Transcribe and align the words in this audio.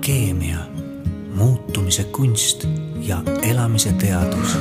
alkeemia, 0.00 0.58
muutumise 1.34 2.04
kunst 2.04 2.64
ja 3.00 3.22
elamise 3.42 3.92
teadus. 3.92 4.58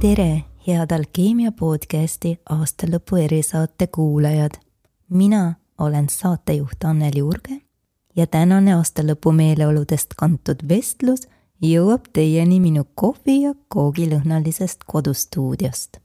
tere, 0.00 0.44
head 0.66 0.90
Alkeemia 0.92 1.52
podcasti 1.52 2.40
aastalõpu 2.50 3.16
erisaate 3.16 3.86
kuulajad. 3.86 4.50
mina 5.08 5.54
olen 5.78 6.08
saatejuht 6.08 6.84
Anneli 6.84 7.22
Urge 7.22 7.60
ja 8.16 8.26
tänane 8.26 8.74
aastalõpu 8.74 9.32
meeleoludest 9.32 10.14
kantud 10.16 10.68
vestlus 10.68 11.20
jõuab 11.62 12.12
teieni 12.12 12.60
minu 12.60 12.84
kohvi 12.94 13.42
ja 13.42 13.54
koogilõhnalisest 13.68 14.84
kodustuudiost. 14.86 15.96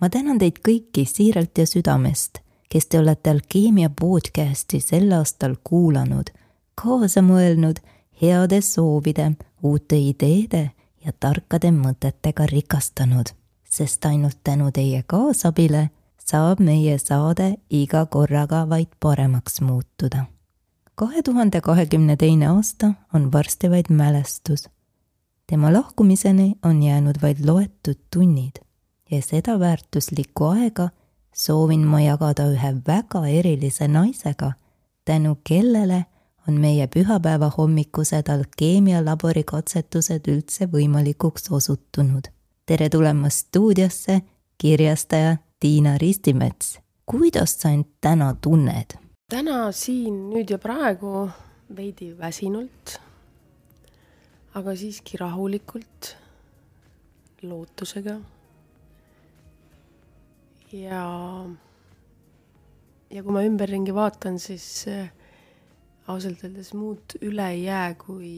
ma 0.00 0.08
tänan 0.08 0.38
teid 0.38 0.58
kõiki 0.68 1.06
siiralt 1.06 1.58
ja 1.58 1.66
südamest, 1.66 2.38
kes 2.68 2.86
te 2.86 2.98
olete 2.98 3.30
Alkeemia 3.30 3.90
podcasti 3.90 4.80
sel 4.80 5.12
aastal 5.12 5.54
kuulanud 5.64 6.34
kaasa 6.82 7.22
mõelnud, 7.22 7.80
heade 8.22 8.60
soovide, 8.62 9.32
uute 9.62 9.98
ideede 9.98 10.70
ja 11.04 11.12
tarkade 11.20 11.70
mõtetega 11.74 12.46
rikastanud, 12.50 13.32
sest 13.64 14.04
ainult 14.06 14.38
tänu 14.44 14.70
teie 14.74 15.02
kaasabile 15.06 15.88
saab 16.18 16.60
meie 16.60 16.98
saade 16.98 17.54
iga 17.70 18.06
korraga 18.06 18.66
vaid 18.68 18.90
paremaks 19.00 19.60
muutuda. 19.60 20.26
kahe 20.94 21.22
tuhande 21.22 21.60
kahekümne 21.60 22.16
teine 22.16 22.46
aasta 22.46 22.92
on 23.14 23.32
varsti 23.32 23.70
vaid 23.70 23.90
mälestus. 23.90 24.68
tema 25.46 25.72
lahkumiseni 25.72 26.54
on 26.64 26.82
jäänud 26.82 27.22
vaid 27.22 27.44
loetud 27.46 27.98
tunnid 28.14 28.62
ja 29.10 29.22
seda 29.22 29.60
väärtuslikku 29.60 30.44
aega 30.44 30.88
soovin 31.34 31.86
ma 31.86 32.00
jagada 32.00 32.46
ühe 32.52 32.74
väga 32.86 33.26
erilise 33.26 33.88
naisega, 33.88 34.52
tänu 35.04 35.36
kellele 35.44 36.04
on 36.48 36.60
meie 36.60 36.86
pühapäeva 36.86 37.50
hommikused 37.56 38.28
alkeemialabori 38.32 39.44
katsetused 39.44 40.28
üldse 40.32 40.68
võimalikuks 40.72 41.50
osutunud. 41.52 42.30
tere 42.66 42.88
tulemast 42.88 43.46
stuudiosse, 43.46 44.20
kirjastaja 44.58 45.36
Tiina 45.60 45.98
Ristimets. 45.98 46.78
kuidas 47.06 47.60
sa 47.60 47.68
end 47.68 47.84
täna 48.00 48.34
tunned? 48.40 48.96
täna 49.28 49.72
siin 49.72 50.30
nüüd 50.30 50.50
ja 50.50 50.58
praegu 50.58 51.28
veidi 51.76 52.14
väsinult, 52.18 52.96
aga 54.54 54.76
siiski 54.76 55.16
rahulikult, 55.20 56.16
lootusega. 57.42 58.20
ja, 60.72 61.04
ja 63.10 63.22
kui 63.22 63.32
ma 63.32 63.44
ümberringi 63.44 63.94
vaatan, 63.94 64.38
siis 64.38 64.86
ausalt 66.08 66.44
öeldes 66.46 66.72
muud 66.76 67.16
üle 67.24 67.50
ei 67.52 67.64
jää, 67.66 67.92
kui, 68.00 68.32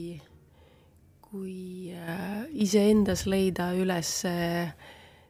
kui 1.23 1.93
äh, 1.95 2.43
iseendas 2.51 3.25
leida 3.31 3.71
üles 3.79 4.11
see, 4.25 4.65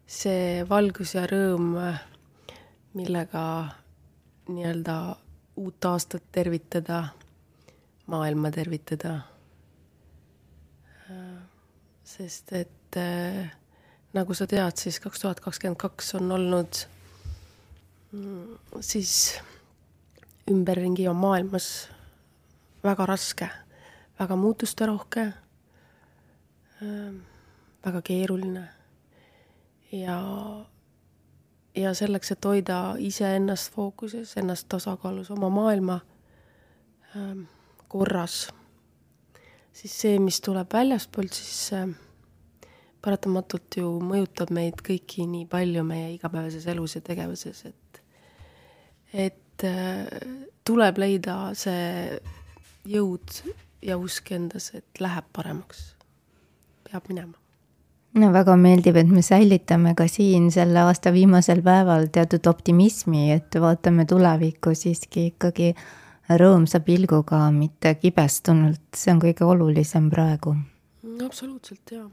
see 0.09 0.64
valgus 0.70 1.14
ja 1.17 1.28
rõõm, 1.30 1.75
millega 2.98 3.44
nii-öelda 4.52 4.98
uut 5.61 5.86
aastat 5.86 6.25
tervitada, 6.33 7.03
maailma 8.11 8.52
tervitada. 8.52 9.16
Äh, 11.11 11.39
sest 12.03 12.52
et 12.58 13.00
äh, 13.00 13.53
nagu 14.17 14.36
sa 14.36 14.50
tead, 14.50 14.76
siis 14.81 15.00
kaks 15.03 15.23
tuhat 15.23 15.39
kakskümmend 15.44 15.80
kaks 15.80 16.16
on 16.20 16.33
olnud 16.36 16.83
mm, 18.11 18.81
siis 18.83 19.38
ümberringi 20.52 21.08
on 21.08 21.20
maailmas 21.22 21.72
väga 22.83 23.05
raske, 23.05 23.49
väga 24.19 24.35
muutusterohke, 24.35 25.33
ähm, 26.81 27.21
väga 27.85 28.01
keeruline. 28.01 28.67
Ja, 29.92 30.17
ja 31.75 31.93
selleks, 31.93 32.31
et 32.31 32.45
hoida 32.45 32.95
iseennast 32.99 33.73
fookuses, 33.73 34.37
ennast 34.37 34.70
tasakaalus, 34.70 35.31
oma 35.31 35.49
maailma 35.49 35.99
ähm, 37.15 37.43
korras, 37.87 38.47
siis 39.73 39.97
see, 40.02 40.20
mis 40.20 40.39
tuleb 40.41 40.71
väljaspoolt, 40.73 41.36
siis 41.36 41.73
paratamatult 43.02 43.77
ju 43.81 43.91
mõjutab 44.05 44.52
meid 44.53 44.81
kõiki 44.86 45.25
nii 45.27 45.47
palju 45.49 45.83
meie 45.86 46.14
igapäevases 46.15 46.67
elus 46.71 46.95
ja 46.95 47.02
tegevuses, 47.05 47.64
et, 47.65 48.02
et 49.27 49.65
äh, 49.67 50.05
tuleb 50.67 51.02
leida 51.02 51.37
see 51.58 52.20
jõud 52.87 53.42
ja 53.86 53.97
usk 53.97 54.31
endas, 54.36 54.71
et 54.77 55.02
läheb 55.02 55.27
paremaks, 55.33 55.95
peab 56.87 57.08
minema. 57.09 57.37
no 58.14 58.31
väga 58.33 58.55
meeldib, 58.59 58.97
et 58.99 59.09
me 59.09 59.23
säilitame 59.25 59.95
ka 59.95 60.08
siin 60.11 60.49
selle 60.52 60.83
aasta 60.83 61.14
viimasel 61.14 61.61
päeval 61.65 62.09
teatud 62.14 62.47
optimismi, 62.47 63.31
et 63.31 63.55
vaatame 63.61 64.05
tulevikku 64.05 64.75
siiski 64.75 65.30
ikkagi 65.31 65.73
rõõmsa 66.41 66.80
pilguga, 66.86 67.49
mitte 67.52 67.95
kibestunult, 67.99 68.83
see 68.95 69.14
on 69.14 69.23
kõige 69.23 69.47
olulisem 69.47 70.09
praegu. 70.09 70.55
absoluutselt, 71.25 71.81
jaa 71.91 72.09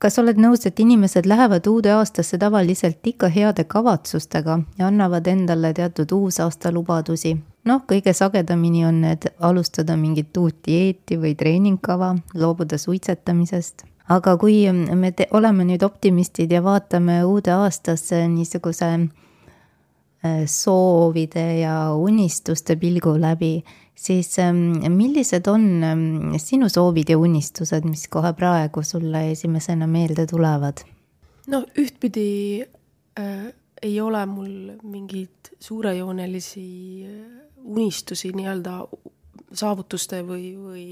kas 0.00 0.18
oled 0.18 0.38
nõus, 0.40 0.66
et 0.66 0.80
inimesed 0.80 1.26
lähevad 1.26 1.66
uude 1.66 1.92
aastasse 1.96 2.38
tavaliselt 2.38 3.06
ikka 3.06 3.28
heade 3.32 3.64
kavatsustega 3.64 4.58
ja 4.78 4.88
annavad 4.90 5.26
endale 5.26 5.72
teatud 5.74 6.12
uusaasta 6.12 6.72
lubadusi? 6.72 7.36
noh, 7.66 7.82
kõige 7.88 8.12
sagedamini 8.14 8.84
on 8.86 9.00
need 9.02 9.26
alustada 9.42 9.96
mingit 9.98 10.36
uut 10.38 10.58
dieeti 10.66 11.18
või 11.18 11.34
treeningkava, 11.34 12.14
loobuda 12.34 12.78
suitsetamisest. 12.78 13.84
aga 14.08 14.36
kui 14.38 14.60
me 14.72 15.12
te, 15.12 15.26
oleme 15.30 15.64
nüüd 15.64 15.82
optimistid 15.82 16.52
ja 16.52 16.62
vaatame 16.62 17.24
uude 17.24 17.50
aastasse 17.50 18.28
niisuguse 18.28 18.92
äh, 18.92 20.44
soovide 20.46 21.46
ja 21.60 21.92
unistuste 21.94 22.76
pilgu 22.76 23.16
läbi, 23.20 23.64
siis 23.96 24.38
ähm, 24.38 24.84
millised 24.92 25.48
on 25.48 25.66
ähm, 25.84 26.34
sinu 26.38 26.68
soovid 26.68 27.10
ja 27.10 27.18
unistused, 27.18 27.88
mis 27.88 28.06
kohe 28.12 28.32
praegu 28.36 28.82
sulle 28.84 29.30
esimesena 29.30 29.86
meelde 29.86 30.26
tulevad? 30.26 30.84
no 31.46 31.62
ühtpidi 31.78 32.62
äh, 33.18 33.52
ei 33.82 34.00
ole 34.00 34.26
mul 34.26 34.76
mingeid 34.82 35.54
suurejoonelisi 35.60 36.68
äh, 37.06 37.46
unistusi 37.64 38.32
nii-öelda 38.36 38.80
saavutuste 39.52 40.22
või, 40.26 40.52
või, 40.58 40.84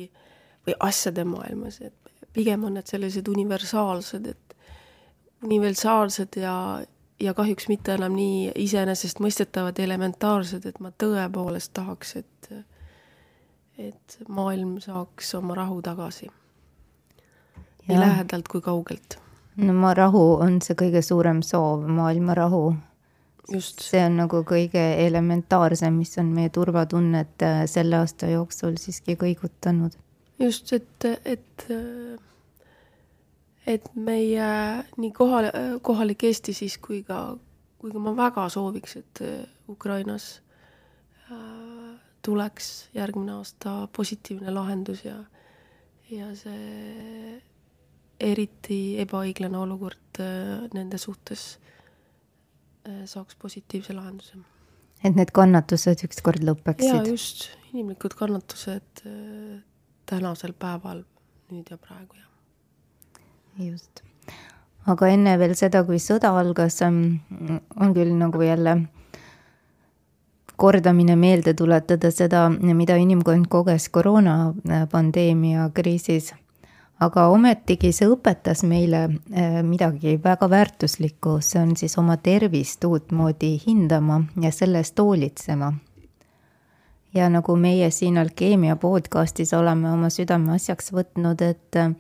või 0.67 0.75
asjade 0.81 1.25
maailmas, 1.27 1.81
et 1.81 1.95
pigem 2.35 2.65
on 2.67 2.79
need 2.79 2.91
sellised 2.91 3.29
universaalsed, 3.31 4.27
et 4.27 4.57
universaalsed 5.45 6.39
ja, 6.41 6.57
ja 7.21 7.35
kahjuks 7.35 7.69
mitte 7.71 7.95
enam 7.99 8.15
nii 8.17 8.53
iseenesestmõistetavad, 8.65 9.79
elementaarsed, 9.79 10.67
et 10.67 10.81
ma 10.83 10.91
tõepoolest 11.03 11.75
tahaks, 11.77 12.17
et, 12.23 12.51
et 13.79 14.19
maailm 14.29 14.79
saaks 14.81 15.35
oma 15.35 15.55
rahu 15.55 15.83
tagasi. 15.83 16.31
nii 17.89 17.99
lähedalt 18.01 18.49
kui 18.49 18.61
kaugelt. 18.61 19.19
no 19.57 19.73
ma 19.73 19.95
rahu 19.95 20.25
on 20.41 20.61
see 20.63 20.77
kõige 20.79 21.03
suurem 21.03 21.43
soov, 21.43 21.87
maailma 21.87 22.35
rahu 22.35 22.75
just. 23.53 23.83
see 23.83 24.05
on 24.05 24.17
nagu 24.23 24.43
kõige 24.47 24.85
elementaarsem, 25.07 25.99
mis 25.99 26.15
on 26.19 26.31
meie 26.37 26.53
turvatunnet 26.55 27.43
äh, 27.43 27.65
selle 27.71 27.99
aasta 28.03 28.31
jooksul 28.31 28.79
siiski 28.81 29.19
kõigutanud. 29.21 29.99
just, 30.39 30.73
et, 30.73 31.09
et, 31.25 31.67
et 33.67 33.91
meie 33.95 34.49
nii 34.97 35.13
kohal, 35.13 35.51
kohalik 35.83 36.25
Eesti 36.31 36.55
siis 36.55 36.79
kui 36.79 37.03
ka, 37.03 37.27
kui 37.79 37.93
ka 37.93 37.99
ma 37.99 38.17
väga 38.17 38.49
sooviks, 38.49 38.97
et 39.03 39.25
Ukrainas 39.69 40.41
äh, 41.31 41.64
tuleks 42.25 42.89
järgmine 42.97 43.37
aasta 43.39 43.89
positiivne 43.97 44.51
lahendus 44.55 45.05
ja, 45.05 45.19
ja 46.11 46.31
see 46.39 47.43
eriti 48.21 48.97
ebaõiglane 49.03 49.59
olukord 49.59 50.23
äh, 50.23 50.65
nende 50.73 50.99
suhtes 50.99 51.55
Äh, 52.85 53.05
saaks 53.09 53.37
positiivse 53.41 53.95
lahenduse. 53.97 54.37
et 55.05 55.17
need 55.17 55.31
kannatused 55.33 56.03
ükskord 56.05 56.43
lõpeksid? 56.45 56.91
jaa, 56.91 57.05
just, 57.09 57.47
inimlikud 57.73 58.13
kannatused 58.19 59.01
äh, 59.09 59.63
tänasel 60.05 60.53
päeval, 60.53 61.01
nüüd 61.49 61.71
ja 61.73 61.79
praegu, 61.81 62.19
jah. 62.21 63.71
just. 63.71 64.03
aga 64.85 65.09
enne 65.15 65.33
veel 65.41 65.57
seda, 65.57 65.81
kui 65.89 65.97
sõda 65.97 66.35
algas, 66.43 66.83
ähm, 66.85 67.23
on 67.81 67.97
küll 67.97 68.13
nagu 68.21 68.45
jälle 68.45 68.77
kordamine 70.57 71.17
meelde 71.17 71.55
tuletada 71.55 72.11
seda, 72.11 72.49
mida 72.51 72.97
inimkond 72.97 73.47
koges 73.51 73.89
koroonapandeemia 73.89 75.71
kriisis 75.75 76.33
aga 77.03 77.27
ometigi 77.33 77.91
see 77.95 78.09
õpetas 78.11 78.63
meile 78.67 79.05
äh, 79.09 79.61
midagi 79.67 80.17
väga 80.23 80.49
väärtuslikku, 80.51 81.39
see 81.43 81.61
on 81.63 81.75
siis 81.77 81.97
oma 81.99 82.17
tervist 82.17 82.85
uutmoodi 82.85 83.57
hindama 83.67 84.23
ja 84.41 84.53
selle 84.53 84.83
eest 84.85 84.99
hoolitsema. 84.99 85.73
ja 87.15 87.29
nagu 87.31 87.57
meie 87.57 87.91
siin 87.91 88.19
Alkeemia 88.19 88.77
podcastis 88.77 89.53
oleme 89.55 89.91
oma 89.91 90.11
südameasjaks 90.11 90.93
võtnud, 90.93 91.43
et 91.43 91.77
äh, 91.77 91.95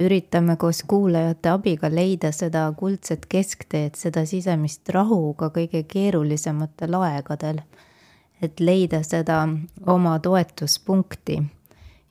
üritame 0.00 0.56
koos 0.56 0.82
kuulajate 0.86 1.48
abiga 1.48 1.90
leida 1.90 2.32
seda 2.32 2.72
kuldset 2.76 3.26
keskteed, 3.28 3.94
seda 3.94 4.24
sisemist 4.26 4.88
rahu 4.88 5.34
ka 5.34 5.50
kõige 5.54 5.84
keerulisematel 5.84 6.94
aegadel. 7.02 7.62
Et 8.42 8.60
leida 8.60 9.02
seda 9.02 9.48
oma 9.86 10.18
toetuspunkti. 10.18 11.42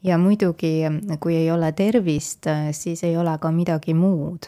ja 0.03 0.17
muidugi, 0.17 0.83
kui 1.19 1.35
ei 1.35 1.51
ole 1.51 1.71
tervist, 1.71 2.45
siis 2.71 3.03
ei 3.03 3.17
ole 3.17 3.37
ka 3.37 3.51
midagi 3.51 3.93
muud. 3.93 4.47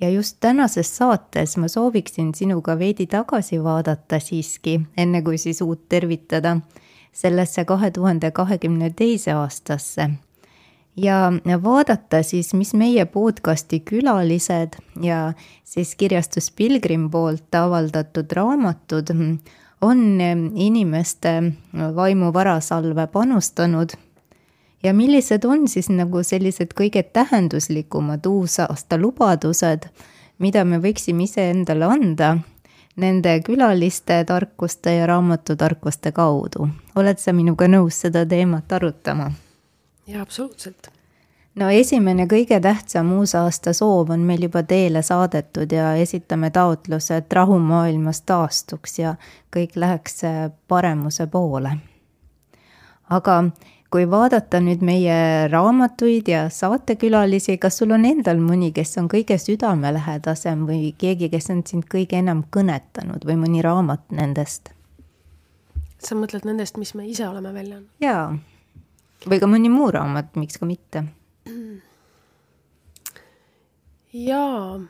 ja 0.00 0.10
just 0.10 0.36
tänases 0.40 0.96
saates 0.96 1.56
ma 1.56 1.68
sooviksin 1.68 2.34
sinuga 2.34 2.78
veidi 2.78 3.06
tagasi 3.06 3.62
vaadata 3.64 4.20
siiski, 4.20 4.80
enne 4.96 5.22
kui 5.22 5.38
siis 5.38 5.62
uut 5.62 5.88
tervitada, 5.88 6.60
sellesse 7.12 7.64
kahe 7.64 7.90
tuhande 7.90 8.30
kahekümne 8.30 8.90
teise 8.90 9.32
aastasse 9.32 10.10
ja 10.96 11.32
vaadata 11.62 12.22
siis, 12.22 12.54
mis 12.54 12.74
meie 12.74 13.04
podcasti 13.04 13.80
külalised 13.80 14.78
ja 15.02 15.32
siis 15.64 15.94
kirjastus 15.94 16.50
Pilgrim 16.50 17.10
poolt 17.10 17.54
avaldatud 17.54 18.32
raamatud 18.32 19.12
on 19.86 20.18
inimeste 20.54 21.42
vaimu 21.94 22.32
varasalve 22.32 23.06
panustanud. 23.06 23.88
ja 24.82 24.94
millised 24.94 25.44
on 25.44 25.68
siis 25.68 25.88
nagu 25.88 26.22
sellised 26.22 26.74
kõige 26.80 27.02
tähenduslikumad 27.02 28.26
uusaasta 28.26 28.98
lubadused, 28.98 29.88
mida 30.38 30.64
me 30.64 30.78
võiksime 30.78 31.24
iseendale 31.24 31.84
anda 31.84 32.36
nende 32.96 33.40
külaliste 33.44 34.24
tarkuste 34.24 34.94
ja 34.94 35.06
raamatutarkuste 35.06 36.12
kaudu. 36.12 36.68
oled 36.96 37.18
sa 37.18 37.32
minuga 37.32 37.68
nõus 37.68 38.00
seda 38.00 38.26
teemat 38.26 38.72
arutama? 38.72 39.32
jaa, 40.06 40.22
absoluutselt. 40.22 40.95
No 41.56 41.70
esimene 41.72 42.26
kõige 42.30 42.58
tähtsam 42.62 43.12
uusaasta 43.16 43.72
soov 43.76 44.10
on 44.14 44.24
meil 44.28 44.46
juba 44.46 44.62
teele 44.62 45.02
saadetud 45.02 45.72
ja 45.72 45.94
esitame 46.00 46.50
taotluse, 46.50 47.22
et 47.22 47.32
rahu 47.32 47.58
maailmas 47.58 48.22
taastuks 48.28 48.98
ja 48.98 49.14
kõik 49.56 49.76
läheks 49.76 50.22
paremuse 50.68 51.26
poole. 51.26 51.76
aga 53.10 53.42
kui 53.90 54.10
vaadata 54.10 54.60
nüüd 54.60 54.82
meie 54.82 55.48
raamatuid 55.48 56.28
ja 56.28 56.48
saatekülalisi, 56.50 57.58
kas 57.58 57.78
sul 57.78 57.94
on 57.94 58.04
endal 58.04 58.42
mõni, 58.42 58.72
kes 58.72 58.98
on 58.98 59.08
kõige 59.08 59.38
südamelähedasem 59.38 60.66
või 60.66 60.94
keegi, 60.98 61.30
kes 61.30 61.50
on 61.54 61.62
sind 61.66 61.86
kõige 61.94 62.18
enam 62.18 62.44
kõnetanud 62.50 63.24
või 63.24 63.38
mõni 63.44 63.62
raamat 63.62 64.10
nendest? 64.10 64.72
sa 66.06 66.14
mõtled 66.14 66.44
nendest, 66.44 66.76
mis 66.76 66.92
me 66.94 67.06
ise 67.08 67.28
oleme 67.28 67.54
välja 67.54 67.78
andnud? 67.78 67.90
jaa 68.00 68.36
või 69.24 69.40
ka 69.40 69.48
mõni 69.50 69.70
muu 69.72 69.90
raamat, 69.94 70.34
miks 70.36 70.58
ka 70.60 70.68
mitte. 70.68 71.04
Jaa, 74.24 74.80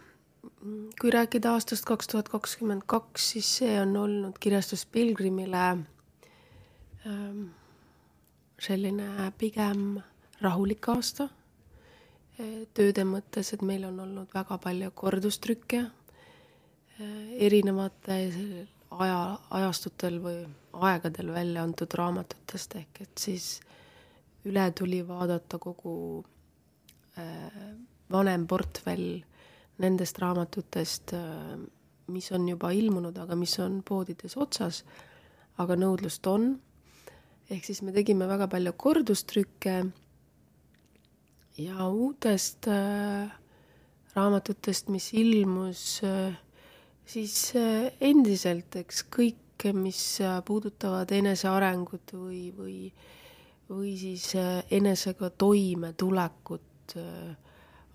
kui 1.00 1.10
rääkida 1.10 1.52
aastast 1.56 1.84
kaks 1.88 2.08
tuhat 2.12 2.28
kakskümmend 2.28 2.84
kaks, 2.86 3.30
siis 3.32 3.48
see 3.58 3.80
on 3.80 3.96
olnud 3.96 4.38
kirjastus 4.40 4.86
Pilgrimile 4.86 5.64
ähm, 7.06 7.42
selline 8.60 9.32
pigem 9.38 9.98
rahulik 10.40 10.88
aasta. 10.92 11.28
Tööde 12.76 13.06
mõttes, 13.08 13.54
et 13.54 13.62
meil 13.64 13.86
on 13.88 14.00
olnud 14.04 14.32
väga 14.34 14.58
palju 14.60 14.90
kordustrükke 14.92 15.78
äh, 15.86 17.12
erinevate 17.48 18.18
aja, 18.90 19.20
ajastutel 19.56 20.18
või 20.20 20.42
aegadel 20.76 21.32
välja 21.32 21.64
antud 21.64 21.96
raamatutest, 21.96 22.76
ehk 22.76 23.00
et 23.06 23.24
siis 23.24 23.46
üle 24.46 24.66
tuli 24.76 25.00
vaadata 25.08 25.58
kogu 25.58 25.96
äh, 27.16 27.72
vanem 28.12 28.46
portfell 28.46 29.22
nendest 29.82 30.18
raamatutest 30.22 31.14
äh,, 31.16 31.56
mis 32.12 32.30
on 32.32 32.46
juba 32.48 32.70
ilmunud, 32.70 33.16
aga 33.18 33.34
mis 33.38 33.56
on 33.58 33.80
poodides 33.86 34.36
otsas, 34.38 34.84
aga 35.58 35.76
nõudlust 35.78 36.26
on. 36.30 36.54
ehk 37.50 37.64
siis 37.64 37.82
me 37.82 37.92
tegime 37.94 38.26
väga 38.26 38.48
palju 38.50 38.72
kordustrükke 38.76 39.74
ja 41.62 41.88
uutest 41.88 42.68
äh, 42.70 43.30
raamatutest, 44.14 44.88
mis 44.88 45.12
ilmus 45.14 46.00
äh, 46.06 46.38
siis 47.06 47.52
endiselt, 48.00 48.76
eks 48.76 49.04
kõik, 49.10 49.42
mis 49.72 50.18
puudutavad 50.44 51.10
enesearengut 51.16 52.12
või, 52.12 52.50
või 52.54 52.80
või 53.68 53.96
siis 53.98 54.30
enesega 54.70 55.30
toimetulekut 55.30 56.94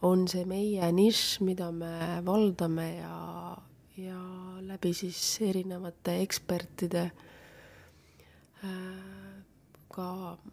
on 0.07 0.27
see 0.29 0.45
meie 0.49 0.91
nišš, 0.95 1.41
mida 1.45 1.71
me 1.71 2.21
valdame 2.25 2.87
ja, 2.95 3.57
ja 4.01 4.21
läbi 4.65 4.93
siis 4.97 5.21
erinevate 5.45 6.17
ekspertide 6.23 7.03
äh, 8.65 8.71
ka 9.91 10.07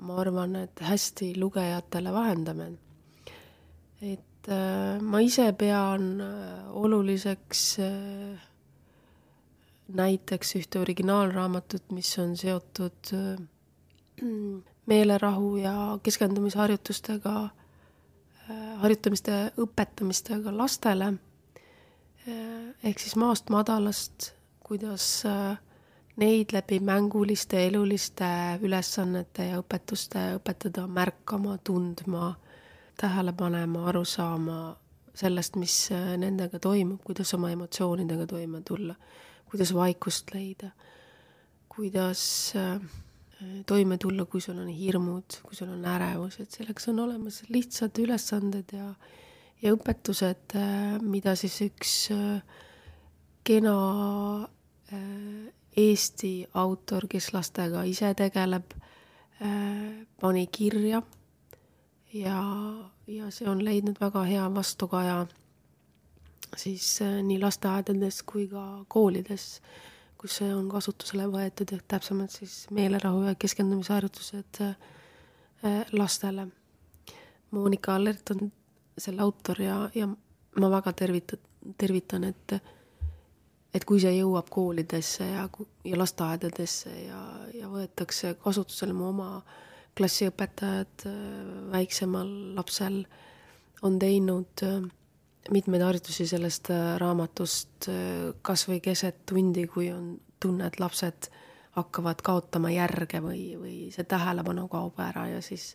ma 0.04 0.18
arvan, 0.20 0.56
et 0.64 0.82
hästi 0.82 1.32
lugejatele 1.38 2.12
vahendame. 2.12 2.72
et 4.02 4.48
ma 5.02 5.20
ise 5.20 5.52
pean 5.58 6.22
oluliseks 6.70 7.62
näiteks 9.88 10.54
ühte 10.58 10.80
originaalraamatut, 10.80 11.90
mis 11.92 12.10
on 12.18 12.36
seotud 12.36 13.12
meelerahu 14.88 15.56
ja 15.56 15.98
keskendumisharjutustega, 16.02 17.44
äh, 17.44 17.50
harjutamiste 18.82 19.38
õpetamistega 19.60 20.52
lastele. 20.56 21.12
Äh, 22.28 22.74
ehk 22.84 23.00
siis 23.02 23.16
maast 23.16 23.50
madalast, 23.50 24.32
kuidas 24.64 25.06
äh, 25.26 25.56
neid 26.18 26.52
läbi 26.52 26.80
mänguliste 26.80 27.60
eluliste 27.66 28.26
ülesannete 28.62 29.50
ja 29.52 29.62
õpetuste 29.62 30.24
õpetada 30.38 30.86
märkama, 30.90 31.58
tundma, 31.64 32.32
tähele 32.98 33.32
panema, 33.32 33.86
aru 33.88 34.02
saama 34.04 34.58
sellest, 35.18 35.56
mis 35.58 35.76
nendega 36.18 36.58
toimub, 36.62 37.00
kuidas 37.06 37.34
oma 37.34 37.50
emotsioonidega 37.54 38.26
toime 38.30 38.62
tulla, 38.66 38.94
kuidas 39.50 39.72
vaikust 39.74 40.34
leida, 40.34 40.70
kuidas 41.70 42.22
äh, 42.58 42.80
toime 43.66 43.98
tulla, 43.98 44.24
kui 44.26 44.40
sul 44.42 44.58
on 44.58 44.68
hirmud, 44.72 45.38
kui 45.44 45.56
sul 45.56 45.70
on 45.70 45.84
ärevus, 45.86 46.40
et 46.42 46.54
selleks 46.54 46.88
on 46.92 47.00
olemas 47.06 47.42
lihtsad 47.52 47.98
ülesanded 48.02 48.74
ja, 48.74 48.88
ja 49.62 49.74
õpetused, 49.76 50.56
mida 51.06 51.36
siis 51.38 51.60
üks 51.68 51.94
kena 53.46 53.76
Eesti 55.78 56.32
autor, 56.58 57.06
kes 57.10 57.30
lastega 57.32 57.84
ise 57.86 58.10
tegeleb, 58.18 58.74
pani 60.18 60.46
kirja. 60.50 61.02
Ja, 62.16 62.38
ja 63.06 63.28
see 63.30 63.46
on 63.46 63.60
leidnud 63.62 64.00
väga 64.00 64.24
hea 64.26 64.46
vastukaja 64.54 65.26
siis 66.56 66.98
nii 67.22 67.38
lasteaedades 67.40 68.22
kui 68.26 68.46
ka 68.48 68.64
koolides 68.88 69.60
kus 70.18 70.40
see 70.40 70.50
on 70.54 70.68
kasutusele 70.70 71.28
võetud, 71.30 71.72
ehk 71.74 71.84
täpsemalt 71.88 72.34
siis 72.34 72.64
meelerahu 72.74 73.22
ja 73.28 73.34
keskendumisharjutused 73.38 74.62
äh, 74.64 75.84
lastele. 75.92 76.48
Monika 77.50 77.94
Allert 77.96 78.34
on 78.34 78.50
selle 78.98 79.22
autor 79.22 79.62
ja, 79.62 79.78
ja 79.94 80.08
ma 80.08 80.70
väga 80.70 80.92
tervitan, 80.92 81.40
tervitan, 81.78 82.26
et 82.28 82.58
et 83.76 83.84
kui 83.84 84.00
see 84.00 84.14
jõuab 84.16 84.48
koolidesse 84.50 85.26
ja, 85.28 85.44
ja 85.84 85.98
lasteaedadesse 86.00 86.92
ja, 87.04 87.18
ja 87.54 87.68
võetakse 87.68 88.32
kasutusele 88.40 88.94
mu 88.96 89.10
oma 89.10 89.28
klassiõpetajad 89.98 91.06
äh, 91.06 91.18
väiksemal 91.74 92.30
lapsel 92.56 93.02
on 93.86 93.98
teinud 94.00 94.64
äh, 94.66 94.80
mitmeid 95.54 95.82
harjutusi 95.82 96.26
sellest 96.28 96.70
äh, 96.74 96.94
raamatust 97.00 97.88
äh, 97.88 98.30
kas 98.42 98.66
või 98.68 98.80
keset 98.84 99.22
tundi, 99.28 99.66
kui 99.70 99.90
on 99.92 100.16
tunne, 100.40 100.68
et 100.68 100.78
lapsed 100.80 101.30
hakkavad 101.78 102.22
kaotama 102.26 102.72
järge 102.74 103.20
või, 103.22 103.42
või 103.58 103.76
see 103.94 104.06
tähelepanu 104.08 104.66
kaob 104.70 104.98
ära 105.02 105.28
ja 105.30 105.42
siis, 105.44 105.70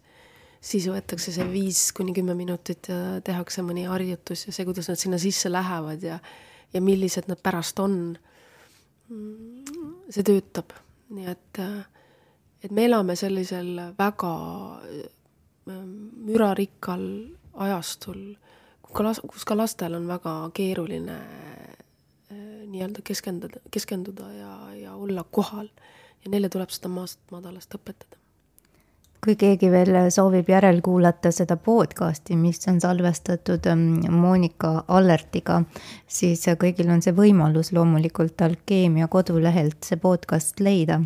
siis 0.61 0.87
võetakse 0.91 1.31
see 1.35 1.45
viis 1.51 1.85
kuni 1.95 2.15
kümme 2.15 2.35
minutit 2.37 2.89
ja 2.91 3.19
tehakse 3.23 3.63
mõni 3.65 3.85
harjutus 3.87 4.47
ja 4.47 4.55
see, 4.55 4.67
kuidas 4.67 4.89
nad 4.91 4.99
sinna 4.99 5.19
sisse 5.21 5.51
lähevad 5.51 6.03
ja, 6.03 6.19
ja 6.73 6.81
millised 6.83 7.29
nad 7.31 7.41
pärast 7.43 7.79
on. 7.83 8.17
see 10.09 10.23
töötab, 10.25 10.71
nii 11.13 11.27
et, 11.29 11.59
äh, 11.61 11.83
et 12.63 12.71
me 12.71 12.85
elame 12.87 13.15
sellisel 13.19 13.75
väga 13.97 14.33
mürarikkal 15.65 17.03
ajastul 17.53 18.33
ka 18.93 19.03
las-, 19.05 19.21
kus 19.27 19.45
ka 19.47 19.57
lastel 19.57 19.95
on 19.97 20.07
väga 20.09 20.33
keeruline 20.53 21.15
äh, 21.19 21.53
nii-öelda 22.73 23.05
keskenduda, 23.05 23.61
keskenduda 23.71 24.31
ja, 24.33 24.57
ja 24.81 24.93
olla 24.93 25.25
kohal. 25.31 25.69
ja 26.25 26.31
neile 26.31 26.49
tuleb 26.49 26.71
seda 26.71 26.87
maast 26.89 27.19
madalast 27.31 27.73
õpetada. 27.75 28.17
kui 29.23 29.35
keegi 29.39 29.69
veel 29.71 29.95
soovib 30.11 30.49
järelkuulata 30.51 31.31
seda 31.31 31.55
podcast'i, 31.55 32.35
mis 32.35 32.59
on 32.67 32.81
salvestatud 32.83 33.67
ähm, 33.71 34.01
Monika 34.11 34.83
Allertiga, 34.87 35.61
siis 36.07 36.43
kõigil 36.59 36.91
on 36.91 37.01
see 37.01 37.15
võimalus 37.15 37.71
loomulikult 37.71 38.41
Alkeemia 38.41 39.07
kodulehelt 39.07 39.83
see 39.83 39.97
podcast 39.97 40.59
leida. 40.59 41.01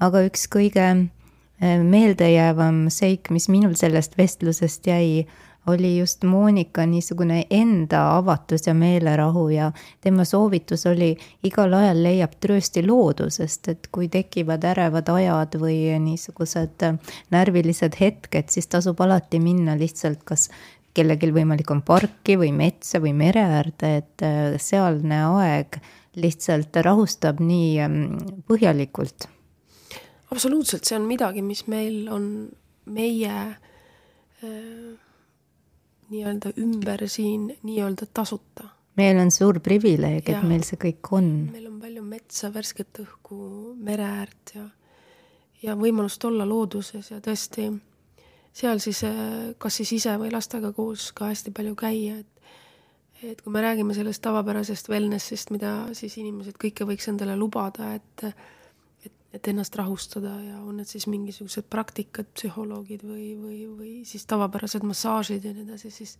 aga 0.00 0.24
üks 0.26 0.48
kõige 0.50 0.86
äh, 0.90 1.78
meeldejäävam 1.82 2.86
seik, 2.90 3.30
mis 3.30 3.48
minul 3.48 3.76
sellest 3.78 4.18
vestlusest 4.18 4.86
jäi, 4.86 5.26
oli 5.66 5.98
just 5.98 6.24
Monika 6.24 6.86
niisugune 6.86 7.46
enda 7.50 8.16
avatus 8.16 8.66
ja 8.66 8.74
meelerahu 8.74 9.48
ja 9.48 9.72
tema 10.00 10.24
soovitus 10.24 10.86
oli, 10.86 11.16
igal 11.44 11.74
ajal 11.74 12.02
leiab 12.02 12.36
tröösti 12.40 12.84
loodusest, 12.86 13.68
et 13.68 13.88
kui 13.92 14.08
tekivad 14.08 14.64
ärevad 14.64 15.08
ajad 15.10 15.58
või 15.60 15.78
niisugused 16.02 16.86
närvilised 17.34 17.98
hetked, 18.00 18.50
siis 18.50 18.70
tasub 18.70 19.00
alati 19.02 19.40
minna 19.42 19.76
lihtsalt 19.78 20.22
kas 20.24 20.48
kellelgi 20.96 21.32
võimalik 21.34 21.70
on 21.74 21.82
parki 21.84 22.38
või 22.40 22.52
metsa 22.56 23.00
või 23.02 23.12
mere 23.16 23.42
äärde, 23.58 23.94
et 24.00 24.24
äh, 24.24 24.56
sealne 24.62 25.22
aeg 25.42 25.80
lihtsalt 26.16 26.76
rahustab 26.86 27.42
nii 27.44 27.72
ähm, 27.84 28.04
põhjalikult. 28.48 29.28
absoluutselt, 30.30 30.84
see 30.84 30.96
on 30.96 31.04
midagi, 31.08 31.42
mis 31.42 31.66
meil 31.66 32.06
on 32.08 32.30
meie 32.86 33.34
äh 34.44 35.05
nii-öelda 36.12 36.54
ümber 36.62 37.06
siin 37.10 37.50
nii-öelda 37.62 38.08
tasuta. 38.14 38.70
meil 38.96 39.18
on 39.20 39.30
suur 39.30 39.60
privileeg, 39.60 40.28
et 40.28 40.42
meil 40.42 40.64
see 40.64 40.78
kõik 40.80 41.12
on. 41.12 41.28
meil 41.52 41.66
on 41.70 41.80
palju 41.80 42.02
metsa, 42.02 42.52
värsket 42.54 43.02
õhku, 43.02 43.40
mere 43.76 44.06
äärt 44.06 44.54
ja, 44.54 44.68
ja 45.62 45.76
võimalust 45.76 46.24
olla 46.24 46.46
looduses 46.48 47.10
ja 47.10 47.20
tõesti 47.20 47.68
seal 48.56 48.80
siis 48.80 49.02
kas 49.58 49.82
siis 49.82 49.92
ise 49.98 50.16
või 50.20 50.32
lastega 50.32 50.72
koos 50.72 51.10
ka 51.16 51.30
hästi 51.32 51.52
palju 51.56 51.76
käia, 51.78 52.20
et 52.22 52.32
et 53.24 53.40
kui 53.40 53.52
me 53.52 53.62
räägime 53.64 53.94
sellest 53.96 54.20
tavapärasest 54.22 54.90
wellness'ist, 54.92 55.48
mida 55.50 55.88
siis 55.96 56.18
inimesed 56.20 56.58
kõike 56.60 56.84
võiks 56.84 57.08
endale 57.08 57.36
lubada, 57.36 57.94
et 57.96 58.24
et 59.36 59.48
ennast 59.52 59.76
rahustada 59.76 60.32
ja 60.40 60.58
on 60.64 60.80
need 60.80 60.88
siis 60.90 61.06
mingisugused 61.10 61.68
praktikad, 61.70 62.28
psühholoogid 62.34 63.04
või, 63.06 63.30
või, 63.38 63.58
või 63.70 63.94
siis 64.08 64.26
tavapärased 64.28 64.86
massaažid 64.86 65.44
ja 65.44 65.52
nii 65.54 65.66
edasi, 65.66 65.92
siis 65.94 66.16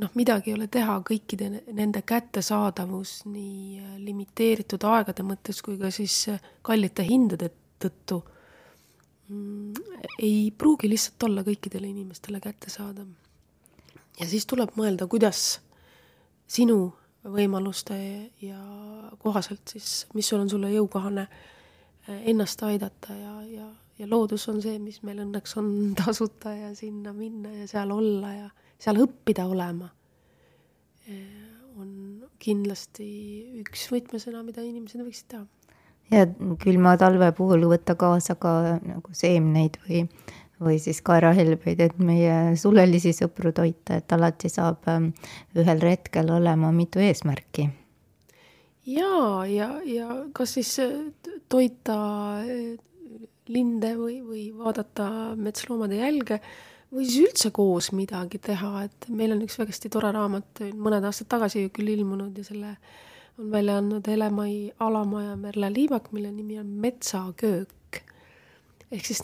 noh, 0.00 0.12
midagi 0.18 0.52
ei 0.52 0.56
ole 0.56 0.68
teha, 0.72 0.98
kõikide 1.06 1.48
nende 1.72 2.02
kättesaadavus 2.06 3.22
nii 3.30 3.80
äh, 3.80 3.96
limiteeritud 4.02 4.84
aegade 4.88 5.24
mõttes 5.26 5.62
kui 5.64 5.78
ka 5.80 5.90
siis 5.94 6.16
äh, 6.32 6.40
kallite 6.64 7.04
hindade 7.08 7.50
tõttu 7.82 8.22
mm, 9.28 9.98
ei 10.22 10.48
pruugi 10.56 10.90
lihtsalt 10.92 11.28
olla 11.28 11.44
kõikidele 11.46 11.90
inimestele 11.90 12.40
kättesaadav. 12.40 13.06
ja 14.20 14.28
siis 14.28 14.46
tuleb 14.46 14.76
mõelda, 14.78 15.08
kuidas 15.10 15.60
sinu 16.48 16.92
võimaluste 17.22 17.96
ja 18.42 18.58
kohaselt 19.22 19.68
siis, 19.70 20.06
mis 20.14 20.28
sul 20.28 20.42
on 20.42 20.50
sulle 20.50 20.72
jõukohane 20.72 21.28
ennast 22.08 22.62
aidata 22.66 23.14
ja, 23.14 23.34
ja, 23.46 23.68
ja 23.98 24.08
loodus 24.10 24.48
on 24.50 24.60
see, 24.62 24.78
mis 24.82 25.00
meil 25.06 25.22
õnneks 25.24 25.56
on 25.60 25.70
tasuta 26.00 26.54
ja 26.56 26.74
sinna 26.78 27.14
minna 27.16 27.52
ja 27.62 27.68
seal 27.70 27.94
olla 27.94 28.34
ja 28.34 28.50
seal 28.82 29.02
õppida 29.04 29.46
olema. 29.46 29.90
on 31.78 31.90
kindlasti 32.42 33.06
üks 33.62 33.88
võtmesõna, 33.90 34.42
mida 34.46 34.62
inimesed 34.62 35.02
võiksid 35.02 35.28
teha. 35.32 35.44
ja 36.12 36.26
külma 36.62 36.96
talve 37.00 37.32
puhul 37.36 37.66
võtta 37.70 37.94
kaasa 37.98 38.34
ka 38.34 38.78
nagu 38.82 39.14
seemneid 39.14 39.78
või, 39.86 40.02
või 40.62 40.78
siis 40.82 41.02
kaerahelbeid, 41.02 41.80
et 41.80 41.98
meie 41.98 42.56
sulelisi 42.56 43.14
sõpru 43.16 43.54
toita, 43.54 44.00
et 44.02 44.12
alati 44.12 44.50
saab 44.52 44.90
ähm, 44.90 45.12
ühel 45.58 45.82
retkel 45.82 46.30
olema 46.34 46.72
mitu 46.74 47.02
eesmärki 47.02 47.70
jaa, 48.86 49.46
ja, 49.46 49.68
ja 49.86 50.08
kas 50.34 50.56
siis 50.58 50.74
äh, 50.82 50.96
toita 51.48 51.96
äh, 52.42 52.74
linde 53.52 53.94
või, 53.98 54.20
või 54.26 54.44
vaadata 54.56 55.08
metsloomade 55.36 55.98
jälge 56.00 56.40
või 56.92 57.06
siis 57.08 57.28
üldse 57.28 57.50
koos 57.54 57.90
midagi 57.96 58.38
teha, 58.42 58.84
et 58.86 59.08
meil 59.08 59.34
on 59.34 59.42
üks 59.46 59.56
väga 59.58 59.72
hästi 59.72 59.90
tore 59.92 60.12
raamat 60.14 60.64
mõned 60.76 61.04
aastad 61.08 61.30
tagasi 61.32 61.68
küll 61.74 61.94
ilmunud 61.94 62.36
ja 62.38 62.44
selle 62.46 62.76
on 63.40 63.52
välja 63.52 63.78
andnud 63.80 64.08
Hele-Mai 64.08 64.72
Alamaa 64.84 65.22
ja 65.22 65.36
Merle 65.40 65.70
Liivak, 65.72 66.10
mille 66.12 66.32
nimi 66.32 66.58
on 66.60 66.66
Metsaköök. 66.66 68.02
ehk 68.92 69.06
siis 69.06 69.22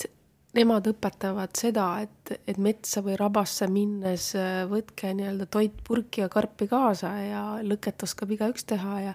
nemad 0.56 0.86
õpetavad 0.88 1.52
seda, 1.58 1.88
et, 2.00 2.40
et 2.48 2.56
metsa 2.58 3.02
või 3.04 3.18
rabasse 3.20 3.68
minnes 3.70 4.30
äh, 4.38 4.62
võtke 4.70 5.12
nii-öelda 5.14 5.46
toit 5.52 5.76
purki 5.84 6.24
ja 6.24 6.28
karpi 6.32 6.68
kaasa 6.70 7.12
ja 7.20 7.42
lõket 7.62 8.02
oskab 8.02 8.32
igaüks 8.32 8.64
teha 8.64 9.00
ja 9.10 9.14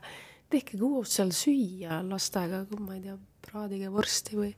tehke 0.53 0.79
koos 0.79 1.17
seal 1.17 1.33
süüa 1.35 1.99
lastega, 2.07 2.63
ma 2.79 2.97
ei 2.97 3.03
tea, 3.03 3.17
praadige 3.43 3.91
vorsti 3.93 4.39
või 4.39 4.51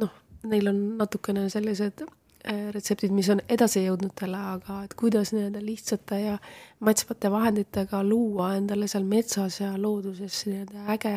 noh, 0.00 0.14
neil 0.46 0.70
on 0.72 0.80
natukene 1.00 1.46
sellised 1.52 2.04
retseptid, 2.46 3.10
mis 3.10 3.28
on 3.32 3.40
edasi 3.50 3.82
jõudnutele, 3.82 4.38
aga 4.54 4.82
et 4.86 4.94
kuidas 4.98 5.32
nii-öelda 5.34 5.62
lihtsate 5.64 6.18
ja 6.20 6.36
maitsvate 6.86 7.30
vahenditega 7.32 8.02
luua 8.06 8.52
endale 8.58 8.86
seal 8.90 9.06
metsas 9.08 9.60
ja 9.60 9.72
looduses 9.80 10.44
nii-öelda 10.46 10.86
äge 10.94 11.14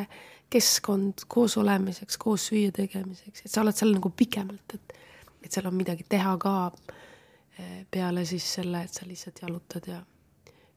keskkond 0.49 1.27
koos 1.29 1.59
olemiseks, 1.61 2.17
koos 2.17 2.47
süüa 2.49 2.73
tegemiseks, 2.73 3.45
et 3.45 3.51
sa 3.51 3.61
oled 3.61 3.77
seal 3.77 3.93
nagu 3.93 4.09
pikemalt, 4.09 4.73
et, 4.73 4.97
et 5.45 5.51
seal 5.53 5.69
on 5.69 5.77
midagi 5.77 6.07
teha 6.09 6.33
ka 6.41 6.55
peale 7.91 8.25
siis 8.25 8.53
selle, 8.57 8.81
et 8.85 8.93
sa 8.93 9.05
lihtsalt 9.05 9.43
jalutad 9.45 9.91
ja, 9.91 10.01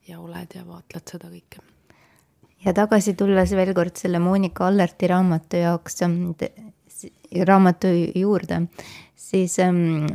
ja 0.07 0.21
oled 0.21 0.57
ja 0.57 0.67
vaatled 0.67 1.15
seda 1.15 1.33
kõike 1.33 1.72
ja 2.65 2.73
tagasi 2.73 3.13
tulles 3.19 3.51
veel 3.55 3.73
kord 3.75 3.97
selle 3.99 4.21
Monika 4.23 4.67
Allerti 4.67 5.09
raamatu 5.11 5.63
jaoks, 5.63 6.01
ähm, 6.05 6.33
raamatu 7.47 7.89
juurde, 8.15 8.59
siis 9.15 9.57
ähm, 9.59 10.05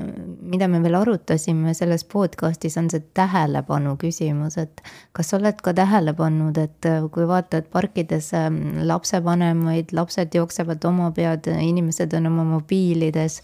mida 0.40 0.68
me 0.68 0.80
veel 0.82 0.98
arutasime 1.00 1.74
selles 1.74 2.04
podcast'is, 2.08 2.78
on 2.80 2.90
see 2.92 3.02
tähelepanu 3.16 3.96
küsimus, 4.00 4.58
et 4.60 4.82
kas 5.16 5.32
sa 5.32 5.38
oled 5.40 5.60
ka 5.64 5.74
tähele 5.76 6.14
pannud, 6.18 6.58
et 6.60 6.88
äh, 6.88 7.00
kui 7.12 7.26
vaatad 7.28 7.70
parkides 7.74 8.32
ähm, 8.38 8.60
lapsevanemaid, 8.88 9.94
lapsed 9.96 10.36
jooksevad 10.38 10.84
oma 10.88 11.10
pead, 11.16 11.50
inimesed 11.58 12.14
on 12.18 12.30
oma 12.32 12.46
mobiilides 12.56 13.42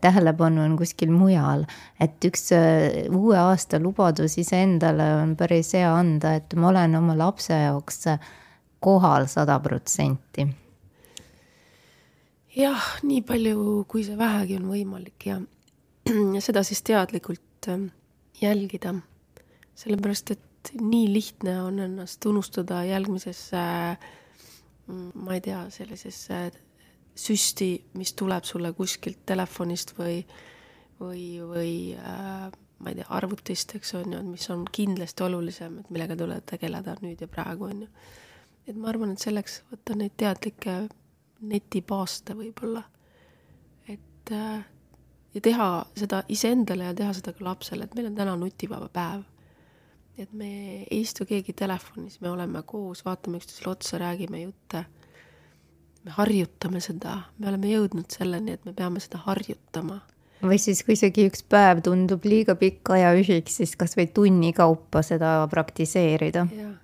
tähelepanu 0.00 0.62
on 0.62 0.76
kuskil 0.78 1.10
mujal. 1.10 1.64
et 2.00 2.24
üks 2.24 2.52
äh, 2.54 3.08
uue 3.10 3.38
aasta 3.38 3.80
lubadus 3.82 4.38
iseendale 4.38 5.08
on 5.22 5.36
päris 5.36 5.72
hea 5.74 5.90
anda, 5.94 6.34
et 6.38 6.54
ma 6.54 6.68
olen 6.70 6.96
oma 6.96 7.16
lapse 7.18 7.54
jaoks 7.54 8.06
kohal 8.80 9.26
sada 9.26 9.58
protsenti. 9.60 10.46
jah, 12.56 12.86
nii 13.02 13.22
palju, 13.26 13.84
kui 13.88 14.04
see 14.06 14.18
vähegi 14.18 14.58
on 14.60 14.70
võimalik 14.70 15.26
ja, 15.26 15.40
ja 16.36 16.44
seda 16.44 16.62
siis 16.66 16.82
teadlikult 16.86 17.70
jälgida. 18.42 18.94
sellepärast, 19.74 20.30
et 20.30 20.74
nii 20.78 21.08
lihtne 21.12 21.56
on 21.62 21.78
ennast 21.82 22.26
unustada 22.26 22.84
järgmisesse, 22.86 23.62
mm, 24.86 25.08
ma 25.14 25.34
ei 25.34 25.40
tea, 25.40 25.64
sellisesse 25.70 26.44
süsti, 27.14 27.84
mis 27.98 28.14
tuleb 28.16 28.44
sulle 28.48 28.72
kuskilt 28.72 29.24
telefonist 29.26 29.94
või, 29.98 30.22
või, 31.00 31.24
või 31.44 31.74
äh, 31.98 32.48
ma 32.82 32.90
ei 32.90 32.98
tea, 32.98 33.06
arvutist, 33.14 33.76
eks 33.76 33.94
on 33.98 34.16
ju, 34.16 34.22
mis 34.26 34.48
on 34.50 34.64
kindlasti 34.72 35.24
olulisem, 35.26 35.78
et 35.82 35.90
millega 35.92 36.16
tuleb 36.18 36.44
tegeleda 36.48 36.96
nüüd 37.02 37.20
ja 37.22 37.28
praegu, 37.30 37.68
on 37.70 37.84
ju. 37.84 37.90
et 38.66 38.76
ma 38.76 38.90
arvan, 38.92 39.12
et 39.12 39.22
selleks 39.22 39.62
võtta 39.70 39.96
neid 39.98 40.16
teadlikke 40.16 40.76
netipaaste 41.52 42.36
võib-olla, 42.38 42.82
et 43.90 44.32
äh, 44.32 44.64
ja 45.34 45.44
teha 45.44 45.68
seda 45.98 46.22
iseendale 46.32 46.90
ja 46.90 46.96
teha 46.96 47.12
seda 47.18 47.34
ka 47.36 47.44
lapsele, 47.44 47.86
et 47.86 47.94
meil 47.98 48.10
on 48.10 48.18
täna 48.18 48.36
nutivaba 48.38 48.88
päev. 48.92 49.28
et 50.18 50.32
me 50.36 50.48
ei 50.86 51.00
istu 51.00 51.24
keegi 51.24 51.54
telefonis, 51.56 52.20
me 52.20 52.30
oleme 52.30 52.60
koos, 52.68 53.00
vaatame 53.04 53.38
üksteisele 53.40 53.70
otsa, 53.72 53.98
räägime 53.98 54.42
jutte 54.42 54.84
me 56.04 56.14
harjutame 56.16 56.80
seda, 56.82 57.18
me 57.38 57.50
oleme 57.50 57.70
jõudnud 57.70 58.10
selleni, 58.12 58.56
et 58.56 58.64
me 58.66 58.74
peame 58.76 59.02
seda 59.02 59.22
harjutama. 59.26 60.00
või 60.42 60.58
siis, 60.58 60.82
kui 60.82 60.96
isegi 60.96 61.28
üks 61.30 61.44
päev 61.46 61.84
tundub 61.86 62.24
liiga 62.26 62.56
pikk 62.58 62.90
ajaühik, 62.96 63.50
siis 63.50 63.76
kasvõi 63.78 64.08
tunni 64.14 64.52
kaupa 64.56 65.04
seda 65.06 65.34
praktiseerida. 65.50 66.46
jah, 66.56 66.74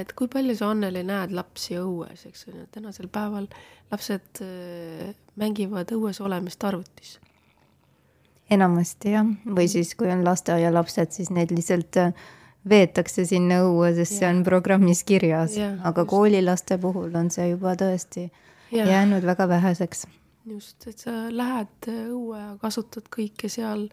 et 0.00 0.12
kui 0.16 0.28
palju 0.32 0.56
sa, 0.56 0.70
Anneli, 0.72 1.04
näed 1.04 1.34
lapsi 1.36 1.76
õues, 1.80 2.26
eks 2.28 2.48
ole, 2.48 2.66
tänasel 2.72 3.08
päeval 3.12 3.48
lapsed 3.92 4.42
äh, 4.42 5.12
mängivad 5.36 5.92
õues 5.92 6.20
olemist 6.24 6.64
arvutis. 6.64 7.18
enamasti 8.50 9.12
jah, 9.12 9.28
või 9.44 9.68
siis, 9.68 9.94
kui 9.94 10.10
on 10.10 10.24
lasteaialapsed, 10.24 11.12
siis 11.12 11.30
need 11.34 11.52
lihtsalt 11.52 12.00
äh, 12.00 12.26
veetakse 12.68 13.24
sinna 13.28 13.62
õue, 13.66 13.92
sest 13.94 14.16
ja. 14.16 14.18
see 14.18 14.28
on 14.32 14.44
programmis 14.44 15.04
kirjas, 15.06 15.56
aga 15.56 16.02
just. 16.02 16.10
koolilaste 16.10 16.78
puhul 16.82 17.14
on 17.14 17.30
see 17.30 17.52
juba 17.52 17.76
tõesti 17.78 18.28
Jah. 18.74 18.88
jäänud 18.88 19.24
väga 19.26 19.48
väheseks 19.48 20.06
just, 20.46 20.86
et 20.86 21.02
sa 21.02 21.26
lähed 21.32 21.88
õue 21.90 22.38
ja 22.38 22.52
kasutad 22.62 23.08
kõike 23.12 23.50
seal 23.52 23.88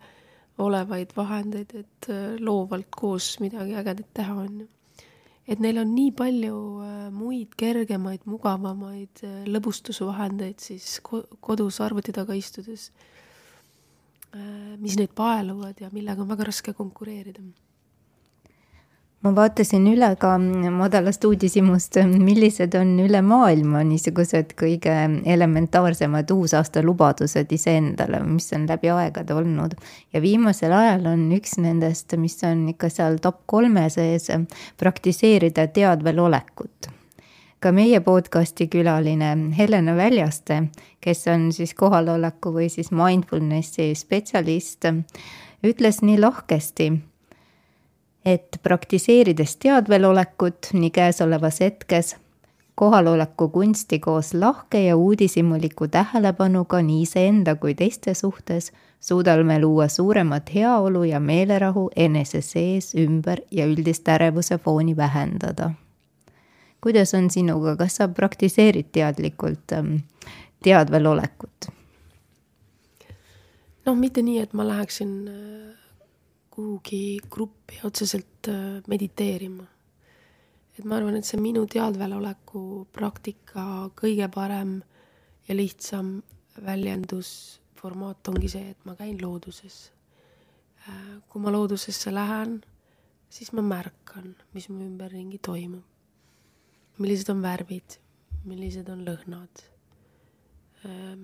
olevaid 0.61 1.15
vahendeid, 1.17 1.73
et 1.79 2.09
äh, 2.13 2.35
loovalt 2.43 2.91
koos 2.93 3.37
midagi 3.41 3.75
ägedat 3.79 4.11
teha, 4.13 4.35
on 4.45 4.61
et 5.49 5.59
neil 5.59 5.81
on 5.81 5.89
nii 5.95 6.11
palju 6.15 6.59
äh, 6.85 7.07
muid 7.13 7.55
kergemaid, 7.59 8.27
mugavamaid 8.29 9.23
äh, 9.25 9.41
lõbustusvahendeid 9.49 10.61
siis 10.61 10.99
ko 11.03 11.23
kodus 11.43 11.81
arvuti 11.83 12.15
taga 12.15 12.37
istudes, 12.37 12.91
mis 14.81 14.95
neid 14.97 15.11
paeluvad 15.13 15.77
ja 15.77 15.91
millega 15.93 16.23
on 16.23 16.29
väga 16.31 16.47
raske 16.47 16.71
konkureerida 16.73 17.43
ma 19.23 19.31
vaatasin 19.35 19.85
üle 19.87 20.09
ka 20.19 20.33
madalast 20.37 21.23
uudishimust, 21.27 21.95
millised 22.27 22.75
on 22.75 22.97
üle 22.99 23.21
maailma 23.23 23.83
niisugused 23.87 24.51
kõige 24.59 24.95
elementaarsemad 25.35 26.31
uusaastalubadused 26.35 27.53
iseendale, 27.55 28.19
mis 28.27 28.51
on 28.55 28.67
läbi 28.67 28.91
aegade 28.91 29.33
olnud. 29.33 29.77
ja 30.13 30.21
viimasel 30.21 30.73
ajal 30.75 31.07
on 31.13 31.29
üks 31.37 31.55
nendest, 31.57 32.17
mis 32.19 32.35
on 32.43 32.67
ikka 32.73 32.89
seal 32.89 33.17
top 33.23 33.45
kolme 33.45 33.87
sees, 33.89 34.27
praktiseerida 34.77 35.67
teadvel 35.67 36.19
olekut 36.19 36.91
ka 37.63 37.71
meie 37.71 38.01
podcasti 38.03 38.67
külaline 38.67 39.55
Helena 39.55 39.95
Väljaste, 39.95 40.65
kes 40.99 41.27
on 41.31 41.47
siis 41.55 41.71
kohaloleku 41.79 42.51
või 42.51 42.67
siis 42.67 42.91
mindfulnessi 42.91 43.93
spetsialist, 43.95 44.89
ütles 45.63 46.01
nii 46.03 46.19
lahkesti 46.19 46.91
et 48.25 48.59
praktiseerides 48.63 49.55
teadvelolekut 49.57 50.69
nii 50.73 50.89
käesolevas 50.89 51.59
hetkes, 51.59 52.15
kohaloleku 52.75 53.49
kunsti 53.49 53.99
koos 53.99 54.33
lahke 54.33 54.83
ja 54.85 54.95
uudishimuliku 54.97 55.87
tähelepanuga 55.87 56.81
nii 56.81 57.01
iseenda 57.01 57.55
kui 57.55 57.75
teiste 57.75 58.13
suhtes, 58.13 58.71
suudame 58.99 59.59
luua 59.61 59.87
suuremat 59.87 60.55
heaolu 60.55 61.03
ja 61.03 61.19
meelerahu 61.19 61.89
enese 61.95 62.41
sees, 62.41 62.95
ümber 62.95 63.41
ja 63.51 63.65
üldist 63.65 64.07
ärevuse 64.07 64.57
fooni 64.57 64.97
vähendada. 64.97 65.71
kuidas 66.81 67.13
on 67.13 67.29
sinuga, 67.29 67.75
kas 67.75 67.95
sa 67.95 68.07
praktiseerid 68.07 68.85
teadlikult 68.91 69.71
ähm, 69.71 69.95
teadvelolekut? 70.63 71.67
noh, 73.85 73.95
mitte 73.95 74.21
nii, 74.21 74.39
et 74.39 74.53
ma 74.53 74.67
läheksin 74.67 75.27
äh, 75.27 75.82
kuhugi 76.53 77.19
gruppi 77.29 77.79
otseselt 77.83 78.47
äh, 78.47 78.81
mediteerima. 78.87 79.65
et 80.77 80.85
ma 80.85 80.95
arvan, 80.97 81.15
et 81.17 81.25
see 81.25 81.37
minu 81.37 81.67
teadveloleku 81.69 82.87
praktika 82.93 83.91
kõige 83.93 84.25
parem 84.33 84.79
ja 85.47 85.55
lihtsam 85.55 86.15
väljendusformaat 86.65 88.29
ongi 88.31 88.49
see, 88.49 88.71
et 88.73 88.85
ma 88.85 88.95
käin 88.97 89.19
looduses. 89.21 89.91
Äh, 90.87 91.21
kui 91.29 91.41
ma 91.41 91.53
loodusesse 91.53 92.13
lähen, 92.13 92.59
siis 93.29 93.53
ma 93.53 93.61
märkan, 93.65 94.33
mis 94.53 94.69
mu 94.69 94.81
ümberringi 94.85 95.39
toimub. 95.41 95.89
millised 96.97 97.29
on 97.33 97.39
värvid, 97.41 97.95
millised 98.45 98.89
on 98.93 98.99
lõhnad. 99.05 99.63
Ähm, 100.85 101.23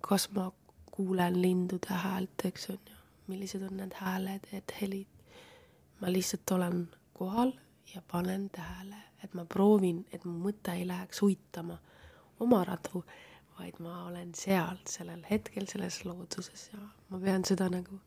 kas 0.00 0.28
ma 0.30 0.52
kuulen 0.96 1.42
lindude 1.42 2.00
häält, 2.02 2.46
eks 2.48 2.70
on 2.72 2.78
ju, 2.90 2.96
millised 3.26 3.62
on 3.62 3.76
need 3.76 3.94
hääled, 4.00 4.48
et 4.52 4.72
helid. 4.80 5.06
ma 6.00 6.12
lihtsalt 6.12 6.50
olen 6.50 6.88
kohal 7.16 7.52
ja 7.94 8.02
panen 8.12 8.50
tähele, 8.50 8.96
et 9.24 9.34
ma 9.34 9.44
proovin, 9.44 10.04
et 10.12 10.24
mu 10.24 10.34
mõte 10.48 10.74
ei 10.76 10.86
läheks 10.88 11.22
uitama 11.22 11.78
oma 12.40 12.64
radu, 12.64 13.04
vaid 13.58 13.78
ma 13.80 14.04
olen 14.04 14.34
seal 14.36 14.76
sellel 14.88 15.22
hetkel 15.30 15.66
selles 15.70 16.02
looduses 16.04 16.68
ja 16.72 16.82
ma 17.08 17.20
pean 17.20 17.44
seda 17.48 17.70
nagu 17.72 18.00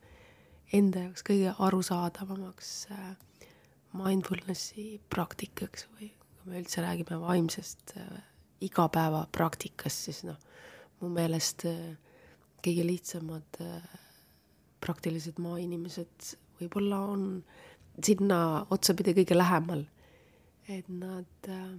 enda 0.73 1.07
jaoks 1.07 1.25
kõige 1.25 1.53
arusaadavamaks 1.65 2.73
äh, 2.93 3.07
mindfulnessi 3.97 4.99
praktikaks 5.09 5.87
või 5.95 6.11
kui 6.11 6.51
me 6.51 6.61
üldse 6.61 6.83
räägime 6.85 7.17
vaimsest 7.21 7.95
äh, 7.97 8.19
igapäevapraktikast, 8.61 10.05
siis 10.09 10.21
noh, 10.27 10.37
mu 11.01 11.09
meelest 11.15 11.65
äh, 11.65 11.97
kõige 12.65 12.85
lihtsamad 12.87 13.61
äh, 13.63 13.99
praktilised 14.79 15.39
maainimesed 15.43 16.33
võib-olla 16.59 16.99
on 17.13 17.29
sinna 18.03 18.65
otsapidi 18.71 19.15
kõige 19.21 19.37
lähemal. 19.37 19.85
et 20.69 20.89
nad 20.89 21.47
äh, 21.49 21.71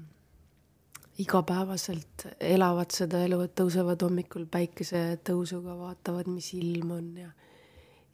igapäevaselt 1.19 2.27
elavad 2.41 2.91
seda 2.91 3.21
elu, 3.25 3.41
et 3.45 3.55
tõusevad 3.55 4.03
hommikul 4.03 4.47
päikesetõusuga, 4.51 5.77
vaatavad, 5.79 6.27
mis 6.27 6.53
ilm 6.59 6.91
on 6.97 7.13
ja 7.17 7.31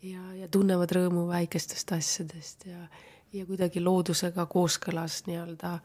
ja, 0.05 0.22
ja 0.37 0.48
tunnevad 0.52 0.92
rõõmu 0.92 1.26
väikestest 1.31 1.92
asjadest 1.96 2.66
ja, 2.68 2.87
ja 3.33 3.46
kuidagi 3.48 3.81
loodusega 3.83 4.46
kooskõlas 4.50 5.22
nii-öelda 5.26 5.79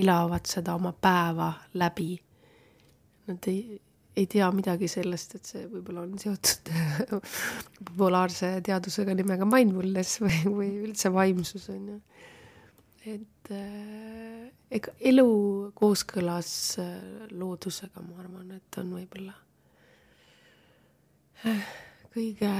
elavad 0.00 0.46
seda 0.46 0.76
oma 0.78 0.92
päeva 0.92 1.52
läbi. 1.74 2.14
Nad 3.26 3.48
ei, 3.50 3.80
ei 4.16 4.26
tea 4.30 4.48
midagi 4.54 4.88
sellest, 4.90 5.36
et 5.38 5.50
see 5.52 5.66
võib-olla 5.70 6.04
on 6.06 6.16
seotud 6.20 6.70
populaarse 7.90 8.52
teadusega 8.66 9.14
nimega 9.16 9.46
mindfulness 9.48 10.20
või, 10.22 10.38
või 10.46 10.70
üldse 10.86 11.12
vaimsus 11.14 11.68
on 11.72 11.84
ju. 11.92 11.98
et 13.14 13.52
äh, 13.54 14.48
ega 14.70 14.94
elu 15.12 15.28
kooskõlas 15.78 16.52
äh, 16.82 16.96
loodusega, 17.30 18.02
ma 18.06 18.24
arvan, 18.24 18.50
et 18.58 18.80
on 18.82 18.96
võib-olla 18.98 19.36
äh, 21.46 21.70
kõige 22.14 22.50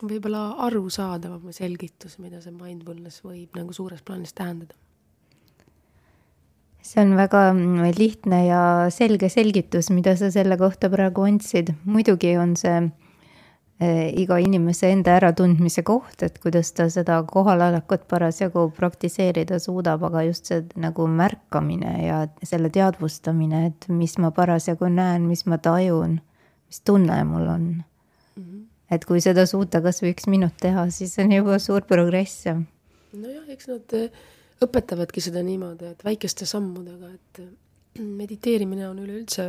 võib-olla 0.00 0.44
arusaadavam 0.68 1.50
selgitus, 1.52 2.18
mida 2.20 2.40
see 2.44 2.54
mindfulness 2.56 3.24
võib 3.24 3.56
nagu 3.56 3.72
suures 3.76 4.04
plaanis 4.04 4.36
tähendada 4.36 4.76
see 6.82 7.02
on 7.02 7.14
väga 7.16 7.50
mm, 7.52 7.92
lihtne 7.98 8.40
ja 8.46 8.62
selge 8.92 9.28
selgitus, 9.32 9.90
mida 9.94 10.16
sa 10.16 10.30
selle 10.32 10.56
kohta 10.60 10.90
praegu 10.92 11.26
andsid. 11.28 11.74
muidugi 11.84 12.36
on 12.40 12.56
see 12.56 12.76
eh, 13.80 14.08
iga 14.22 14.38
inimese 14.40 14.90
enda 14.94 15.16
äratundmise 15.18 15.84
koht, 15.86 16.22
et 16.22 16.38
kuidas 16.42 16.72
ta 16.72 16.88
seda 16.90 17.20
kohalolekut 17.28 18.08
parasjagu 18.08 18.70
praktiseerida 18.76 19.60
suudab, 19.62 20.04
aga 20.08 20.24
just 20.28 20.50
see 20.50 20.64
nagu 20.80 21.06
märkamine 21.06 21.94
ja 22.06 22.24
selle 22.42 22.72
teadvustamine, 22.72 23.66
et 23.70 23.88
mis 23.92 24.16
ma 24.18 24.32
parasjagu 24.34 24.88
näen, 24.88 25.28
mis 25.28 25.46
ma 25.46 25.60
tajun, 25.60 26.18
mis 26.70 26.80
tunne 26.80 27.22
mul 27.24 27.46
on 27.46 27.62
mm. 27.70 28.42
-hmm. 28.42 28.66
et 28.90 29.04
kui 29.04 29.20
seda 29.20 29.46
suuta 29.46 29.80
kasvõi 29.80 30.14
üks 30.16 30.26
minut 30.26 30.56
teha, 30.60 30.90
siis 30.90 31.18
on 31.18 31.32
juba 31.32 31.58
suur 31.58 31.82
progress. 31.82 32.44
nojah, 33.12 33.48
eks 33.48 33.68
nad 33.68 33.98
äh 34.00 34.10
õpetavadki 34.60 35.22
seda 35.24 35.42
niimoodi, 35.44 35.94
et 35.94 36.04
väikeste 36.04 36.46
sammudega, 36.48 37.10
et 37.14 38.00
mediteerimine 38.00 38.88
on 38.88 38.98
üleüldse 39.02 39.46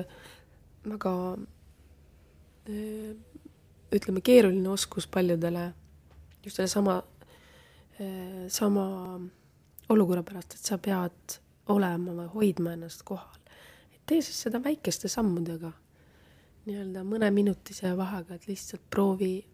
väga 0.88 1.14
ütleme, 3.92 4.22
keeruline 4.24 4.70
oskus 4.70 5.08
paljudele 5.08 5.72
just 6.46 6.56
sellesama, 6.58 7.02
sama 8.50 8.86
olukorra 9.90 10.24
pärast, 10.24 10.56
et 10.56 10.72
sa 10.72 10.78
pead 10.82 11.38
olema 11.72 12.16
või 12.16 12.28
hoidma 12.36 12.76
ennast 12.78 13.04
kohal. 13.06 13.40
et 13.94 14.02
tee 14.06 14.22
siis 14.22 14.42
seda 14.48 14.64
väikeste 14.64 15.08
sammudega, 15.12 15.72
nii-öelda 16.66 17.04
mõneminutise 17.04 17.96
vahega, 17.98 18.36
et 18.36 18.48
lihtsalt 18.48 18.84
proovi 18.90 19.46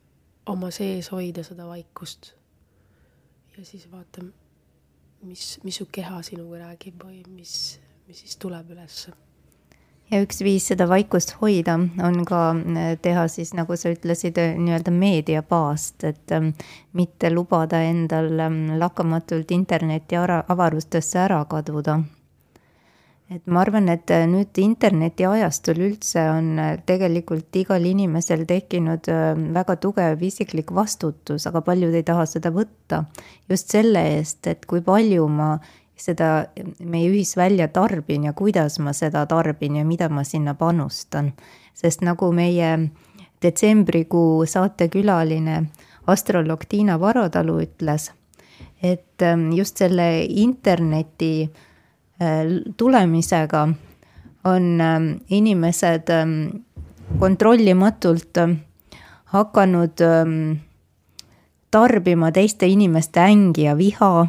oma 0.45 0.71
sees 0.71 1.11
hoida 1.11 1.43
seda 1.43 1.67
vaikust. 1.67 2.33
ja 3.57 3.65
siis 3.65 3.91
vaata 3.91 4.23
mis, 5.21 5.59
mis 5.63 5.79
su 5.79 5.87
keha 5.91 6.21
sinuga 6.23 6.65
räägib 6.65 7.03
või 7.03 7.23
mis, 7.29 7.79
mis 8.07 8.21
siis 8.23 8.37
tuleb 8.41 8.69
ülesse? 8.75 9.13
Ja 10.11 10.21
üks 10.23 10.39
viis 10.39 10.63
seda 10.69 10.85
vaikust 10.87 11.33
hoida 11.41 11.73
on 11.75 12.21
ka 12.27 12.41
äh, 12.55 12.93
teha 13.03 13.25
siis, 13.27 13.51
nagu 13.57 13.75
sa 13.75 13.91
ütlesid, 13.91 14.37
äh, 14.39 14.53
nii-öelda 14.55 14.93
meediabaast, 14.95 16.03
et 16.07 16.31
ähm, 16.31 16.53
mitte 16.95 17.31
lubada 17.33 17.81
endal 17.83 18.31
ähm, 18.39 18.61
lakkamatult 18.79 19.51
interneti 19.51 20.15
avarustesse 20.17 21.19
ära 21.25 21.41
kaduda 21.51 21.99
et 23.29 23.43
ma 23.51 23.61
arvan, 23.65 23.89
et 23.91 24.11
äh, 24.13 24.23
nüüd 24.29 24.55
internetiajastul 24.61 25.81
üldse 25.89 26.21
on 26.31 26.53
äh, 26.63 26.75
tegelikult 26.87 27.55
igal 27.59 27.83
inimesel 27.85 28.45
tekkinud 28.47 29.09
äh, 29.11 29.33
väga 29.57 29.75
tugev 29.83 30.23
isiklik 30.23 30.71
vastutus, 30.75 31.47
aga 31.49 31.61
paljud 31.65 31.95
ei 31.97 32.05
taha 32.07 32.25
seda 32.29 32.53
võtta. 32.55 33.03
just 33.49 33.71
selle 33.75 34.03
eest, 34.15 34.47
et 34.47 34.65
kui 34.65 34.81
palju 34.81 35.27
ma 35.27 35.57
seda 35.97 36.47
meie 36.79 37.09
ühisvälja 37.09 37.67
tarbin 37.73 38.29
ja 38.29 38.33
kuidas 38.33 38.77
ma 38.79 38.93
seda 38.93 39.25
tarbin 39.25 39.79
ja 39.81 39.85
mida 39.85 40.09
ma 40.09 40.23
sinna 40.23 40.53
panustan. 40.53 41.33
sest 41.73 42.01
nagu 42.01 42.31
meie 42.31 42.89
detsembrikuu 43.41 44.45
saatekülaline 44.45 45.65
astroloog 46.07 46.63
Tiina 46.69 46.99
Varotalu 46.99 47.59
ütles, 47.65 48.11
et 48.81 49.21
ähm, 49.21 49.51
just 49.51 49.77
selle 49.77 50.23
interneti 50.23 51.49
tulemisega 52.77 53.67
on 54.43 54.81
ähm, 54.81 55.07
inimesed 55.29 56.09
ähm, 56.09 56.63
kontrollimatult 57.19 58.37
ähm, 58.37 58.55
hakanud 59.25 60.01
tarbima 61.71 62.31
teiste 62.31 62.67
inimeste 62.67 63.19
ängi 63.19 63.63
ja 63.67 63.77
viha 63.77 64.27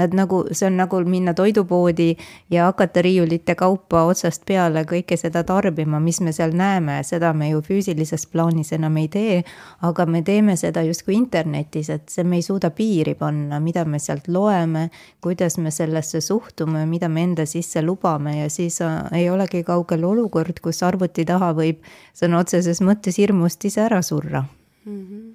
Nad 0.00 0.14
nagu, 0.16 0.42
see 0.56 0.66
on 0.70 0.78
nagu 0.80 1.00
minna 1.04 1.34
toidupoodi 1.36 2.14
ja 2.50 2.64
hakata 2.70 3.02
riiulite 3.04 3.54
kaupa 3.58 4.06
otsast 4.08 4.46
peale 4.48 4.86
kõike 4.88 5.18
seda 5.20 5.42
tarbima, 5.44 6.00
mis 6.00 6.22
me 6.24 6.32
seal 6.32 6.54
näeme, 6.56 7.00
seda 7.04 7.34
me 7.36 7.50
ju 7.50 7.60
füüsilises 7.66 8.24
plaanis 8.32 8.72
enam 8.76 8.96
ei 8.96 9.08
tee. 9.12 9.42
aga 9.82 10.06
me 10.06 10.22
teeme 10.22 10.56
seda 10.56 10.82
justkui 10.86 11.14
internetis, 11.16 11.90
et 11.90 12.08
see, 12.08 12.24
me 12.24 12.40
ei 12.40 12.42
suuda 12.42 12.70
piiri 12.70 13.14
panna, 13.14 13.60
mida 13.60 13.84
me 13.84 13.98
sealt 13.98 14.28
loeme, 14.28 14.88
kuidas 15.20 15.58
me 15.58 15.70
sellesse 15.70 16.20
suhtume, 16.20 16.86
mida 16.86 17.08
me 17.08 17.22
enda 17.28 17.46
sisse 17.46 17.82
lubame 17.82 18.38
ja 18.38 18.48
siis 18.50 18.80
äh, 18.80 19.04
ei 19.12 19.30
olegi 19.30 19.62
kaugel 19.64 20.04
olukord, 20.04 20.60
kus 20.62 20.82
arvuti 20.82 21.24
taha 21.28 21.52
võib 21.56 21.84
sõna 22.16 22.40
otseses 22.40 22.80
mõttes 22.80 23.20
hirmust 23.20 23.64
ise 23.64 23.84
ära 23.84 24.02
surra 24.02 24.44
mm. 24.84 25.06
-hmm. 25.06 25.30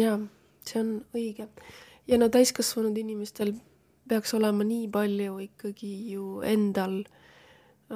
ja 0.00 0.18
see 0.66 0.80
on 0.80 0.92
õige 1.14 1.48
ja 2.06 2.18
no 2.18 2.28
täiskasvanud 2.32 2.96
inimestel 2.98 3.54
peaks 4.08 4.34
olema 4.34 4.64
nii 4.66 4.88
palju 4.92 5.38
ikkagi 5.46 5.92
ju 6.12 6.40
endal 6.46 7.02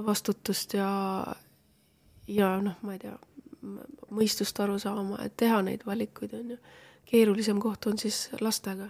vastutust 0.06 0.74
ja, 0.76 0.90
ja 2.28 2.50
noh, 2.62 2.76
ma 2.82 2.96
ei 2.96 3.00
tea, 3.02 3.16
mõistust 4.14 4.58
aru 4.62 4.78
saama, 4.82 5.18
et 5.24 5.36
teha 5.36 5.62
neid 5.66 5.86
valikuid, 5.86 6.34
on 6.36 6.54
ju. 6.54 6.58
keerulisem 7.06 7.58
koht 7.62 7.86
on 7.86 7.98
siis 7.98 8.28
lastega, 8.40 8.88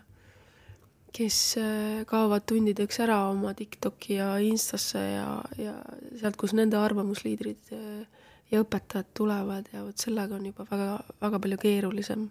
kes 1.16 1.38
äh, 1.61 2.05
kaovad 2.09 2.44
tundideks 2.48 3.00
ära 3.05 3.22
oma 3.31 3.55
TikToki 3.57 4.18
ja 4.18 4.35
Instasse 4.42 5.00
ja, 5.00 5.29
ja 5.59 5.76
sealt, 6.20 6.37
kus 6.37 6.52
nende 6.57 6.76
arvamusliidrid 6.81 7.72
äh, 7.72 8.24
ja 8.52 8.62
õpetajad 8.62 9.14
tulevad 9.16 9.70
ja 9.72 9.85
vot 9.85 9.98
sellega 9.98 10.37
on 10.37 10.50
juba 10.50 10.66
väga, 10.70 10.98
väga 11.22 11.40
palju 11.42 11.62
keerulisem 11.62 12.29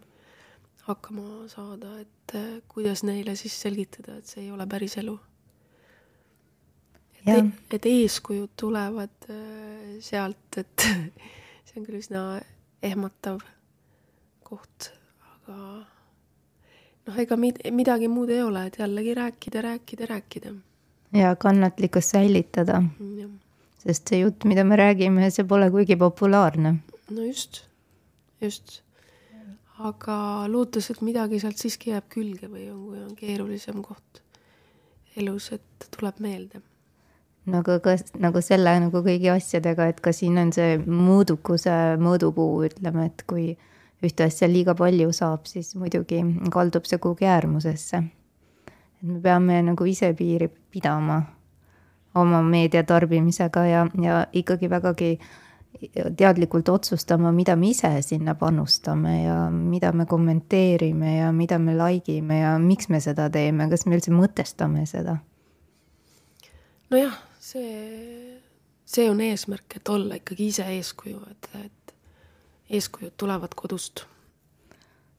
hakkama 0.86 1.48
saada, 1.50 1.95
et 2.02 2.36
äh, 2.38 2.60
kuidas 2.69 3.04
neile 3.04 3.36
siis 3.36 3.56
selgitada, 3.62 4.19
et 4.19 4.30
see 4.30 4.45
ei 4.45 4.52
ole 4.54 4.67
päris 4.69 4.98
elu. 5.02 5.15
et, 7.26 7.32
e-, 7.34 7.76
et 7.78 7.88
eeskujud 7.89 8.54
tulevad 8.60 9.30
äh, 9.34 9.95
sealt, 10.06 10.60
et 10.62 10.86
see 11.65 11.82
on 11.82 11.88
küll 11.88 12.00
üsna 12.02 12.26
ehmatav 12.86 13.41
koht, 14.45 14.91
aga 15.34 15.58
noh, 17.08 17.19
ega 17.26 17.39
mid-, 17.39 17.63
midagi 17.74 18.10
muud 18.12 18.30
ei 18.30 18.43
ole, 18.45 18.67
et 18.69 18.80
jällegi 18.80 19.17
rääkida, 19.17 19.65
rääkida, 19.65 20.10
rääkida. 20.13 20.54
ja 21.17 21.36
kannatlikkust 21.36 22.13
säilitada. 22.13 22.84
sest 23.82 24.10
see 24.10 24.21
jutt, 24.21 24.45
mida 24.45 24.63
me 24.63 24.78
räägime, 24.78 25.30
see 25.34 25.50
pole 25.50 25.71
kuigi 25.74 25.98
populaarne. 25.98 26.78
no 27.10 27.26
just, 27.26 27.63
just 28.41 28.85
aga 29.84 30.46
lootes, 30.48 30.90
et 30.92 31.02
midagi 31.04 31.40
sealt 31.42 31.60
siiski 31.60 31.92
jääb 31.92 32.08
külge 32.12 32.48
või 32.48 32.70
on, 32.72 32.80
kui 32.88 33.02
on 33.04 33.12
keerulisem 33.20 33.82
koht 33.84 34.22
elus, 35.20 35.52
et 35.56 35.88
tuleb 35.96 36.20
meelde. 36.24 36.62
no 37.46 37.60
aga 37.60 37.80
kas 37.84 38.08
nagu 38.20 38.42
selle 38.42 38.72
nagu 38.80 39.04
kõigi 39.04 39.30
asjadega, 39.34 39.90
et 39.92 40.02
ka 40.02 40.14
siin 40.16 40.38
on 40.42 40.52
see 40.56 40.78
mõõdukuse 40.80 41.76
mõõdupuu, 42.02 42.64
ütleme, 42.70 43.10
et 43.12 43.24
kui 43.28 43.54
ühte 44.04 44.28
asja 44.28 44.48
liiga 44.48 44.76
palju 44.76 45.12
saab, 45.16 45.46
siis 45.50 45.76
muidugi 45.76 46.22
kaldub 46.54 46.88
see 46.88 47.00
kuhugi 47.00 47.28
äärmusesse. 47.28 48.04
et 48.66 49.04
me 49.04 49.20
peame 49.20 49.62
nagu 49.62 49.86
ise 49.86 50.14
piiri 50.14 50.48
pidama 50.72 51.22
oma 52.16 52.42
meedia 52.42 52.84
tarbimisega 52.84 53.66
ja, 53.66 53.88
ja 54.02 54.26
ikkagi 54.32 54.70
vägagi 54.70 55.18
äh, 55.20 55.44
teadlikult 56.18 56.70
otsustama, 56.70 57.32
mida 57.36 57.56
me 57.56 57.70
ise 57.70 57.92
sinna 58.02 58.36
panustame 58.36 59.16
ja 59.24 59.38
mida 59.52 59.92
me 59.92 60.06
kommenteerime 60.06 61.18
ja 61.18 61.32
mida 61.32 61.60
me 61.60 61.76
like 61.78 62.12
ime 62.16 62.40
ja 62.40 62.56
miks 62.60 62.90
me 62.90 63.02
seda 63.04 63.30
teeme, 63.30 63.70
kas 63.70 63.86
me 63.86 63.98
üldse 63.98 64.14
mõtestame 64.16 64.86
seda? 64.90 65.18
nojah, 66.94 67.16
see, 67.42 68.40
see 68.86 69.08
on 69.10 69.22
eesmärk, 69.26 69.80
et 69.80 69.90
olla 69.90 70.20
ikkagi 70.20 70.52
ise 70.54 70.68
eeskuju, 70.78 71.22
et, 71.32 71.50
et 71.66 71.96
eeskujud 72.78 73.16
tulevad 73.18 73.56
kodust. 73.58 74.06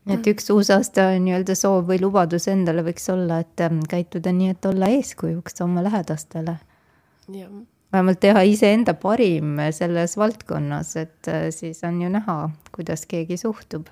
et 0.08 0.26
üks 0.30 0.50
uusaasta 0.54 1.10
nii-öelda 1.20 1.56
soov 1.58 1.88
või 1.90 2.00
lubadus 2.00 2.48
endale 2.48 2.86
võiks 2.86 3.10
olla, 3.12 3.42
et 3.44 3.66
ähm, 3.66 3.82
käituda 3.88 4.32
nii, 4.32 4.54
et 4.56 4.72
olla 4.72 4.88
eeskujuks 4.98 5.60
oma 5.66 5.84
lähedastele. 5.84 6.58
jah 7.28 7.56
vähemalt 7.96 8.20
teha 8.20 8.42
iseenda 8.44 8.94
parim 9.00 9.56
selles 9.74 10.16
valdkonnas, 10.20 10.96
et 11.00 11.30
äh, 11.32 11.48
siis 11.54 11.82
on 11.86 12.02
ju 12.02 12.10
näha, 12.12 12.50
kuidas 12.74 13.06
keegi 13.08 13.38
suhtub. 13.40 13.88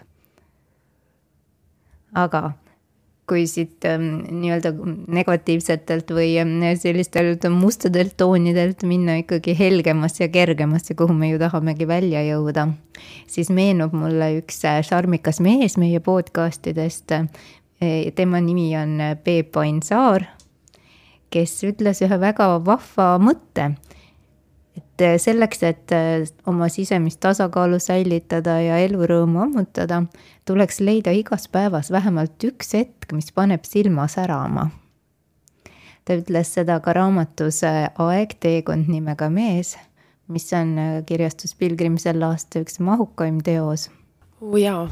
aga 2.14 2.52
kui 3.26 3.46
siit 3.50 3.82
ähm, 3.88 4.20
nii-öelda 4.28 4.70
negatiivsetelt 5.10 6.12
või 6.14 6.36
ähm, 6.38 6.60
sellistelt 6.78 7.48
mustadelt 7.50 8.14
toonidelt 8.20 8.84
minna 8.86 9.16
ikkagi 9.22 9.56
helgemasse 9.58 10.26
ja 10.26 10.28
kergemasse, 10.28 10.94
kuhu 10.94 11.16
me 11.16 11.32
ju 11.32 11.40
tahamegi 11.40 11.88
välja 11.88 12.22
jõuda, 12.22 12.68
siis 13.26 13.50
meenub 13.50 13.96
mulle 13.96 14.34
üks 14.42 14.60
äh, 14.68 14.78
šarmikas 14.84 15.40
mees 15.40 15.78
meie 15.80 16.04
podcast 16.04 16.68
idest. 16.70 17.16
Äh, 17.16 18.12
tema 18.14 18.44
nimi 18.44 18.70
on 18.78 19.00
Peep 19.24 19.56
Ain 19.56 19.82
Saar 19.82 20.28
kes 21.34 21.56
ütles 21.66 22.02
ühe 22.04 22.18
väga 22.20 22.54
vahva 22.64 23.14
mõtte. 23.22 23.74
Et 24.76 25.02
äh, 25.02 25.16
selleks, 25.18 25.62
et 25.62 25.92
äh, 25.92 26.24
oma 26.46 26.68
sisemist 26.72 27.20
tasakaalu 27.22 27.78
säilitada 27.82 28.58
ja 28.62 28.78
elurõõmu 28.84 29.42
ammutada, 29.46 30.02
tuleks 30.48 30.80
leida 30.80 31.14
igas 31.14 31.48
päevas 31.48 31.90
vähemalt 31.94 32.44
üks 32.44 32.74
hetk, 32.74 33.12
mis 33.12 33.32
paneb 33.32 33.66
silma 33.68 34.08
särama. 34.08 34.70
ta 36.04 36.18
ütles 36.20 36.52
seda 36.54 36.80
ka 36.84 36.92
raamatus 36.92 37.62
äh, 37.64 37.88
Aeg, 37.98 38.37
teekond 38.40 38.88
nimega 38.88 39.30
mees, 39.30 39.76
mis 40.28 40.52
on 40.52 40.76
kirjastus 41.06 41.54
Pilgrim 41.54 41.98
selle 41.98 42.26
aasta 42.26 42.64
üks 42.64 42.80
mahukaim 42.80 43.42
teos. 43.42 43.90
oo 44.40 44.56
jaa, 44.56 44.88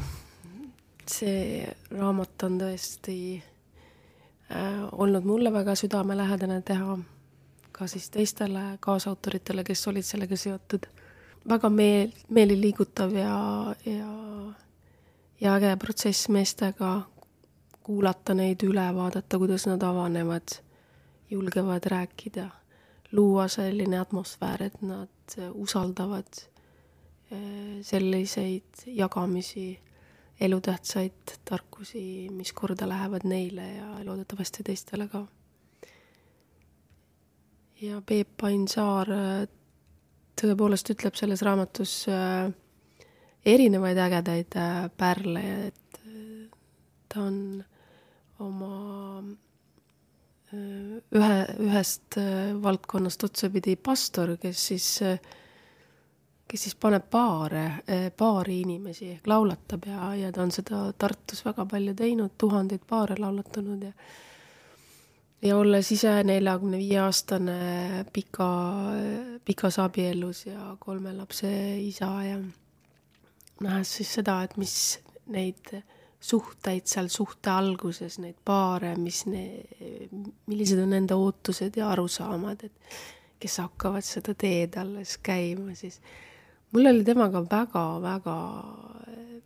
see 1.07 1.65
raamat 1.91 2.43
on 2.43 2.61
tõesti 2.61 3.41
Äh, 4.55 4.87
olnud 4.91 5.23
mulle 5.23 5.53
väga 5.53 5.75
südamelähedane 5.75 6.61
teha, 6.61 6.97
ka 7.83 7.87
siis 7.91 8.09
teistele 8.09 8.61
kaasautoritele, 8.79 9.63
kes 9.67 9.87
olid 9.91 10.07
sellega 10.07 10.37
seotud. 10.39 10.85
väga 11.49 11.69
meel, 11.69 12.11
meeliliigutav 12.31 13.11
ja, 13.17 13.39
ja, 13.85 14.11
ja 15.41 15.55
äge 15.57 15.73
protsess 15.79 16.29
meestega, 16.31 16.93
kuulata 17.83 18.33
neid 18.33 18.63
üle, 18.63 18.85
vaadata, 18.95 19.39
kuidas 19.41 19.67
nad 19.67 19.83
avanevad, 19.83 20.55
julgevad 21.29 21.89
rääkida, 21.91 22.47
luua 23.11 23.49
selline 23.51 23.99
atmosfäär, 23.99 24.63
et 24.69 24.81
nad 24.81 25.37
usaldavad 25.51 26.39
äh, 26.39 27.83
selliseid 27.83 28.87
jagamisi 28.87 29.67
elutähtsaid 30.39 31.37
tarkusi, 31.45 32.29
mis 32.31 32.53
korda 32.53 32.87
lähevad 32.89 33.27
neile 33.27 33.67
ja 33.73 33.95
loodetavasti 34.05 34.63
teistele 34.63 35.11
ka. 35.11 35.27
Ja 37.83 38.01
Peep 38.05 38.43
Ain 38.47 38.65
Saar 38.67 39.11
äh, 39.11 39.45
tõepoolest 40.39 40.93
ütleb 40.93 41.17
selles 41.19 41.43
raamatus 41.45 41.95
äh, 42.11 42.49
erinevaid 43.45 43.99
ägedaid 43.99 44.57
äh, 44.59 44.81
pärle, 44.97 45.45
et 45.69 45.79
ta 47.11 47.27
on 47.27 47.39
oma 48.41 48.75
ühe, 50.53 51.37
ühest 51.61 52.17
valdkonnast 52.61 53.23
otsapidi 53.25 53.75
pastor, 53.77 54.35
kes 54.41 54.65
siis 54.71 54.87
kes 56.49 56.65
siis 56.65 56.75
paneb 56.77 57.05
paare, 57.13 57.63
paari 58.17 58.59
inimesi 58.61 59.11
ehk 59.15 59.29
laulatab 59.29 59.85
ja, 59.89 60.09
ja 60.17 60.31
ta 60.33 60.43
on 60.43 60.51
seda 60.53 60.83
Tartus 60.97 61.41
väga 61.45 61.65
palju 61.69 61.93
teinud, 61.97 62.33
tuhandeid 62.41 62.85
paare 62.89 63.17
laulatanud 63.21 63.85
ja 63.87 63.93
ja 65.43 65.57
olles 65.59 65.91
ise 65.91 66.11
neljakümne 66.27 66.79
viie 66.79 66.99
aastane 67.03 67.55
pika, 68.13 68.49
pikas 69.45 69.79
abielus 69.83 70.45
ja 70.47 70.73
kolme 70.79 71.13
lapse 71.17 71.49
isa 71.83 72.11
ja 72.27 72.37
nähes 73.63 73.97
siis 73.97 74.13
seda, 74.19 74.41
et 74.43 74.55
mis 74.57 74.75
neid 75.33 75.73
suhteid 76.23 76.87
seal 76.87 77.09
suhte 77.11 77.51
alguses, 77.51 78.17
neid 78.23 78.37
paare, 78.45 78.93
mis 78.99 79.25
ne-, 79.27 79.65
millised 80.47 80.79
on 80.79 80.93
nende 80.95 81.17
ootused 81.19 81.75
ja 81.79 81.89
arusaamad, 81.91 82.63
et 82.63 82.95
kes 83.43 83.59
hakkavad 83.59 84.05
seda 84.07 84.35
teed 84.39 84.77
alles 84.79 85.17
käima, 85.23 85.75
siis 85.75 85.99
mul 86.71 86.87
oli 86.93 87.03
temaga 87.07 87.43
väga-väga 87.43 88.37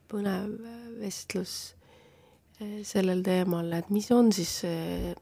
põnev 0.07 0.53
vestlus 1.01 1.55
eh, 2.61 2.83
sellel 2.85 3.25
teemal, 3.25 3.73
et 3.79 3.89
mis 3.93 4.11
on 4.13 4.29
siis 4.33 4.53
see 4.61 5.13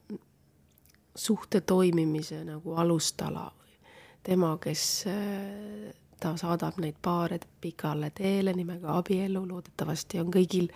suhte 1.16 1.62
toimimise 1.62 2.44
nagu 2.44 2.76
alustala 2.76 3.46
või 3.48 3.78
tema, 4.24 4.56
kes 4.62 4.86
äh, 5.08 5.94
ta 6.20 6.36
saadab 6.40 6.80
neid 6.82 6.98
paare 7.02 7.40
pikale 7.62 8.12
teele 8.16 8.54
nimega 8.56 8.98
abielu, 9.00 9.46
loodetavasti 9.48 10.20
on 10.22 10.34
kõigil 10.34 10.70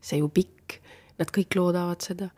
see 0.00 0.20
ju 0.20 0.28
pikk, 0.32 0.80
nad 1.18 1.32
kõik 1.32 1.56
loodavad 1.58 2.04
seda. 2.04 2.28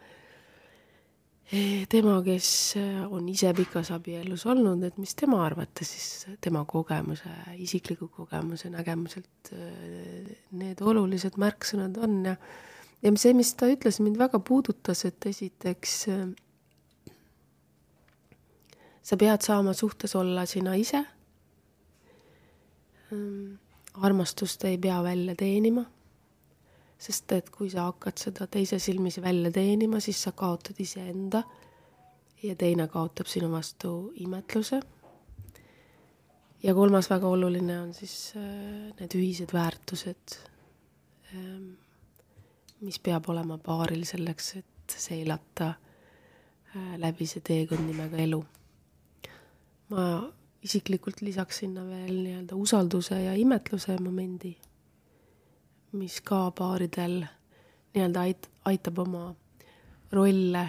tema, 1.89 2.19
kes 2.23 2.77
äh, 2.77 3.05
on 3.11 3.29
ise 3.29 3.53
pikas 3.57 3.91
abielus 3.91 4.47
olnud, 4.47 4.83
et 4.85 4.99
mis 5.01 5.15
tema 5.17 5.41
arvates 5.47 5.93
siis 5.95 6.39
tema 6.45 6.65
kogemuse, 6.69 7.31
isikliku 7.57 8.09
kogemuse 8.09 8.71
nägemuselt 8.71 9.53
äh, 9.53 10.35
need 10.53 10.83
olulised 10.85 11.41
märksõnad 11.41 11.97
on 12.05 12.25
ja 12.25 12.37
ja 13.03 13.13
see, 13.15 13.33
mis 13.37 13.55
ta 13.55 13.69
ütles, 13.71 14.01
mind 14.03 14.19
väga 14.19 14.41
puudutas, 14.43 15.05
et 15.07 15.27
esiteks 15.31 16.05
sa 19.09 19.17
pead 19.17 19.41
saama 19.45 19.73
suhtes 19.73 20.15
olla 20.17 20.45
sina 20.47 20.75
ise. 20.77 21.01
Ehm, 23.13 23.55
armastust 24.05 24.65
ei 24.69 24.79
pea 24.79 25.03
välja 25.03 25.35
teenima. 25.35 25.85
sest 26.99 27.31
et 27.33 27.51
kui 27.55 27.69
sa 27.71 27.85
hakkad 27.87 28.19
seda 28.19 28.49
teise 28.51 28.81
silmis 28.83 29.21
välja 29.23 29.53
teenima, 29.55 30.01
siis 30.03 30.19
sa 30.23 30.33
kaotad 30.35 30.81
iseenda 30.83 31.45
ja 32.43 32.57
teine 32.59 32.89
kaotab 32.91 33.31
sinu 33.31 33.53
vastu 33.53 34.13
imetluse. 34.19 34.81
ja 36.63 36.75
kolmas 36.75 37.11
väga 37.11 37.29
oluline 37.29 37.81
on 37.81 37.95
siis 37.95 38.33
äh, 38.37 38.91
need 39.01 39.15
ühised 39.15 39.55
väärtused, 39.55 40.39
ehm, 41.33 41.71
mis 42.81 42.99
peab 42.99 43.31
olema 43.31 43.59
paaril 43.59 44.05
selleks, 44.05 44.57
et 44.57 44.99
seilata 44.99 45.69
äh, 45.71 46.99
läbi 46.99 47.27
see 47.27 47.41
teekond 47.41 47.87
nimega 47.87 48.17
elu 48.27 48.43
ma 49.93 50.05
isiklikult 50.65 51.23
lisaks 51.23 51.63
sinna 51.63 51.85
veel 51.87 52.17
nii-öelda 52.23 52.57
usalduse 52.59 53.21
ja 53.23 53.35
imetluse 53.39 53.97
momendi, 54.03 54.53
mis 55.99 56.21
ka 56.21 56.49
paaridel 56.51 57.23
nii-öelda 57.95 58.25
ait-, 58.27 58.51
aitab 58.69 58.99
oma 59.05 59.31
rolle 60.13 60.65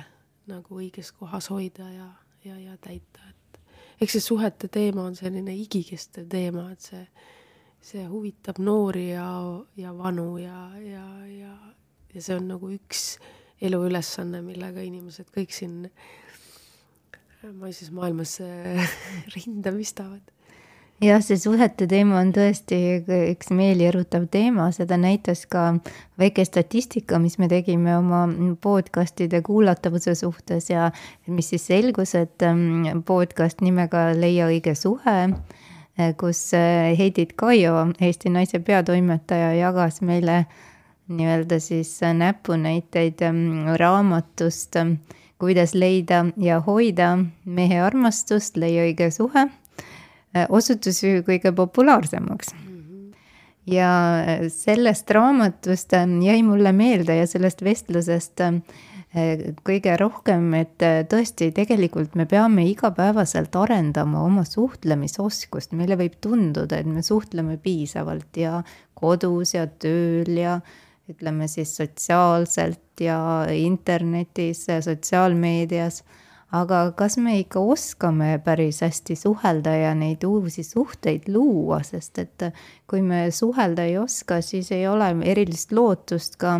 nagu 0.50 0.80
õiges 0.82 1.12
kohas 1.18 1.50
hoida 1.54 1.90
ja, 1.92 2.08
ja, 2.46 2.56
ja 2.60 2.78
täita, 2.82 3.26
et 3.30 3.60
eks 4.02 4.18
see 4.18 4.26
suhete 4.30 4.70
teema 4.72 5.06
on 5.10 5.18
selline 5.18 5.54
igikestev 5.58 6.30
teema, 6.32 6.70
et 6.74 6.86
see, 6.86 7.04
see 7.92 8.06
huvitab 8.10 8.62
noori 8.64 9.10
ja, 9.12 9.28
ja 9.78 9.94
vanu 9.98 10.32
ja, 10.42 10.62
ja, 10.84 11.06
ja, 11.28 11.54
ja 12.14 12.24
see 12.24 12.38
on 12.40 12.50
nagu 12.54 12.72
üks 12.74 13.18
eluülesanne, 13.62 14.42
millega 14.46 14.84
inimesed 14.86 15.30
kõik 15.36 15.54
siin 15.54 15.84
maises 17.48 17.92
maailmas 17.92 18.40
rinda 19.36 19.72
pistavad. 19.72 20.22
jah, 21.00 21.22
see 21.24 21.38
suhete 21.40 21.86
teema 21.88 22.18
on 22.20 22.34
tõesti 22.36 22.78
üks 23.32 23.54
meelierutav 23.56 24.26
teema, 24.32 24.66
seda 24.76 24.98
näitas 25.00 25.46
ka 25.48 25.70
väike 26.20 26.44
statistika, 26.44 27.20
mis 27.24 27.38
me 27.40 27.48
tegime 27.48 27.94
oma 27.96 28.26
podcast'ide 28.60 29.40
kuulatavuse 29.48 30.18
suhtes 30.20 30.68
ja 30.70 30.90
mis 31.32 31.54
siis 31.54 31.70
selgus, 31.72 32.12
et 32.20 32.44
ähm, 32.44 33.06
podcast 33.08 33.64
nimega 33.64 34.10
Leia 34.18 34.50
õige 34.52 34.76
suhe, 34.76 35.16
äh, 35.32 36.12
kus 36.20 36.42
äh, 36.60 36.92
Heidit 37.00 37.38
Kaio, 37.40 37.86
Eesti 38.02 38.34
Naise 38.36 38.60
peatoimetaja, 38.60 39.54
jagas 39.62 40.02
meile 40.04 40.42
nii-öelda 41.08 41.62
siis 41.64 41.96
näpunäiteid 42.04 43.24
ähm, 43.24 43.72
raamatust 43.80 44.76
kuidas 45.40 45.74
leida 45.74 46.26
ja 46.38 46.60
hoida 46.66 47.14
mehe 47.46 47.80
armastust, 47.82 48.58
leia 48.60 48.84
õige 48.88 49.10
suhe, 49.14 49.48
äh, 49.48 50.46
osutus 50.50 51.04
ju 51.04 51.24
kõige 51.28 51.54
populaarsemaks. 51.56 52.54
ja 53.70 53.90
äh, 54.20 54.48
sellest 54.50 55.12
raamatust 55.12 55.94
äh, 55.94 56.08
jäi 56.26 56.44
mulle 56.44 56.72
meelde 56.74 57.16
ja 57.16 57.28
sellest 57.28 57.64
vestlusest 57.64 58.42
kõige 59.66 59.96
rohkem, 59.98 60.52
et 60.54 60.84
tõesti, 61.10 61.48
tegelikult 61.50 62.14
me 62.14 62.28
peame 62.30 62.68
igapäevaselt 62.70 63.56
arendama 63.58 64.22
oma 64.22 64.44
suhtlemisoskust, 64.46 65.74
meile 65.74 65.98
võib 65.98 66.20
tunduda, 66.22 66.78
et 66.78 66.86
me 66.86 67.02
suhtleme 67.02 67.58
piisavalt 67.58 68.38
ja 68.38 68.60
kodus 68.94 69.56
ja 69.56 69.66
tööl 69.66 70.30
ja 70.38 70.60
ütleme 71.10 71.48
siis 71.48 71.76
sotsiaalselt 71.78 73.02
ja 73.04 73.20
internetis, 73.54 74.66
sotsiaalmeedias. 74.86 76.04
aga 76.52 76.92
kas 76.98 77.18
me 77.22 77.36
ikka 77.40 77.62
oskame 77.62 78.40
päris 78.46 78.80
hästi 78.82 79.16
suhelda 79.16 79.76
ja 79.76 79.92
neid 79.96 80.24
uusi 80.26 80.64
suhteid 80.64 81.28
luua, 81.30 81.84
sest 81.84 82.18
et 82.18 82.46
kui 82.90 83.02
me 83.06 83.28
suhelda 83.32 83.86
ei 83.86 83.98
oska, 83.98 84.42
siis 84.42 84.72
ei 84.72 84.88
ole 84.88 85.12
erilist 85.30 85.72
lootust 85.72 86.40
ka 86.42 86.56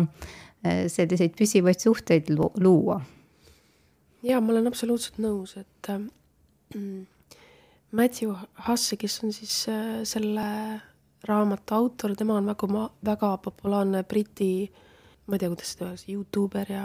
eh, 0.64 0.86
selliseid 0.86 1.34
püsivaid 1.34 1.82
suhteid 1.82 2.30
luua. 2.60 3.00
ja 4.22 4.40
ma 4.40 4.52
olen 4.52 4.70
absoluutselt 4.70 5.18
nõus, 5.18 5.56
et 5.58 5.90
äh, 5.90 6.06
Matthew 7.90 8.36
Hussey, 8.68 8.96
kes 8.96 9.24
on 9.24 9.32
siis 9.34 9.66
äh, 9.68 10.04
selle 10.06 10.46
raamatu 11.28 11.74
autor, 11.74 12.14
tema 12.16 12.38
on 12.40 12.46
väga, 12.46 12.90
väga 13.04 13.36
populaarne 13.44 14.04
Briti, 14.04 14.70
ma 15.26 15.36
ei 15.36 15.42
tea, 15.42 15.50
kuidas 15.52 15.72
seda 15.74 15.88
öeldakse, 15.88 16.12
Youtuber 16.12 16.72
ja, 16.72 16.84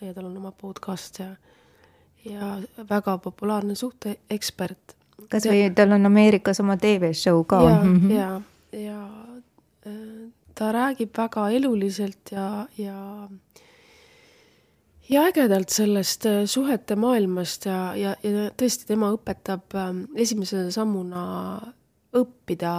ja 0.00 0.14
tal 0.14 0.28
on 0.28 0.36
oma 0.36 0.52
podcast 0.52 1.18
ja, 1.18 1.30
ja 2.24 2.58
väga 2.90 3.18
populaarne 3.18 3.74
suhteekspert. 3.74 4.96
kas 5.30 5.48
või 5.50 5.66
tal 5.74 5.96
on 5.96 6.06
Ameerikas 6.06 6.60
oma 6.60 6.76
tv-show 6.76 7.44
ka? 7.48 7.62
ja 7.62 7.82
mm, 7.82 8.00
-hmm. 8.00 8.14
ja, 8.14 8.40
ja 8.72 9.00
äh, 9.86 10.30
ta 10.54 10.72
räägib 10.72 11.16
väga 11.16 11.48
eluliselt 11.50 12.32
ja, 12.32 12.66
ja 12.78 13.28
ja 15.08 15.22
ägedalt 15.28 15.68
sellest 15.68 16.26
äh, 16.26 16.44
suhete 16.46 16.96
maailmast 16.96 17.66
ja, 17.66 17.94
ja, 17.96 18.14
ja 18.22 18.50
tõesti, 18.56 18.86
tema 18.86 19.10
õpetab 19.12 19.74
ähm, 19.74 20.04
esimese 20.16 20.70
sammuna 20.70 21.24
õppida 22.14 22.74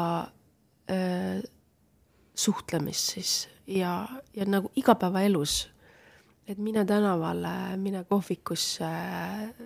suhtlemist 2.36 3.14
siis 3.16 3.32
ja, 3.68 4.08
ja 4.36 4.46
nagu 4.46 4.72
igapäevaelus. 4.76 5.70
et 6.48 6.58
mine 6.58 6.86
tänavale, 6.86 7.78
mine 7.78 8.04
kohvikusse, 8.04 8.86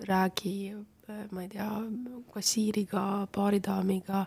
räägi, 0.08 0.76
ma 1.30 1.42
ei 1.42 1.48
tea, 1.48 1.68
kassiiriga, 2.32 3.26
baaridaamiga. 3.36 4.26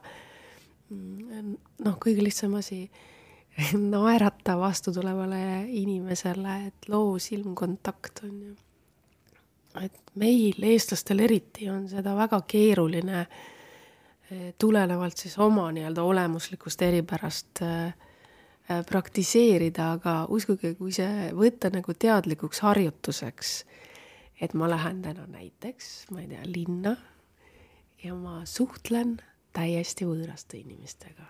noh, 1.85 1.95
kõige 1.97 2.23
lihtsam 2.23 2.53
asi, 2.59 2.91
naerata 3.95 4.57
vastutulevale 4.59 5.65
inimesele, 5.67 6.59
et 6.67 6.89
loo 6.89 7.17
silmkontakt 7.19 8.21
on 8.23 8.37
ju. 8.41 8.55
et 9.81 10.13
meil, 10.15 10.61
eestlastel 10.61 11.25
eriti, 11.25 11.69
on 11.69 11.89
seda 11.89 12.13
väga 12.15 12.41
keeruline 12.47 13.19
äh, 13.21 13.52
tulenevalt 14.57 15.17
siis 15.17 15.37
oma 15.39 15.71
nii-öelda 15.71 16.03
olemuslikust 16.03 16.81
eripärast 16.81 17.61
äh, 17.61 17.93
äh, 18.71 18.85
praktiseerida, 18.89 19.91
aga 19.97 20.15
uskuge, 20.29 20.73
kui 20.79 20.93
see 20.95 21.29
võtta 21.35 21.71
nagu 21.73 21.93
teadlikuks 21.93 22.63
harjutuseks, 22.63 23.53
et 24.41 24.55
ma 24.57 24.69
lähen 24.71 25.01
täna 25.03 25.27
näiteks, 25.27 25.93
ma 26.11 26.23
ei 26.23 26.31
tea, 26.31 26.41
linna 26.45 26.95
ja 28.03 28.15
ma 28.15 28.41
suhtlen 28.49 29.17
täiesti 29.53 30.07
võõraste 30.07 30.57
inimestega. 30.57 31.29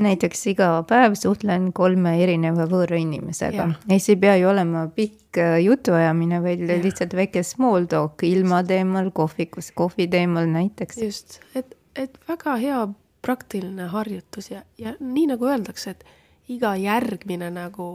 näiteks 0.00 0.46
iga 0.46 0.66
päev 0.86 1.16
suhtlen 1.18 1.72
kolme 1.72 2.14
erineva 2.22 2.66
võõra 2.70 2.98
inimesega. 2.98 3.68
ei, 3.88 3.98
see 3.98 4.14
ei 4.14 4.20
pea 4.22 4.36
ju 4.40 4.48
olema 4.48 4.86
pikk 4.94 5.38
äh, 5.38 5.58
jutuajamine, 5.64 6.40
vaid 6.42 6.64
ja. 6.64 6.78
lihtsalt 6.82 7.14
väike 7.14 7.42
small 7.42 7.84
talk 7.90 8.22
ilma 8.22 8.62
teemal, 8.64 9.10
kohvikus 9.10 9.70
kohvi 9.74 10.08
teemal 10.08 10.48
näiteks. 10.48 11.02
just, 11.02 11.40
et 11.54 11.76
et 11.96 12.18
väga 12.28 12.56
hea 12.60 12.80
praktiline 13.22 13.90
harjutus 13.92 14.50
ja, 14.50 14.62
ja 14.78 14.94
nii 15.00 15.26
nagu 15.34 15.46
öeldakse, 15.46 15.90
et 15.90 16.04
iga 16.50 16.72
järgmine 16.78 17.50
nagu 17.54 17.86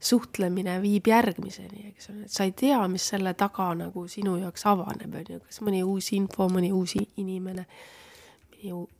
suhtlemine 0.00 0.78
viib 0.82 1.10
järgmiseni, 1.10 1.90
eks 1.90 2.10
ole, 2.12 2.24
et 2.24 2.32
sa 2.32 2.46
ei 2.48 2.54
tea, 2.56 2.80
mis 2.88 3.04
selle 3.12 3.34
taga 3.38 3.68
nagu 3.76 4.06
sinu 4.08 4.38
jaoks 4.40 4.64
avaneb, 4.70 5.18
on 5.20 5.34
ju, 5.34 5.40
kas 5.44 5.60
mõni 5.66 5.82
uus 5.84 6.12
info, 6.16 6.48
mõni 6.52 6.70
uus 6.72 6.96
inimene, 7.00 7.66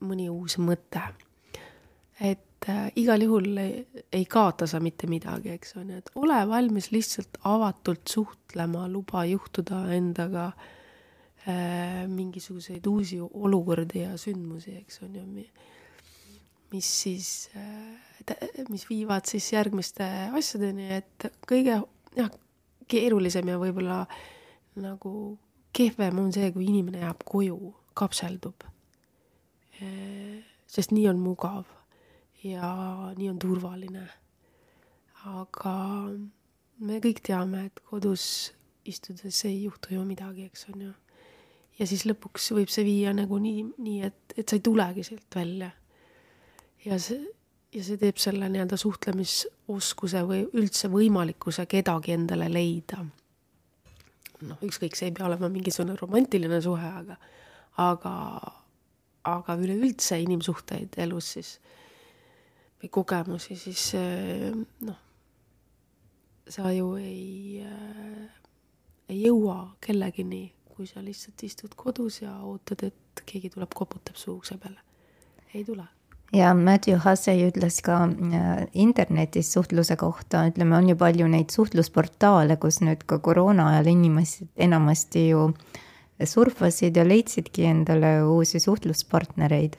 mõni 0.04 0.28
uus 0.28 0.58
mõte. 0.60 1.02
et 2.20 2.68
äh, 2.68 2.90
igal 2.98 3.22
juhul 3.22 3.56
ei, 3.62 3.86
ei 4.12 4.24
kaota 4.26 4.66
sa 4.66 4.80
mitte 4.80 5.06
midagi, 5.06 5.54
eks 5.54 5.76
on 5.78 5.92
ju, 5.92 6.02
et 6.02 6.10
ole 6.14 6.40
valmis 6.48 6.90
lihtsalt 6.90 7.38
avatult 7.44 8.08
suhtlema, 8.08 8.88
luba 8.88 9.24
juhtuda 9.24 9.86
endaga 9.94 10.48
äh, 10.48 10.77
mingisuguseid 12.08 12.86
uusi 12.86 13.20
olukordi 13.20 14.02
ja 14.02 14.16
sündmusi, 14.20 14.74
eks 14.82 15.02
on 15.06 15.14
ju, 15.16 15.22
mis 16.72 16.88
siis, 17.02 17.50
äh, 17.56 18.66
mis 18.68 18.88
viivad 18.90 19.24
siis 19.24 19.52
järgmiste 19.52 20.04
asjadeni, 20.36 20.90
et 20.98 21.28
kõige 21.48 21.78
jah, 22.16 22.30
keerulisem 22.88 23.48
ja 23.48 23.58
võib-olla 23.60 24.02
nagu 24.80 25.12
kehvem 25.74 26.20
on 26.22 26.32
see, 26.34 26.50
kui 26.52 26.68
inimene 26.68 27.02
jääb 27.04 27.24
koju, 27.28 27.72
kapseldub. 27.98 28.66
sest 30.66 30.90
nii 30.90 31.06
on 31.08 31.20
mugav 31.22 31.68
ja 32.42 32.70
nii 33.16 33.28
on 33.30 33.38
turvaline. 33.38 34.08
aga 35.28 35.74
me 36.78 36.98
kõik 37.02 37.20
teame, 37.26 37.66
et 37.66 37.80
kodus 37.90 38.52
istudes 38.84 39.44
ei 39.44 39.62
juhtu 39.64 39.94
ju 39.94 40.04
midagi, 40.04 40.46
eks 40.46 40.68
on 40.72 40.82
ju. 40.88 40.92
Ja 41.78 41.86
siis 41.86 42.04
lõpuks 42.08 42.50
võib 42.56 42.70
see 42.72 42.84
viia 42.86 43.14
nagu 43.16 43.38
nii, 43.42 43.64
nii 43.78 43.98
et, 44.08 44.36
et 44.36 44.48
sa 44.48 44.58
ei 44.58 44.64
tulegi 44.64 45.04
sealt 45.06 45.38
välja. 45.38 45.70
ja 46.84 46.98
see, 47.02 47.20
ja 47.74 47.84
see 47.84 48.00
teeb 48.00 48.20
selle 48.20 48.48
nii-öelda 48.50 48.78
suhtlemisoskuse 48.80 50.24
või 50.26 50.44
üldse 50.58 50.90
võimalikkuse 50.92 51.66
kedagi 51.70 52.14
endale 52.16 52.50
leida. 52.52 53.02
noh, 54.42 54.62
ükskõik, 54.62 54.96
see 54.96 55.10
ei 55.10 55.16
pea 55.16 55.26
olema 55.26 55.50
mingisugune 55.52 55.98
romantiline 55.98 56.60
suhe, 56.62 56.92
aga, 57.02 57.18
aga, 57.82 58.14
aga 59.26 59.58
üleüldse 59.58 60.20
inimsuhteid 60.22 60.98
elus 61.02 61.34
siis 61.36 61.58
või 62.78 62.90
kogemusi, 62.94 63.56
siis 63.58 63.90
noh, 64.86 64.98
sa 66.48 66.70
ju 66.72 66.92
ei 66.96 67.64
äh, 67.66 68.38
ei 69.08 69.22
jõua 69.24 69.56
kellegini, 69.84 70.42
kui 70.78 70.86
sa 70.86 71.02
lihtsalt 71.02 71.42
istud 71.42 71.72
kodus 71.74 72.20
ja 72.22 72.36
ootad, 72.46 72.84
et 72.86 73.22
keegi 73.26 73.50
tuleb, 73.50 73.72
koputab 73.74 74.18
su 74.18 74.36
ukse 74.36 74.54
peale. 74.62 74.78
ei 75.54 75.64
tule. 75.64 75.84
ja 76.32 76.52
Matthew 76.54 77.00
Hussey 77.02 77.48
ütles 77.48 77.80
ka 77.82 78.04
äh, 78.04 78.62
internetis 78.74 79.50
suhtluse 79.52 79.96
kohta, 79.96 80.44
ütleme, 80.52 80.76
on 80.76 80.88
ju 80.92 80.96
palju 80.96 81.26
neid 81.28 81.50
suhtlusportaale, 81.50 82.56
kus 82.62 82.80
nüüd 82.84 83.02
ka 83.10 83.18
koroona 83.18 83.72
ajal 83.72 83.90
inimesed 83.94 84.48
enamasti 84.68 85.28
ju 85.32 85.50
surfasid 86.24 86.96
ja 86.96 87.04
leidsidki 87.06 87.66
endale 87.66 88.20
uusi 88.26 88.60
suhtluspartnereid 88.62 89.78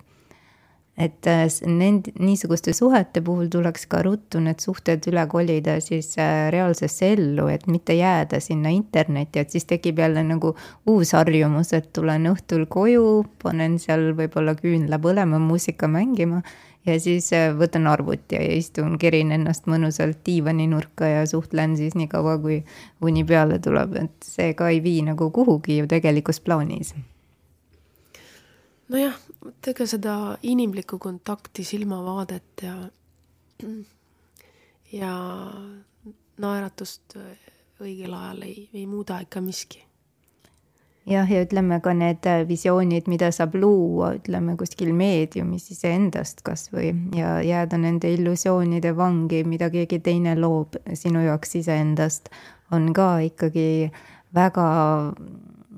et 1.00 1.28
äh, 1.28 1.46
nend-, 1.64 2.12
niisuguste 2.20 2.74
suhete 2.76 3.22
puhul 3.24 3.48
tuleks 3.52 3.86
ka 3.92 4.02
ruttu 4.04 4.42
need 4.44 4.60
suhted 4.60 5.06
üle 5.08 5.24
kolida 5.32 5.78
siis 5.84 6.12
äh, 6.20 6.50
reaalsesse 6.52 7.14
ellu, 7.16 7.48
et 7.48 7.68
mitte 7.72 7.96
jääda 7.96 8.42
sinna 8.44 8.74
internetti, 8.76 9.40
et 9.40 9.56
siis 9.56 9.68
tekib 9.70 10.02
jälle 10.04 10.24
nagu 10.28 10.56
uus 10.92 11.14
harjumus, 11.16 11.72
et 11.78 11.94
tulen 11.96 12.28
õhtul 12.34 12.68
koju, 12.68 13.06
panen 13.44 13.80
seal 13.80 14.12
võib-olla 14.18 14.58
küünla 14.60 15.00
põlema, 15.00 15.40
muusika 15.40 15.88
mängima 15.88 16.44
ja 16.88 16.98
siis 17.00 17.32
äh, 17.36 17.54
võtan 17.56 17.88
arvuti 17.88 18.36
ja 18.36 18.44
istun, 18.60 18.98
kerin 19.00 19.32
ennast 19.36 19.72
mõnusalt 19.72 20.20
diivaninurka 20.28 21.14
ja 21.14 21.24
suhtlen 21.30 21.78
siis 21.80 21.96
nii 21.96 22.10
kaua, 22.12 22.36
kui 22.44 22.60
uni 23.06 23.24
peale 23.28 23.62
tuleb, 23.64 23.96
et 24.04 24.30
see 24.36 24.52
ka 24.58 24.68
ei 24.74 24.84
vii 24.84 25.08
nagu 25.14 25.32
kuhugi 25.32 25.80
ju 25.80 25.88
tegelikus 25.88 26.44
plaanis. 26.44 26.92
Nojah, 28.90 29.16
vot 29.50 29.72
ega 29.72 29.86
seda 29.90 30.16
inimlikku 30.46 31.00
kontakti, 31.02 31.64
silmavaadet 31.66 32.64
ja, 32.64 32.76
ja 34.94 35.14
naeratust 36.40 37.18
õigel 37.82 38.14
ajal 38.14 38.44
ei, 38.46 38.68
ei 38.74 38.86
muuda 38.88 39.20
ikka 39.26 39.42
miski. 39.42 39.82
jah, 41.10 41.26
ja 41.32 41.42
ütleme 41.42 41.80
ka 41.82 41.96
need 41.98 42.28
visioonid, 42.48 43.10
mida 43.10 43.32
saab 43.34 43.56
luua, 43.58 44.14
ütleme 44.20 44.54
kuskil 44.60 44.94
meediumis 44.94 45.72
iseendast 45.74 46.44
kasvõi 46.46 46.94
ja 47.18 47.40
jääda 47.42 47.80
nende 47.82 48.14
illusioonide 48.14 48.94
vangi, 48.96 49.44
mida 49.44 49.72
keegi 49.74 50.00
teine 50.06 50.36
loob 50.38 50.78
sinu 50.94 51.26
jaoks 51.26 51.56
iseendast, 51.64 52.30
on 52.72 52.92
ka 52.94 53.16
ikkagi 53.26 53.90
väga 54.36 54.68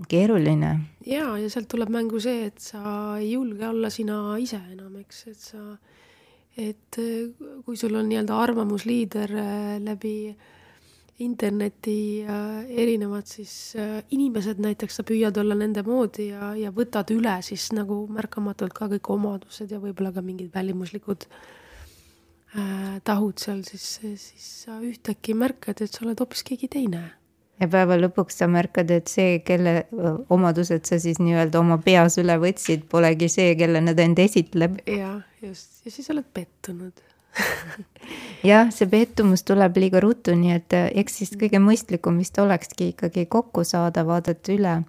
keeruline. 0.09 0.71
Ja, 1.05 1.33
ja 1.37 1.49
sealt 1.49 1.69
tuleb 1.71 1.91
mängu 1.93 2.21
see, 2.23 2.47
et 2.51 2.61
sa 2.61 3.17
ei 3.17 3.33
julge 3.33 3.67
olla 3.67 3.89
sina 3.93 4.37
ise 4.41 4.61
enam, 4.71 4.95
eks, 5.01 5.21
et 5.31 5.43
sa, 5.51 5.65
et 6.57 7.01
äh, 7.01 7.51
kui 7.65 7.77
sul 7.79 7.95
on 7.99 8.09
nii-öelda 8.09 8.39
arvamusliider 8.45 9.37
äh, 9.41 9.77
läbi 9.83 10.15
interneti 11.21 12.23
ja 12.25 12.37
erinevad 12.65 13.29
siis 13.29 13.75
äh, 13.77 14.01
inimesed 14.15 14.61
näiteks, 14.63 14.99
sa 14.99 15.05
püüad 15.07 15.37
olla 15.37 15.55
nende 15.57 15.83
moodi 15.85 16.31
ja, 16.31 16.51
ja 16.57 16.73
võtad 16.75 17.13
üle 17.13 17.37
siis 17.45 17.69
nagu 17.77 18.03
märkamatult 18.11 18.73
ka 18.77 18.89
kõik 18.95 19.11
omadused 19.15 19.71
ja 19.71 19.81
võib-olla 19.83 20.13
ka 20.15 20.23
mingid 20.25 20.49
välimuslikud 20.55 21.27
äh, 22.57 22.99
tahud 23.07 23.41
seal, 23.41 23.63
siis, 23.67 23.87
siis 24.01 24.51
sa 24.65 24.79
ühtäkki 24.81 25.37
märkad, 25.37 25.83
et 25.83 25.93
sa 25.93 26.05
oled 26.07 26.21
hoopis 26.23 26.45
keegi 26.47 26.71
teine 26.71 27.05
ja 27.61 27.69
päeva 27.69 27.97
lõpuks 27.99 28.41
sa 28.41 28.47
märkad, 28.51 28.91
et 28.93 29.11
see, 29.11 29.37
kelle 29.45 29.85
omadused 30.33 30.87
sa 30.89 30.97
siis 31.01 31.21
nii-öelda 31.21 31.61
oma 31.61 31.77
peas 31.83 32.17
üle 32.21 32.37
võtsid, 32.41 32.87
polegi 32.89 33.29
see, 33.31 33.53
kelle 33.59 33.83
nad 33.85 33.99
end 34.01 34.19
esitleb. 34.21 34.81
jah, 34.89 35.21
just, 35.43 35.83
ja 35.85 35.93
siis 35.93 36.09
oled 36.13 36.27
pettunud 36.33 37.03
jah, 38.51 38.71
see 38.73 38.89
pettumus 38.91 39.45
tuleb 39.47 39.77
liiga 39.79 40.01
ruttu, 40.03 40.35
nii 40.35 40.55
et 40.57 40.75
eks 41.03 41.21
siis 41.21 41.35
kõige 41.39 41.61
mõistlikum 41.63 42.17
vist 42.19 42.39
olekski 42.41 42.91
ikkagi 42.95 43.27
kokku 43.31 43.63
saada, 43.67 44.03
vaadata 44.07 44.55
üle, 44.55 44.81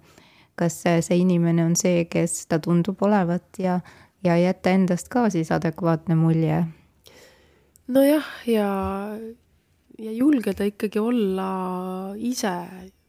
kas 0.59 0.81
see 0.83 1.19
inimene 1.21 1.65
on 1.65 1.77
see, 1.79 2.03
kes 2.09 2.43
ta 2.51 2.59
tundub 2.63 3.01
olevat 3.05 3.61
ja, 3.61 3.79
ja 4.25 4.37
jätta 4.39 4.73
endast 4.75 5.09
ka 5.13 5.29
siis 5.33 5.53
adekvaatne 5.55 6.17
mulje. 6.19 6.65
nojah, 7.87 8.27
ja 8.47 8.67
ja 9.23 9.42
julgeda 9.99 10.65
ikkagi 10.65 10.99
olla 10.99 11.47
ise, 12.17 12.53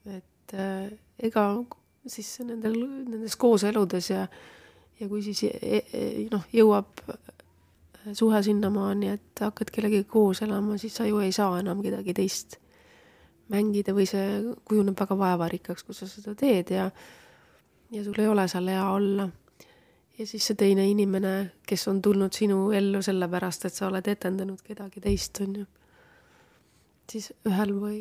et 0.06 0.54
äh, 0.54 0.90
ega 1.18 1.46
siis 2.06 2.38
nendel, 2.44 2.76
nendes 3.08 3.36
kooseludes 3.40 4.10
ja, 4.10 4.26
ja 5.00 5.08
kui 5.08 5.22
siis 5.24 5.44
e, 5.48 5.80
e, 5.80 6.02
noh, 6.32 6.44
jõuab 6.52 7.04
suhe 8.12 8.42
sinnamaani, 8.44 9.14
et 9.16 9.40
hakkad 9.40 9.72
kellegagi 9.72 10.04
koos 10.08 10.42
elama, 10.44 10.76
siis 10.78 10.96
sa 10.98 11.06
ju 11.08 11.22
ei 11.24 11.32
saa 11.32 11.56
enam 11.62 11.80
kedagi 11.84 12.14
teist 12.16 12.58
mängida 13.52 13.94
või 13.96 14.06
see 14.08 14.40
kujuneb 14.68 14.98
väga 14.98 15.16
vaevarikkaks, 15.20 15.84
kui 15.84 15.96
sa 15.96 16.08
seda 16.08 16.34
teed 16.36 16.74
ja 16.74 16.90
ja 17.94 18.02
sul 18.04 18.18
ei 18.18 18.28
ole 18.28 18.46
seal 18.48 18.68
hea 18.68 18.84
olla. 18.90 19.28
ja 20.18 20.26
siis 20.26 20.46
see 20.46 20.56
teine 20.58 20.86
inimene, 20.88 21.52
kes 21.66 21.88
on 21.88 22.02
tulnud 22.02 22.32
sinu 22.32 22.70
ellu 22.72 23.02
sellepärast, 23.02 23.64
et 23.64 23.74
sa 23.74 23.88
oled 23.88 24.08
etendanud 24.08 24.60
kedagi 24.62 25.00
teist, 25.00 25.40
on 25.40 25.56
ju 25.62 25.66
siis 27.10 27.30
ühel 27.48 27.74
või 27.76 27.98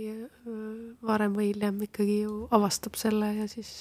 varem 1.03 1.35
või 1.35 1.49
hiljem 1.51 1.81
ikkagi 1.87 2.21
ju 2.23 2.47
avastab 2.55 2.95
selle 2.99 3.33
ja 3.35 3.47
siis 3.51 3.73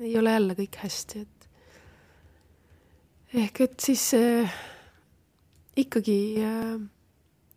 ei 0.00 0.16
ole 0.18 0.32
jälle 0.32 0.56
kõik 0.58 0.78
hästi, 0.82 1.20
et 1.24 1.48
ehk 3.44 3.60
et 3.64 3.80
siis 3.80 4.02
äh, 4.16 4.52
ikkagi 5.76 6.18
äh, 6.44 6.74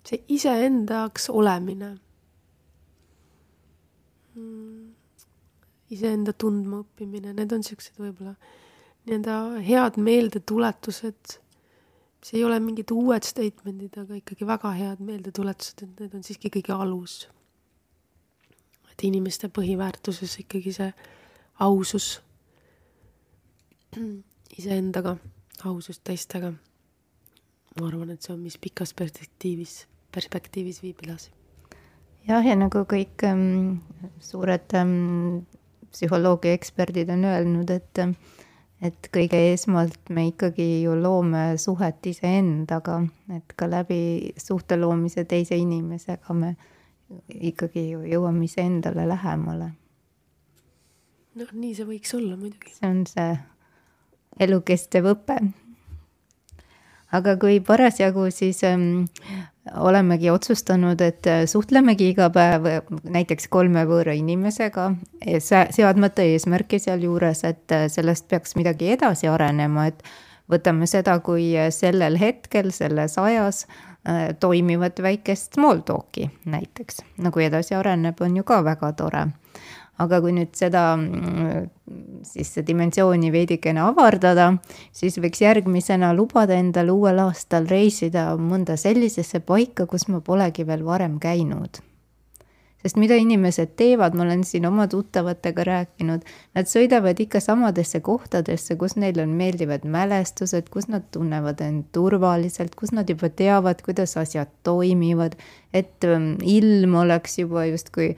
see 0.08 0.24
iseendaks 0.36 1.30
olemine. 1.30 1.98
Mm,, 4.36 4.96
iseenda 5.90 6.34
tundma 6.38 6.84
õppimine, 6.84 7.34
need 7.36 7.54
on 7.56 7.64
siuksed 7.66 7.98
võib-olla 8.00 8.36
nii-öelda 9.10 9.36
head 9.66 9.98
meeldetuletused 9.98 11.40
mis 12.20 12.34
ei 12.34 12.44
ole 12.44 12.60
mingid 12.60 12.92
uued 12.92 13.24
statement'id, 13.24 13.96
aga 14.02 14.18
ikkagi 14.20 14.48
väga 14.48 14.72
head 14.76 15.04
meeldetuletused, 15.04 15.84
et 15.86 16.02
need 16.04 16.16
on 16.18 16.26
siiski 16.26 16.52
kõige 16.52 16.76
alus. 16.76 17.28
et 18.92 19.04
inimeste 19.08 19.48
põhiväärtuses 19.48 20.40
ikkagi 20.42 20.74
see 20.76 20.90
ausus 21.64 22.20
iseendaga, 24.60 25.16
ausus 25.64 26.00
teistega. 26.04 26.52
ma 27.80 27.88
arvan, 27.88 28.10
et 28.12 28.22
see 28.22 28.34
on, 28.34 28.42
mis 28.44 28.58
pikas 28.58 28.94
perspektiivis, 28.94 29.86
perspektiivis 30.12 30.82
viib 30.84 31.00
edasi. 31.06 31.32
jah, 32.28 32.44
ja 32.46 32.58
nagu 32.60 32.84
kõik 32.84 33.24
ähm, 33.24 33.80
suured 34.20 34.76
ähm, 34.76 35.46
psühholoogia 35.94 36.54
eksperdid 36.58 37.10
on 37.16 37.24
öelnud, 37.26 37.72
et 37.72 38.04
ähm, 38.04 38.18
et 38.82 39.10
kõige 39.14 39.40
esmalt 39.54 40.12
me 40.16 40.30
ikkagi 40.30 40.84
ju 40.86 40.96
loome 40.96 41.58
suhet 41.60 42.06
iseendaga, 42.08 43.02
et 43.36 43.56
ka 43.60 43.68
läbi 43.70 44.34
suhte 44.40 44.78
loomise 44.80 45.26
teise 45.30 45.58
inimesega 45.60 46.36
me 46.38 46.56
ikkagi 47.50 47.90
ju 47.94 48.04
jõuame 48.08 48.46
iseendale 48.46 49.08
lähemale. 49.10 49.72
noh, 51.40 51.52
nii 51.54 51.74
see 51.76 51.88
võiks 51.88 52.14
olla 52.18 52.38
muidugi. 52.38 52.76
see 52.76 52.90
on 52.90 53.06
see 53.10 53.34
elukestev 54.40 55.12
õpe 55.14 55.40
aga 57.16 57.36
kui 57.42 57.60
parasjagu 57.66 58.28
siis 58.34 58.64
ähm, 58.68 59.04
olemegi 59.78 60.30
otsustanud, 60.30 61.02
et 61.02 61.28
äh, 61.28 61.44
suhtlemegi 61.46 62.10
iga 62.14 62.30
päev 62.34 62.66
äh, 62.70 62.80
näiteks 63.04 63.50
kolme 63.52 63.84
võõra 63.90 64.16
inimesega, 64.18 64.92
seadmata 65.40 66.26
eesmärki 66.26 66.80
sealjuures, 66.80 67.44
et 67.50 67.76
äh, 67.76 67.88
sellest 67.92 68.28
peaks 68.30 68.56
midagi 68.60 68.94
edasi 68.96 69.30
arenema, 69.30 69.90
et 69.90 70.04
võtame 70.50 70.88
seda 70.90 71.20
kui 71.22 71.52
sellel 71.72 72.18
hetkel, 72.18 72.72
selles 72.74 73.18
ajas 73.22 73.68
toimivat 74.40 74.98
väikest 75.04 75.60
small 75.60 75.84
talk'i 75.86 76.30
näiteks, 76.50 77.04
nagu 77.22 77.42
edasi 77.44 77.76
areneb, 77.78 78.18
on 78.24 78.40
ju 78.40 78.46
ka 78.48 78.62
väga 78.66 78.94
tore 78.98 79.26
aga 80.00 80.22
kui 80.24 80.34
nüüd 80.36 80.54
seda 80.58 80.84
mm, 80.96 81.68
siis 82.28 82.54
dimensiooni 82.68 83.32
veidikene 83.34 83.84
avardada, 83.84 84.54
siis 84.96 85.20
võiks 85.20 85.44
järgmisena 85.44 86.14
lubada 86.16 86.58
endale 86.60 86.96
uuel 86.96 87.20
aastal 87.26 87.68
reisida 87.70 88.32
mõnda 88.40 88.80
sellisesse 88.80 89.44
paika, 89.44 89.90
kus 89.90 90.08
ma 90.08 90.24
polegi 90.24 90.68
veel 90.68 90.86
varem 90.88 91.20
käinud. 91.20 91.84
Sest 92.80 92.96
mida 92.96 93.18
inimesed 93.20 93.74
teevad, 93.76 94.14
ma 94.16 94.24
olen 94.24 94.46
siin 94.48 94.64
oma 94.70 94.86
tuttavatega 94.88 95.66
rääkinud, 95.68 96.22
nad 96.56 96.70
sõidavad 96.72 97.20
ikka 97.20 97.42
samadesse 97.44 98.00
kohtadesse, 98.00 98.78
kus 98.80 98.96
neil 98.96 99.20
on 99.20 99.34
meeldivad 99.36 99.84
mälestused, 99.84 100.70
kus 100.72 100.88
nad 100.88 101.10
tunnevad 101.12 101.60
end 101.66 101.90
turvaliselt, 101.96 102.78
kus 102.80 102.96
nad 102.96 103.12
juba 103.12 103.28
teavad, 103.28 103.84
kuidas 103.84 104.16
asjad 104.22 104.54
toimivad, 104.64 105.36
et 105.76 106.08
ähm, 106.08 106.38
ilm 106.40 106.96
oleks 107.02 107.42
juba 107.42 107.68
justkui 107.68 108.14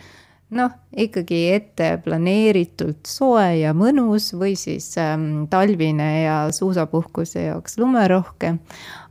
noh, 0.52 0.72
ikkagi 0.98 1.42
ette 1.56 1.94
planeeritult 2.04 3.08
soe 3.08 3.62
ja 3.62 3.76
mõnus 3.78 4.32
või 4.38 4.56
siis 4.60 4.90
ähm, 5.00 5.46
talvine 5.52 6.10
ja 6.24 6.40
suusapuhkuse 6.56 7.48
jaoks 7.48 7.78
lumerohke. 7.80 8.58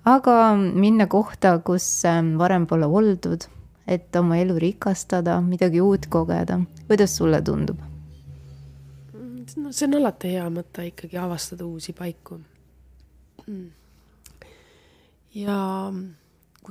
aga 0.05 0.37
minna 0.57 1.07
kohta, 1.07 1.59
kus 1.65 2.05
ähm, 2.05 2.37
varem 2.39 2.67
pole 2.67 2.87
oldud 2.87 3.49
et 3.91 4.17
oma 4.17 4.39
elu 4.39 4.59
rikastada, 4.59 5.41
midagi 5.43 5.81
uut 5.83 6.07
kogeda. 6.11 6.61
kuidas 6.87 7.17
sulle 7.17 7.43
tundub? 7.43 7.79
no 9.57 9.73
see 9.73 9.89
on 9.89 9.99
alati 9.99 10.31
hea 10.37 10.47
mõte 10.53 10.85
ikkagi 10.87 11.19
avastada 11.19 11.67
uusi 11.67 11.93
paiku. 11.93 12.39
ja 15.35 15.59
kui 15.91 16.20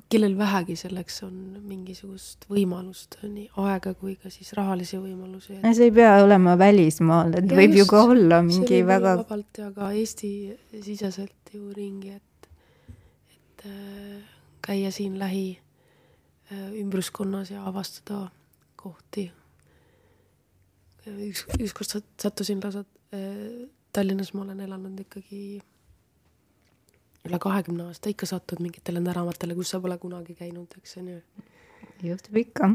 kellel 0.09 0.35
vähegi 0.37 0.75
selleks 0.79 1.21
on 1.27 1.35
mingisugust 1.67 2.45
võimalust, 2.51 3.19
nii 3.23 3.49
aega 3.65 3.93
kui 3.99 4.15
ka 4.15 4.31
siis 4.33 4.53
rahalisi 4.57 4.99
võimalusi 5.01 5.59
et.... 5.59 5.69
see 5.75 5.89
ei 5.89 5.95
pea 5.95 6.17
olema 6.23 6.57
välismaal, 6.59 7.33
et 7.39 7.49
ja 7.49 7.61
võib 7.61 7.77
just, 7.77 7.83
ju 7.83 7.87
ka 7.93 8.03
olla 8.15 8.41
mingi 8.45 8.83
väga. 8.87 9.15
vabalt 9.23 9.63
ja 9.63 9.71
ka 9.75 9.93
Eesti-siseselt 10.01 11.55
ju 11.55 11.71
ringi, 11.75 12.15
et, 12.19 12.51
et 13.35 13.65
äh, 13.71 14.21
käia 14.65 14.93
siin 14.95 15.17
lähi 15.19 15.57
Äh, 16.49 16.71
ümbruskonnas 16.81 17.51
ja 17.51 17.61
avastada 17.69 18.31
kohti. 18.75 19.31
üks, 21.09 21.43
ükskord 21.61 21.91
sattusin 22.21 22.61
lausa 22.63 22.81
äh, 23.13 23.69
Tallinnas, 23.93 24.33
ma 24.33 24.41
olen 24.41 24.59
elanud 24.65 24.97
ikkagi 24.99 25.61
üle 27.29 27.39
kahekümne 27.41 27.89
aasta, 27.89 28.11
ikka 28.11 28.27
satud 28.29 28.61
mingitele 28.63 29.01
näramatele, 29.03 29.55
kus 29.57 29.73
sa 29.73 29.79
pole 29.83 29.97
kunagi 30.01 30.35
käinud, 30.37 30.73
eks 30.79 30.97
on 31.01 31.11
ju. 31.13 31.19
juhtub 32.03 32.39
ikka. 32.41 32.71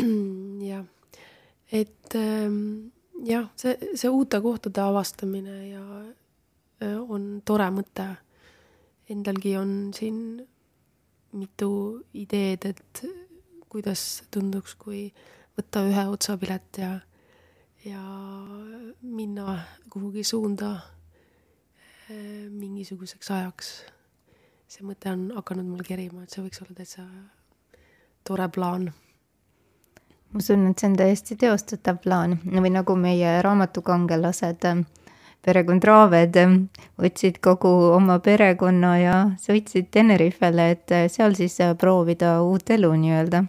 jah, 0.70 0.86
et 1.72 2.16
ähm, 2.18 2.90
jah, 3.26 3.50
see, 3.60 3.76
see 3.94 4.10
uute 4.10 4.40
kohtade 4.40 4.82
avastamine 4.82 5.56
ja 5.68 5.84
äh, 6.82 6.96
on 7.00 7.40
tore 7.44 7.68
mõte. 7.74 8.08
Endalgi 9.10 9.56
on 9.58 9.90
siin 9.94 10.20
mitu 11.34 11.70
ideed, 12.14 12.66
et 12.70 13.02
kuidas 13.70 14.22
tunduks, 14.30 14.74
kui 14.78 15.08
võtta 15.58 15.82
ühe 15.86 16.06
otsapilet 16.10 16.80
ja, 16.82 16.92
ja 17.86 18.02
minna 19.02 19.58
kuhugi 19.90 20.24
suunda 20.26 20.76
mingisuguseks 22.50 23.30
ajaks. 23.30 23.70
see 24.70 24.86
mõte 24.86 25.10
on 25.10 25.30
hakanud 25.34 25.66
mul 25.66 25.86
kerima, 25.86 26.22
et 26.22 26.30
see 26.30 26.42
võiks 26.44 26.62
olla 26.62 26.74
täitsa 26.78 27.06
tore 28.24 28.48
plaan 28.54 28.90
ma 30.30 30.38
usun, 30.38 30.66
et 30.70 30.78
see 30.78 30.88
on 30.90 30.96
täiesti 30.98 31.36
teostatav 31.36 31.98
plaan 32.04 32.38
või 32.46 32.70
nagu 32.70 32.94
meie 32.96 33.40
raamatukangelased 33.42 34.66
perekond 35.44 35.84
Raaved 35.84 36.36
võtsid 37.00 37.40
kogu 37.42 37.70
oma 37.96 38.18
perekonna 38.22 38.92
ja 39.00 39.14
sõitsid 39.40 39.88
Tenerifele, 39.90 40.70
et 40.76 40.94
seal 41.10 41.34
siis 41.38 41.58
proovida 41.78 42.40
uut 42.46 42.70
elu 42.70 42.92
nii-öelda. 43.04 43.44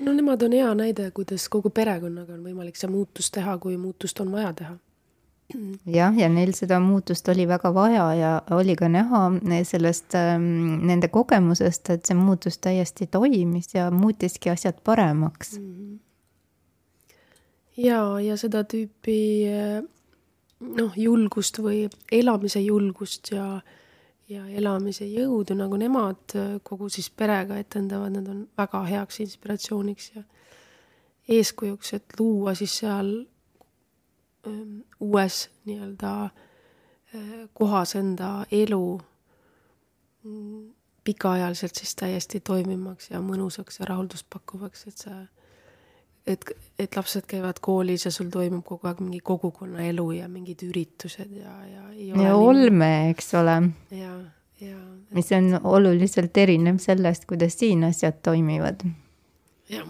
no 0.00 0.12
nemad 0.12 0.42
on 0.42 0.52
hea 0.52 0.74
näide, 0.74 1.10
kuidas 1.10 1.48
kogu 1.48 1.70
perekonnaga 1.70 2.34
on 2.34 2.44
võimalik 2.44 2.76
see 2.76 2.90
muutus 2.90 3.30
teha, 3.30 3.58
kui 3.58 3.76
muutust 3.76 4.20
on 4.20 4.32
vaja 4.32 4.52
teha 4.52 4.76
jah, 5.86 6.16
ja 6.18 6.28
neil 6.32 6.52
seda 6.56 6.78
muutust 6.82 7.28
oli 7.28 7.46
väga 7.48 7.70
vaja 7.74 8.06
ja 8.18 8.32
oli 8.56 8.76
ka 8.76 8.88
näha 8.90 9.28
sellest 9.68 10.16
ähm, 10.18 10.86
nende 10.86 11.08
kogemusest, 11.08 11.90
et 11.90 12.08
see 12.08 12.18
muutus 12.18 12.58
täiesti 12.58 13.06
toimis 13.06 13.74
ja 13.74 13.90
muutiski 13.90 14.50
asjad 14.50 14.80
paremaks 14.84 15.58
mm. 15.60 15.98
ja, 17.76 18.02
ja 18.20 18.36
seda 18.40 18.64
tüüpi 18.66 19.20
noh, 20.60 20.96
julgust 20.96 21.60
või 21.62 21.86
elamise 22.12 22.60
julgust 22.64 23.30
ja, 23.34 23.60
ja 24.28 24.46
elamise 24.48 25.06
jõudu, 25.06 25.54
nagu 25.58 25.78
nemad 25.78 26.36
kogu 26.66 26.90
siis 26.90 27.10
perega 27.10 27.60
etendavad, 27.62 28.16
need 28.16 28.32
on 28.32 28.42
väga 28.58 28.82
heaks 28.90 29.22
inspiratsiooniks 29.26 30.10
ja 30.16 30.26
eeskujuks, 31.28 31.92
et 31.94 32.20
luua 32.20 32.54
siis 32.54 32.78
seal 32.82 33.12
uues 35.00 35.50
nii-öelda 35.64 36.12
äh, 36.24 37.22
kohas 37.54 37.96
enda 37.96 38.46
elu 38.50 39.00
mm, 40.22 40.68
pikaajaliselt 41.04 41.74
siis 41.74 41.94
täiesti 41.96 42.40
toimimaks 42.40 43.10
ja 43.10 43.22
mõnusaks 43.22 43.80
ja 43.80 43.90
rahuldust 43.92 44.26
pakkuvaks, 44.32 44.86
et 44.90 45.06
see 45.06 45.18
et, 46.26 46.46
et 46.78 46.96
lapsed 46.98 47.26
käivad 47.30 47.60
koolis 47.62 48.06
ja 48.06 48.12
sul 48.14 48.30
toimub 48.34 48.64
kogu 48.66 48.88
aeg 48.90 49.02
mingi 49.04 49.20
kogukonnaelu 49.24 50.06
ja 50.18 50.30
mingid 50.30 50.64
üritused 50.66 51.30
ja, 51.38 51.54
ja 51.70 51.84
ja 52.22 52.34
olme, 52.36 53.10
eks 53.12 53.34
ole. 53.38 53.56
ja, 53.94 54.14
ja. 54.60 54.80
mis 55.14 55.30
on 55.36 55.60
oluliselt 55.62 56.36
erinev 56.42 56.80
sellest, 56.82 57.28
kuidas 57.30 57.58
siin 57.60 57.84
asjad 57.86 58.18
toimivad. 58.26 58.82
jah, 59.70 59.86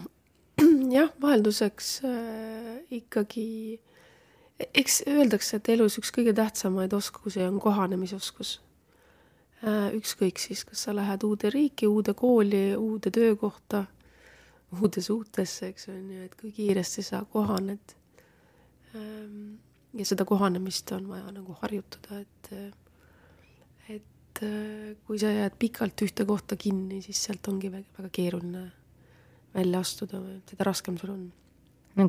jah, 0.98 1.10
vahelduseks 1.22 1.90
äh, 2.04 2.76
ikkagi, 3.00 3.80
eks 4.74 5.02
öeldakse, 5.08 5.56
et 5.56 5.68
elus 5.74 5.98
üks 6.00 6.12
kõige 6.14 6.32
tähtsamaid 6.36 6.92
oskusi 6.96 7.42
on 7.44 7.60
kohanemisoskus 7.60 8.60
äh,. 9.64 9.92
ükskõik 9.98 10.40
siis, 10.40 10.64
kas 10.64 10.86
sa 10.86 10.94
lähed 10.96 11.24
uude 11.24 11.50
riiki, 11.50 11.86
uude 11.86 12.14
kooli, 12.14 12.76
uude 12.76 13.10
töökohta 13.10 13.86
uude 14.74 15.02
suhtesse, 15.02 15.70
eks 15.70 15.88
on 15.92 16.10
ju, 16.10 16.24
et 16.26 16.34
kui 16.40 16.50
kiiresti 16.54 17.04
sa 17.06 17.22
kohaned. 17.30 17.94
Ehm, 18.94 19.56
ja 19.96 20.06
seda 20.08 20.26
kohanemist 20.28 20.90
on 20.96 21.08
vaja 21.08 21.30
nagu 21.34 21.56
harjutada, 21.62 22.20
et, 22.20 22.50
et 23.96 24.42
kui 25.06 25.20
sa 25.20 25.30
jääd 25.32 25.56
pikalt 25.58 26.02
ühte 26.04 26.26
kohta 26.28 26.58
kinni, 26.60 27.00
siis 27.04 27.22
sealt 27.28 27.48
ongi 27.52 27.70
väga, 27.72 27.88
väga 27.98 28.12
keeruline 28.18 28.66
välja 29.54 29.80
astuda, 29.80 30.20
seda 30.50 30.66
raskem 30.68 30.98
sul 31.00 31.14
on 31.14 31.26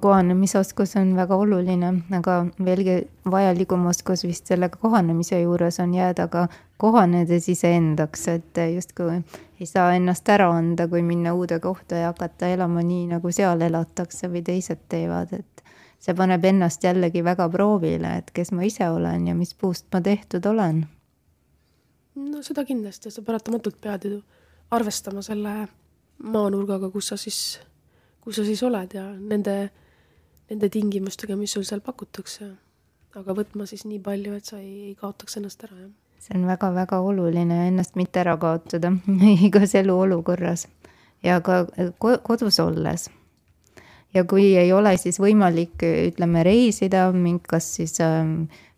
kohanemisoskus 0.01 0.95
on 0.95 1.15
väga 1.15 1.35
oluline, 1.35 1.93
aga 2.17 2.38
veelgi 2.65 2.97
vajalikum 3.31 3.85
oskus 3.88 4.23
vist 4.27 4.49
selle 4.51 4.69
kohanemise 4.69 5.39
juures 5.41 5.79
on 5.79 5.93
jääda 5.95 6.27
ka 6.27 6.47
kohanedes 6.77 7.47
iseendaks, 7.49 8.27
et 8.27 8.59
justkui 8.75 9.21
ei 9.59 9.65
saa 9.65 9.93
ennast 9.95 10.29
ära 10.29 10.49
anda, 10.51 10.88
kui 10.88 11.01
minna 11.01 11.33
uude 11.33 11.59
kohta 11.59 11.95
ja 11.95 12.11
hakata 12.11 12.51
elama 12.53 12.83
nii, 12.83 13.07
nagu 13.13 13.31
seal 13.31 13.61
elatakse 13.61 14.27
või 14.31 14.43
teised 14.43 14.83
teevad, 14.91 15.31
et 15.39 15.63
see 16.03 16.13
paneb 16.17 16.43
ennast 16.45 16.83
jällegi 16.83 17.23
väga 17.23 17.47
proovile, 17.49 18.17
et 18.19 18.31
kes 18.35 18.51
ma 18.51 18.67
ise 18.67 18.89
olen 18.89 19.27
ja 19.31 19.35
mis 19.35 19.55
puust 19.55 19.88
ma 19.93 20.01
tehtud 20.01 20.45
olen. 20.45 20.83
no 22.15 22.43
seda 22.43 22.65
kindlasti, 22.65 23.11
sa 23.11 23.21
paratamatult 23.21 23.79
pead 23.81 24.05
ju 24.11 24.21
arvestama 24.71 25.23
selle 25.23 25.55
maanurgaga, 26.23 26.89
kus 26.91 27.07
sa 27.13 27.17
siis 27.17 27.59
kus 28.28 28.41
sa 28.41 28.43
siis 28.43 28.59
oled 28.67 28.91
ja 28.91 29.05
nende, 29.15 29.69
nende 30.51 30.67
tingimustega, 30.67 31.38
mis 31.39 31.53
sul 31.55 31.63
seal 31.67 31.80
pakutakse. 31.86 32.51
aga 33.17 33.34
võtma 33.34 33.65
siis 33.65 33.86
nii 33.88 33.97
palju, 34.03 34.36
et 34.38 34.45
sa 34.45 34.59
ei, 34.59 34.89
ei 34.89 34.95
kaotaks 34.99 35.39
ennast 35.39 35.63
ära, 35.65 35.78
jah. 35.80 35.93
see 36.21 36.36
on 36.36 36.43
väga-väga 36.45 36.99
oluline, 37.01 37.61
ennast 37.69 37.95
mitte 37.95 38.19
ära 38.19 38.36
kaotada 38.38 38.91
igas 39.47 39.73
eluolukorras 39.80 40.67
ja 41.23 41.39
ka 41.41 41.63
kodus 42.28 42.59
olles. 42.59 43.07
ja 44.13 44.25
kui 44.28 44.51
ei 44.59 44.73
ole 44.75 44.97
siis 44.99 45.21
võimalik, 45.23 45.80
ütleme, 46.11 46.43
reisida, 46.43 47.07
kas 47.47 47.71
siis 47.80 47.95
äh, 48.03 48.28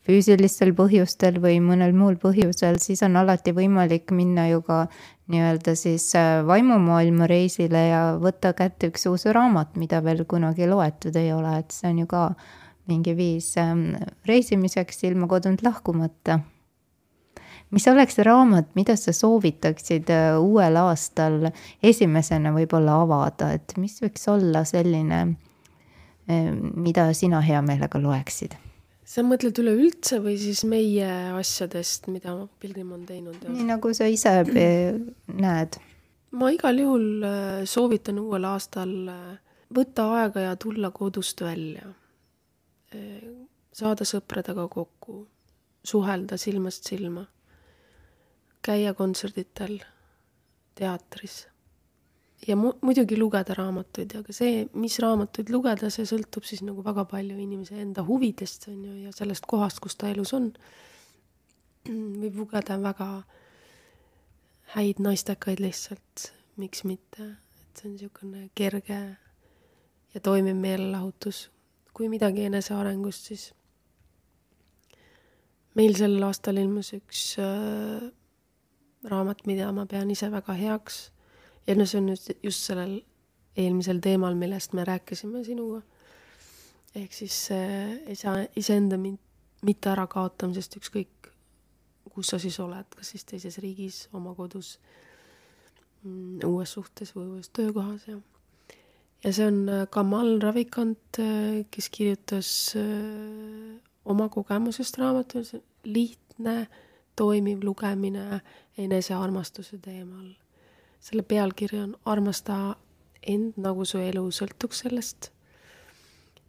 füüsilistel 0.10 0.74
põhjustel 0.74 1.38
või 1.42 1.60
mõnel 1.62 1.94
muul 1.94 2.18
põhjusel, 2.22 2.80
siis 2.82 3.04
on 3.06 3.20
alati 3.20 3.54
võimalik 3.54 4.10
minna 4.16 4.48
ju 4.50 4.64
ka 4.66 4.86
nii-öelda 5.30 5.76
siis 5.78 6.08
äh, 6.18 6.40
vaimumaailma 6.48 7.28
reisile 7.30 7.84
ja 7.92 8.02
võtta 8.22 8.56
kätte 8.58 8.90
üks 8.90 9.06
uus 9.12 9.28
raamat, 9.30 9.76
mida 9.78 10.02
veel 10.06 10.24
kunagi 10.30 10.66
loetud 10.70 11.18
ei 11.20 11.30
ole, 11.36 11.60
et 11.62 11.76
see 11.76 11.92
on 11.92 12.00
ju 12.02 12.10
ka 12.10 12.24
mingi 12.90 13.14
viis 13.14 13.52
ähm, 13.62 13.92
reisimiseks 14.26 15.04
ilma 15.06 15.30
kodunt 15.30 15.62
lahkumata. 15.62 16.40
mis 17.70 17.86
oleks 17.88 18.18
raamat, 18.26 18.72
mida 18.74 18.96
sa 18.98 19.14
soovitaksid 19.14 20.10
äh, 20.10 20.40
uuel 20.42 20.80
aastal 20.82 21.52
esimesena 21.84 22.56
võib-olla 22.56 23.04
avada, 23.04 23.52
et 23.54 23.78
mis 23.78 24.02
võiks 24.02 24.26
olla 24.32 24.66
selline 24.66 25.28
mida 26.30 27.08
sina 27.18 27.42
hea 27.42 27.62
meelega 27.66 28.02
loeksid? 28.02 28.58
Sa 29.10 29.24
mõtled 29.26 29.58
üleüldse 29.64 30.20
või 30.24 30.36
siis 30.42 30.64
meie 30.70 31.10
asjadest, 31.38 32.10
mida 32.14 32.36
Pilgrim 32.62 32.94
on 32.94 33.06
teinud? 33.10 33.42
nii 33.50 33.68
nagu 33.72 33.94
sa 33.98 34.10
ise 34.10 34.34
näed. 34.46 35.80
ma 36.32 36.52
igal 36.54 36.82
juhul 36.84 37.26
äh, 37.26 37.64
soovitan 37.70 38.22
uuel 38.22 38.46
aastal 38.52 38.94
äh, 39.10 39.40
võtta 39.74 40.06
aega 40.20 40.46
ja 40.50 40.56
tulla 40.62 40.92
kodust 40.94 41.42
välja. 41.42 41.90
Äh, 42.94 43.26
saada 43.74 44.06
sõpradega 44.06 44.68
kokku, 44.70 45.24
suhelda 45.86 46.38
silmast 46.38 46.90
silma, 46.90 47.26
käia 48.66 48.94
kontserditel, 48.98 49.80
teatris 50.78 51.46
ja 52.48 52.56
mu-, 52.56 52.76
muidugi 52.86 53.18
lugeda 53.20 53.56
raamatuid, 53.58 54.16
aga 54.22 54.36
see, 54.36 54.64
mis 54.80 54.98
raamatuid 55.04 55.52
lugeda, 55.54 55.90
see 55.94 56.08
sõltub 56.08 56.48
siis 56.48 56.64
nagu 56.66 56.84
väga 56.86 57.06
palju 57.10 57.38
inimese 57.40 57.80
enda 57.82 58.06
huvidest, 58.08 58.70
on 58.72 58.80
ju, 58.86 58.96
ja 59.06 59.14
sellest 59.16 59.48
kohast, 59.50 59.82
kus 59.84 59.98
ta 60.00 60.12
elus 60.12 60.34
on. 60.38 60.52
võib 61.90 62.36
lugeda 62.38 62.78
väga 62.82 63.10
häid 64.76 65.00
naistekaid 65.02 65.62
lihtsalt, 65.64 66.30
miks 66.62 66.84
mitte, 66.86 67.32
et 67.64 67.80
see 67.80 67.90
on 67.90 67.96
niisugune 67.96 68.50
kerge 68.56 69.00
ja 70.14 70.22
toimiv 70.24 70.60
meelelahutus. 70.60 71.50
kui 72.00 72.08
midagi 72.08 72.46
enesearengust, 72.48 73.26
siis 73.28 73.50
meil 75.76 75.98
sel 75.98 76.16
aastal 76.24 76.56
ilmus 76.62 76.94
üks 76.96 77.24
äh, 77.44 78.06
raamat, 79.04 79.42
mida 79.50 79.72
ma 79.76 79.84
pean 79.90 80.12
ise 80.14 80.30
väga 80.32 80.56
heaks 80.56 81.10
ja 81.70 81.78
no 81.78 81.86
see 81.86 82.02
on 82.02 82.10
nüüd 82.10 82.44
just 82.44 82.66
sellel 82.66 82.98
eelmisel 83.60 84.02
teemal, 84.02 84.36
millest 84.40 84.74
me 84.74 84.86
rääkisime 84.88 85.44
sinuga. 85.46 85.82
ehk 86.98 87.14
siis 87.14 87.38
isa, 88.10 88.34
iseenda 88.58 88.98
mitte 88.98 89.92
ärakaotamisest, 89.92 90.80
ükskõik 90.82 91.20
kus 92.20 92.34
sa 92.34 92.40
siis 92.42 92.58
oled, 92.60 92.88
kas 92.96 93.14
siis 93.14 93.24
teises 93.24 93.58
riigis, 93.64 94.02
oma 94.18 94.34
kodus, 94.36 94.74
mm, 96.04 96.42
uues 96.50 96.74
suhtes 96.76 97.14
või 97.16 97.30
uues 97.36 97.48
töökohas 97.56 98.10
ja 98.10 98.18
ja 99.24 99.32
see 99.36 99.48
on 99.48 99.62
äh, 99.70 99.86
Kamal 99.92 100.38
Ravikant, 100.44 101.20
äh, 101.20 101.62
kes 101.72 101.90
kirjutas 101.96 102.50
äh, 102.80 103.80
oma 104.06 104.30
kogemusest 104.32 105.00
raamatu, 105.00 105.44
lihtne, 105.84 106.68
toimiv 107.16 107.64
lugemine 107.64 108.42
enesearmastuse 108.80 109.78
teemal 109.84 110.30
selle 111.00 111.24
pealkiri 111.24 111.80
on 111.80 111.96
Armasta 112.06 112.76
end, 113.22 113.58
nagu 113.58 113.86
su 113.86 114.00
elu 114.02 114.24
sõltuks 114.32 114.84
sellest. 114.86 115.32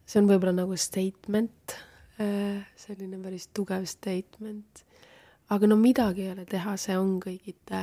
see 0.07 0.19
on 0.19 0.27
võib-olla 0.27 0.53
nagu 0.65 0.77
statement, 0.77 1.77
äh, 2.19 2.67
selline 2.77 3.21
päris 3.23 3.49
tugev 3.55 3.87
statement. 3.87 4.85
aga 5.51 5.67
no 5.67 5.77
midagi 5.77 6.23
ei 6.23 6.33
ole 6.33 6.45
teha, 6.45 6.77
see 6.77 6.99
on 6.99 7.21
kõigite 7.21 7.83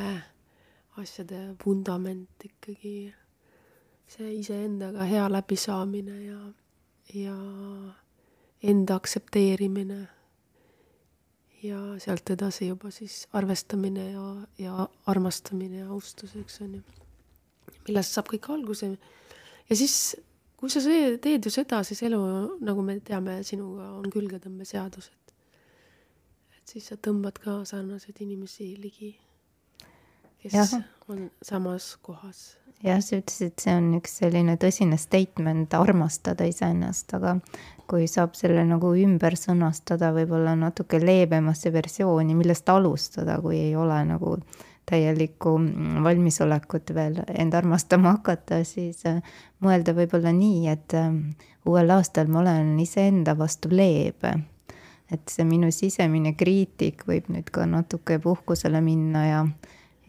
asjade 0.97 1.55
vundament 1.65 2.43
ikkagi. 2.43 3.13
see 4.07 4.33
iseendaga 4.39 5.03
hea 5.03 5.29
läbisaamine 5.29 6.21
ja, 6.25 6.41
ja 7.13 7.37
enda 8.63 8.95
aktsepteerimine 8.95 10.07
ja 11.63 11.79
sealt 12.01 12.29
edasi 12.29 12.69
juba 12.69 12.91
siis 12.93 13.25
arvestamine 13.37 14.11
ja, 14.11 14.25
ja 14.61 14.87
armastamine 15.09 15.83
ja 15.83 15.89
austus, 15.93 16.35
eks 16.37 16.61
on 16.65 16.77
ju. 16.77 16.81
millest 17.87 18.15
saab 18.15 18.29
kõik 18.31 18.49
alguse. 18.53 18.91
ja 19.69 19.75
siis, 19.75 20.15
kui 20.57 20.69
sa 20.73 20.81
see, 20.83 21.15
teed 21.23 21.45
ju 21.45 21.53
seda, 21.53 21.83
siis 21.87 22.03
elu, 22.07 22.19
nagu 22.65 22.83
me 22.85 22.99
teame, 22.99 23.39
sinuga 23.47 23.91
on 23.97 24.11
külgetõmbeseadus, 24.13 25.09
et 25.13 25.33
et 26.57 26.75
siis 26.75 26.91
sa 26.91 26.97
tõmbad 26.99 27.39
ka 27.39 27.61
sarnaseid 27.65 28.21
inimesi 28.25 28.73
ligi, 28.81 29.15
kes 30.43 30.53
ja. 30.53 30.65
on 31.07 31.29
samas 31.41 31.95
kohas 32.03 32.57
jah, 32.83 32.99
sa 33.01 33.17
ütlesid, 33.21 33.55
see 33.61 33.73
on 33.77 33.89
üks 33.97 34.19
selline 34.21 34.57
tõsine 34.61 34.99
statement 35.01 35.73
armastada 35.77 36.47
iseennast, 36.49 37.13
aga 37.17 37.37
kui 37.87 38.07
saab 38.11 38.35
selle 38.35 38.63
nagu 38.67 38.91
ümber 38.99 39.37
sõnastada 39.39 40.11
võib-olla 40.15 40.55
natuke 40.59 40.99
leebemasse 40.99 41.71
versiooni, 41.73 42.35
millest 42.35 42.69
alustada, 42.69 43.37
kui 43.41 43.59
ei 43.59 43.75
ole 43.75 43.99
nagu 44.09 44.37
täielikku 44.87 45.53
valmisolekut 46.03 46.93
veel 46.95 47.21
end 47.33 47.55
armastama 47.57 48.17
hakata, 48.17 48.61
siis 48.67 49.03
äh, 49.07 49.21
mõelda 49.63 49.95
võib-olla 49.95 50.31
nii, 50.35 50.67
et 50.71 50.95
äh, 50.95 51.09
uuel 51.67 51.91
aastal 51.95 52.31
ma 52.31 52.43
olen 52.43 52.75
iseenda 52.83 53.37
vastu 53.37 53.71
leebe. 53.71 54.37
et 55.11 55.31
see 55.31 55.45
minu 55.47 55.69
sisemine 55.71 56.33
kriitik 56.35 57.05
võib 57.07 57.29
nüüd 57.31 57.47
ka 57.55 57.63
natuke 57.65 58.17
puhkusele 58.19 58.81
minna 58.83 59.21
ja, 59.23 59.43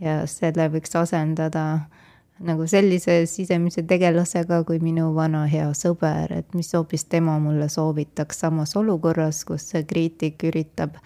ja 0.03 0.15
selle 0.27 0.67
võiks 0.75 0.97
asendada 0.99 1.63
äh, 1.75 2.08
nagu 2.41 2.67
sellise 2.67 3.27
sisemise 3.27 3.83
tegelasega 3.83 4.63
kui 4.65 4.79
minu 4.83 5.11
vana 5.15 5.45
hea 5.51 5.69
sõber, 5.75 6.33
et 6.39 6.55
mis 6.55 6.71
hoopis 6.75 7.05
tema 7.11 7.39
mulle 7.43 7.69
soovitaks 7.69 8.45
samas 8.45 8.77
olukorras, 8.79 9.45
kus 9.49 9.71
see 9.73 9.85
kriitik 9.89 10.45
üritab 10.47 10.99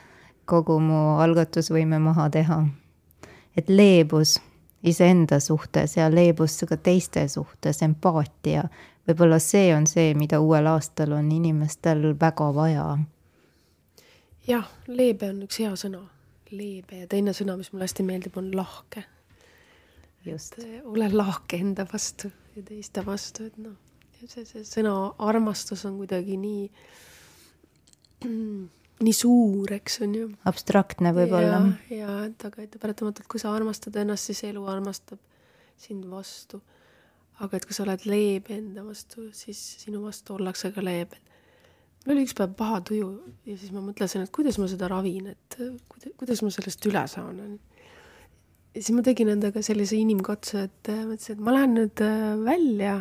kogu 0.49 0.79
mu 0.81 1.03
algatusvõime 1.23 1.99
maha 2.03 2.29
teha. 2.31 2.65
et 3.57 3.69
leebus 3.69 4.41
iseenda 4.83 5.41
suhtes 5.41 5.97
ja 5.97 6.09
leebus 6.11 6.65
ka 6.69 6.77
teiste 6.77 7.27
suhtes, 7.29 7.83
empaatia, 7.83 8.65
võib-olla 9.09 9.39
see 9.39 9.75
on 9.77 9.87
see, 9.87 10.15
mida 10.15 10.41
uuel 10.41 10.67
aastal 10.67 11.13
on 11.13 11.33
inimestel 11.33 12.15
väga 12.21 12.55
vaja. 12.55 12.99
jah, 14.49 14.69
leebe 14.87 15.31
on 15.31 15.43
üks 15.47 15.61
hea 15.61 15.73
sõna, 15.77 16.03
leebe 16.51 17.05
ja 17.05 17.07
teine 17.07 17.33
sõna, 17.33 17.57
mis 17.57 17.73
mulle 17.73 17.89
hästi 17.89 18.03
meeldib, 18.03 18.37
on 18.37 18.51
lahke 18.57 19.05
just, 20.27 20.59
ole 20.85 21.09
lahke 21.13 21.59
enda 21.61 21.87
vastu 21.89 22.31
ja 22.57 22.63
teiste 22.67 23.05
vastu, 23.07 23.47
et 23.49 23.57
noh, 23.63 23.75
see, 24.21 24.45
see 24.47 24.63
sõna 24.67 24.95
armastus 25.25 25.85
on 25.89 25.97
kuidagi 26.01 26.37
nii, 26.41 26.67
nii 29.07 29.17
suur, 29.17 29.73
eks 29.79 30.03
on 30.07 30.19
ju. 30.19 30.29
abstraktne 30.49 31.15
võib-olla. 31.17 31.63
ja, 31.91 31.97
ja, 32.03 32.19
et 32.29 32.47
aga 32.49 32.67
et 32.67 32.79
paratamatult, 32.83 33.29
kui 33.31 33.43
sa 33.43 33.55
armastad 33.57 33.97
ennast, 34.03 34.31
siis 34.31 34.45
elu 34.51 34.63
armastab 34.71 35.21
sind 35.81 36.07
vastu. 36.11 36.63
aga 37.43 37.59
et 37.59 37.67
kui 37.67 37.75
sa 37.75 37.87
oled 37.87 38.07
leebe 38.07 38.57
enda 38.59 38.85
vastu, 38.87 39.31
siis 39.35 39.61
sinu 39.83 40.05
vastu 40.05 40.37
ollakse 40.37 40.71
ka 40.75 40.85
leebed. 40.85 41.33
mul 42.05 42.17
oli 42.17 42.27
üks 42.27 42.37
päev 42.39 42.55
paha 42.59 42.81
tuju 42.87 43.11
ja 43.49 43.57
siis 43.57 43.73
ma 43.75 43.83
mõtlesin, 43.83 44.27
et 44.27 44.35
kuidas 44.35 44.61
ma 44.61 44.69
seda 44.71 44.91
ravin, 44.93 45.33
et 45.33 45.61
kuidas, 46.21 46.45
ma 46.45 46.53
sellest 46.55 46.91
üle 46.91 47.07
saan, 47.11 47.41
onju 47.49 47.72
siis 48.75 48.93
ma 48.97 49.05
tegin 49.07 49.33
endaga 49.35 49.63
sellise 49.65 49.99
inimkatse, 50.01 50.67
et 50.69 50.93
äh, 50.93 51.03
mõtlesin, 51.09 51.37
et 51.37 51.45
ma 51.45 51.57
lähen 51.57 51.77
nüüd 51.79 52.05
äh, 52.05 52.23
välja 52.45 52.95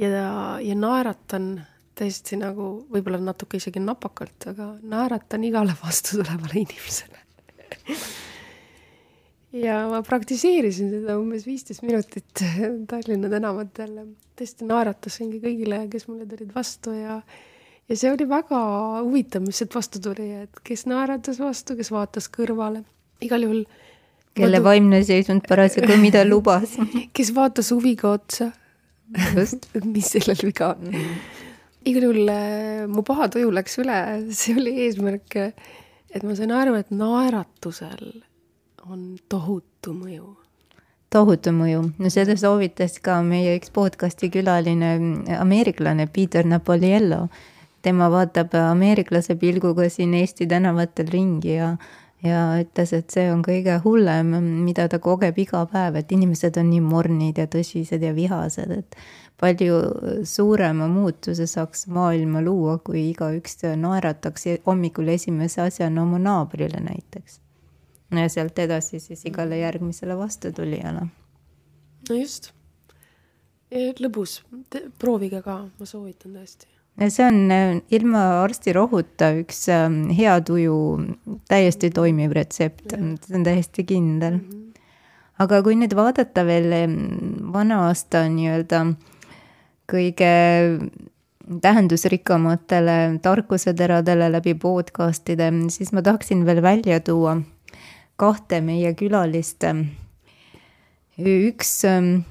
ja, 0.00 0.30
ja 0.62 0.78
naeratan 0.78 1.52
täiesti 2.00 2.38
nagu 2.40 2.72
võib-olla 2.92 3.20
natuke 3.20 3.60
isegi 3.60 3.82
napakalt, 3.84 4.48
aga 4.48 4.72
naeratan 4.80 5.44
igale 5.44 5.76
vastutulevale 5.82 6.62
inimesele 6.64 7.20
ja 9.52 9.82
ma 9.90 10.00
praktiseerisin 10.06 10.90
seda 10.92 11.16
umbes 11.18 11.46
viisteist 11.48 11.82
minutit 11.84 12.44
Tallinna 12.90 13.30
tänavatel. 13.32 13.96
tõesti 14.38 14.66
naeratasingi 14.68 15.40
kõigile, 15.42 15.82
kes 15.92 16.06
mulle 16.08 16.26
tulid 16.28 16.52
vastu 16.54 16.94
ja 16.94 17.20
ja 17.90 17.96
see 17.98 18.12
oli 18.12 18.28
väga 18.30 18.60
huvitav, 19.02 19.42
mis 19.42 19.58
sealt 19.58 19.74
vastu 19.74 20.00
tuli, 20.02 20.28
et 20.44 20.60
kes 20.64 20.86
naeratas 20.86 21.40
vastu, 21.42 21.76
kes 21.76 21.90
vaatas 21.90 22.30
kõrvale. 22.30 22.84
igal 23.20 23.42
juhul 23.42 23.64
kelle 24.38 24.62
vaimne 24.64 25.02
seisund 25.04 25.46
parasjagu 25.48 25.98
mida 26.00 26.24
lubas. 26.28 26.76
kes 27.16 27.34
vaatas 27.34 27.70
huviga 27.74 28.14
otsa. 28.16 28.50
just. 29.34 29.68
mis 29.94 30.12
sellel 30.14 30.42
viga 30.46 30.74
on. 30.74 30.98
igal 31.84 32.08
juhul 32.08 32.34
äh, 32.34 32.84
mu 32.88 33.02
paha 33.06 33.30
tuju 33.32 33.52
läks 33.54 33.80
üle, 33.82 34.00
see 34.36 34.56
oli 34.58 34.76
eesmärk, 34.86 35.38
et 36.10 36.22
ma 36.26 36.36
sain 36.38 36.52
aru, 36.54 36.76
et 36.78 36.92
naeratusel 36.94 38.20
on 38.90 39.16
tohutu 39.30 39.94
mõju 39.96 40.36
tohutu 41.10 41.52
mõju, 41.54 41.84
no 41.98 42.10
seda 42.12 42.36
soovitas 42.38 42.98
ka 43.02 43.18
meie 43.26 43.56
üks 43.58 43.72
podcast'i 43.74 44.30
külaline 44.30 44.92
ameeriklane 45.40 46.06
Peter 46.06 46.46
Napoliello. 46.46 47.28
tema 47.82 48.10
vaatab 48.12 48.54
ameeriklase 48.54 49.34
pilguga 49.40 49.88
siin 49.88 50.14
Eesti 50.14 50.46
tänavatel 50.46 51.08
ringi 51.10 51.54
ja 51.54 51.76
ja 52.22 52.40
ütles, 52.60 52.92
et 52.96 53.12
see 53.12 53.28
on 53.32 53.42
kõige 53.44 53.78
hullem, 53.84 54.34
mida 54.64 54.86
ta 54.90 55.00
kogeb 55.02 55.38
iga 55.40 55.64
päev, 55.70 56.00
et 56.00 56.12
inimesed 56.12 56.58
on 56.60 56.70
nii 56.72 56.82
mornid 56.84 57.40
ja 57.40 57.46
tõsised 57.50 58.02
ja 58.04 58.12
vihased, 58.16 58.72
et 58.76 58.98
palju 59.40 59.78
suurema 60.28 60.88
muutuse 60.90 61.46
saaks 61.48 61.86
maailma 61.92 62.42
luua, 62.44 62.78
kui 62.84 63.08
igaüks 63.10 63.62
naerataks 63.80 64.48
hommikul 64.66 65.08
esimese 65.14 65.62
asjana 65.64 66.02
oma 66.02 66.20
naabrile 66.20 66.82
näiteks. 66.84 67.40
ja 68.10 68.28
sealt 68.28 68.58
edasi 68.58 69.00
siis 69.00 69.24
igale 69.24 69.58
järgmisele 69.58 70.16
vastutulijale. 70.18 71.06
no 72.08 72.16
just, 72.16 72.52
lõbus, 74.00 74.42
proovige 74.98 75.42
ka, 75.42 75.62
ma 75.78 75.86
soovitan 75.86 76.36
tõesti 76.36 76.79
see 77.08 77.26
on 77.26 77.50
äh, 77.50 77.80
ilma 77.90 78.42
arsti 78.44 78.74
rohuta 78.76 79.30
üks 79.40 79.68
ähm, 79.72 80.02
hea 80.16 80.38
tuju 80.44 80.76
täiesti 81.48 81.90
toimiv 81.94 82.34
retsept, 82.36 82.90
see 82.92 83.36
on 83.36 83.44
täiesti 83.46 83.84
kindel. 83.84 84.40
-hmm. 84.40 84.66
aga 85.38 85.62
kui 85.62 85.76
nüüd 85.76 85.94
vaadata 85.96 86.44
veel 86.46 86.72
ähm, 86.72 86.98
vana 87.52 87.86
aasta 87.86 88.26
nii-öelda 88.28 88.84
kõige 89.90 90.34
tähendusrikkamatele 91.62 93.18
tarkuseteradele 93.22 94.28
läbi 94.32 94.54
podcast'ide, 94.54 95.50
siis 95.68 95.92
ma 95.92 96.02
tahaksin 96.02 96.46
veel 96.46 96.62
välja 96.62 97.00
tuua 97.00 97.40
kahte 98.20 98.60
meie 98.60 98.94
külalist 98.94 99.64
üks 101.20 101.84
ähm, 101.84 102.22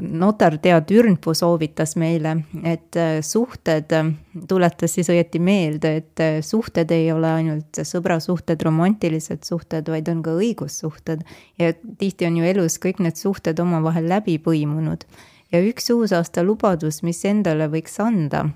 notar 0.00 0.56
Tea 0.62 0.80
Türnpuu 0.80 1.34
soovitas 1.34 1.96
meile, 2.00 2.36
et 2.64 2.96
äh, 2.96 3.18
suhted, 3.24 3.92
äh, 3.92 4.12
tuletas 4.48 4.94
siis 4.96 5.10
õieti 5.12 5.40
meelde, 5.42 5.92
et 6.00 6.22
äh, 6.22 6.38
suhted 6.44 6.90
ei 6.94 7.10
ole 7.12 7.30
ainult 7.40 7.80
sõbrasuhted, 7.86 8.62
romantilised 8.64 9.44
suhted, 9.46 9.88
vaid 9.92 10.08
on 10.12 10.22
ka 10.24 10.36
õigussuhted. 10.38 11.24
ja 11.58 11.72
tihti 11.98 12.26
on 12.26 12.38
ju 12.40 12.48
elus 12.52 12.78
kõik 12.82 13.02
need 13.04 13.20
suhted 13.20 13.60
omavahel 13.60 14.08
läbi 14.08 14.38
põimunud. 14.38 15.04
ja 15.52 15.60
üks 15.60 15.90
uusaasta 15.90 16.44
lubadus, 16.46 17.02
mis 17.02 17.24
endale 17.24 17.68
võiks 17.68 18.00
anda, 18.00 18.46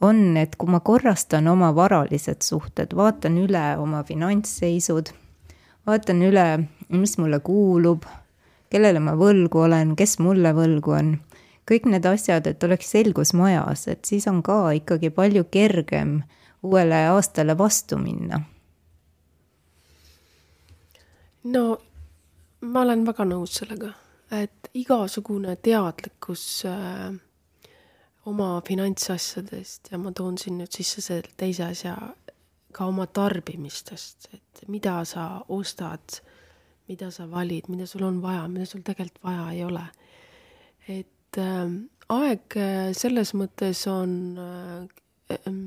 on, 0.00 0.36
et 0.36 0.56
kui 0.56 0.70
ma 0.70 0.80
korrastan 0.80 1.48
oma 1.48 1.72
varalised 1.74 2.42
suhted, 2.42 2.94
vaatan 2.94 3.38
üle 3.42 3.66
oma 3.78 4.04
finantsseisud, 4.04 5.12
vaatan 5.86 6.22
üle, 6.22 6.48
mis 6.88 7.18
mulle 7.18 7.40
kuulub 7.40 8.06
kellele 8.70 9.00
ma 9.00 9.14
võlgu 9.18 9.64
olen, 9.64 9.94
kes 9.96 10.18
mulle 10.22 10.52
võlgu 10.56 10.94
on. 10.96 11.16
kõik 11.68 11.84
need 11.84 12.06
asjad, 12.08 12.46
et 12.46 12.64
oleks 12.64 12.90
selgus 12.90 13.34
majas, 13.36 13.88
et 13.88 14.04
siis 14.04 14.26
on 14.26 14.42
ka 14.42 14.70
ikkagi 14.72 15.10
palju 15.10 15.44
kergem 15.50 16.22
uuele 16.62 17.02
aastale 17.12 17.58
vastu 17.58 17.98
minna. 17.98 18.40
no 21.44 21.78
ma 22.60 22.82
olen 22.82 23.06
väga 23.06 23.24
nõus 23.24 23.60
sellega, 23.60 23.92
et 24.30 24.70
igasugune 24.74 25.56
teadlikkus 25.56 26.44
äh, 26.68 27.12
oma 28.28 28.60
finantsasjadest 28.66 29.92
ja 29.92 29.98
ma 29.98 30.12
toon 30.12 30.38
siin 30.38 30.58
nüüd 30.60 30.74
sisse 30.74 31.04
selle 31.04 31.30
teise 31.36 31.68
asja, 31.70 31.94
ka 32.72 32.88
oma 32.90 33.06
tarbimistest, 33.06 34.28
et 34.34 34.64
mida 34.68 35.00
sa 35.08 35.28
ostad 35.48 36.20
mida 36.88 37.10
sa 37.10 37.26
valid, 37.30 37.68
mida 37.68 37.86
sul 37.86 38.02
on 38.06 38.22
vaja, 38.22 38.46
mida 38.48 38.66
sul 38.66 38.82
tegelikult 38.84 39.24
vaja 39.24 39.50
ei 39.52 39.64
ole. 39.64 39.84
et 40.88 41.38
äh, 41.38 41.68
aeg 42.08 42.56
selles 42.96 43.34
mõttes 43.36 43.84
on 43.90 44.12
äh, 44.40 45.36
äh, 45.36 45.58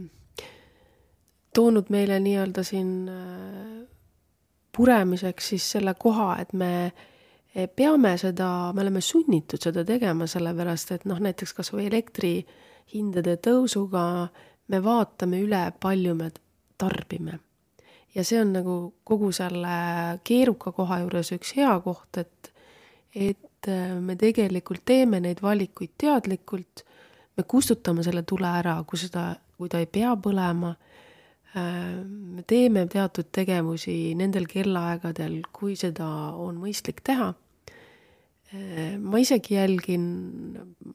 toonud 1.53 1.91
meile 1.93 2.19
nii-öelda 2.19 2.63
siin 2.65 2.91
äh, 3.11 3.87
puremiseks 4.75 5.51
siis 5.53 5.67
selle 5.75 5.93
koha, 5.99 6.33
et 6.41 6.53
me 6.53 6.71
äh, 6.85 7.67
peame 7.75 8.15
seda, 8.17 8.71
me 8.73 8.81
oleme 8.85 9.01
sunnitud 9.01 9.61
seda 9.61 9.85
tegema, 9.85 10.27
sellepärast 10.27 10.95
et 10.97 11.05
noh, 11.09 11.21
näiteks 11.21 11.53
kas 11.57 11.71
või 11.75 11.89
elektrihindade 11.91 13.37
tõusuga 13.45 14.03
me 14.71 14.83
vaatame 14.83 15.43
üle, 15.43 15.65
palju 15.83 16.17
me 16.17 16.31
tarbime 16.81 17.39
ja 18.15 18.23
see 18.27 18.41
on 18.41 18.53
nagu 18.55 18.77
kogu 19.07 19.31
selle 19.35 19.75
keeruka 20.27 20.73
koha 20.75 21.01
juures 21.03 21.31
üks 21.35 21.55
hea 21.57 21.73
koht, 21.83 22.21
et, 22.21 22.51
et 23.15 23.69
äh, 23.71 23.97
me 23.99 24.17
tegelikult 24.19 24.83
teeme 24.85 25.21
neid 25.23 25.41
valikuid 25.43 25.95
teadlikult, 26.01 26.85
me 27.37 27.47
kustutame 27.47 28.03
selle 28.03 28.25
tule 28.27 28.49
ära, 28.51 28.79
kui 28.87 28.99
seda, 28.99 29.31
kui 29.57 29.71
ta 29.71 29.79
ei 29.79 29.87
pea 29.87 30.15
põlema, 30.19 30.73
äh, 31.55 32.01
me 32.03 32.43
teeme 32.47 32.85
teatud 32.91 33.31
tegevusi 33.31 34.15
nendel 34.19 34.49
kellaaegadel, 34.51 35.39
kui 35.55 35.77
seda 35.79 36.09
on 36.35 36.59
mõistlik 36.59 37.03
teha. 37.07 37.31
Äh, 38.51 38.97
ma 38.99 39.23
isegi 39.23 39.55
jälgin, 39.55 40.03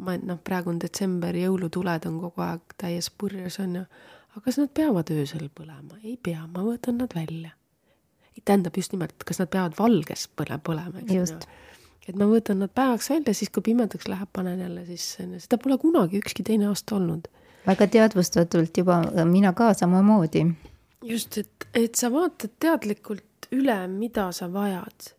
ma, 0.05 0.19
noh, 0.21 0.43
praegu 0.45 0.75
on 0.75 0.83
detsember, 0.83 1.37
jõulutuled 1.41 2.11
on 2.11 2.21
kogu 2.27 2.45
aeg 2.45 2.77
täies 2.77 3.09
purjus, 3.09 3.57
on 3.65 3.81
ju 3.81 3.87
aga 4.37 4.45
kas 4.45 4.59
nad 4.61 4.73
peavad 4.77 5.09
öösel 5.15 5.49
põlema? 5.49 5.97
ei 6.05 6.19
pea, 6.21 6.43
ma 6.53 6.65
võtan 6.65 6.99
nad 7.01 7.15
välja. 7.17 7.55
tähendab 8.45 8.77
just 8.77 8.93
nimelt, 8.93 9.25
kas 9.25 9.41
nad 9.41 9.49
peavad 9.51 9.75
valges 9.79 10.27
põle, 10.29 10.59
põlema, 10.63 11.01
eks 11.01 11.33
ju. 11.33 11.39
et 12.07 12.19
ma 12.21 12.29
võtan 12.29 12.61
nad 12.61 12.71
päevaks 12.71 13.09
välja, 13.11 13.35
siis 13.35 13.51
kui 13.51 13.65
pimedaks 13.65 14.09
läheb, 14.13 14.29
panen 14.33 14.61
jälle 14.61 14.85
sisse, 14.87 15.25
seda 15.41 15.59
pole 15.59 15.79
kunagi 15.81 16.21
ükski 16.21 16.45
teine 16.45 16.69
aasta 16.69 16.99
olnud. 16.99 17.29
väga 17.67 17.89
teadvustatult 17.97 18.77
juba, 18.77 19.01
mina 19.25 19.55
ka 19.57 19.73
samamoodi. 19.75 20.45
just, 21.03 21.39
et, 21.39 21.69
et 21.75 21.95
sa 21.95 22.13
vaatad 22.13 22.53
teadlikult 22.61 23.49
üle, 23.57 23.81
mida 23.89 24.29
sa 24.37 24.53
vajad. 24.53 25.13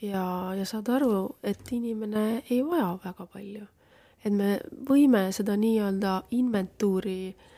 ja, 0.00 0.54
ja 0.54 0.64
saad 0.64 0.94
aru, 0.94 1.36
et 1.42 1.74
inimene 1.74 2.44
ei 2.46 2.62
vaja 2.62 2.94
väga 3.04 3.26
palju. 3.26 3.66
et 4.24 4.32
me 4.32 4.60
võime 4.86 5.26
seda 5.34 5.58
nii-öelda 5.58 6.22
inventuuri 6.30 7.34
Äh, 7.34 7.54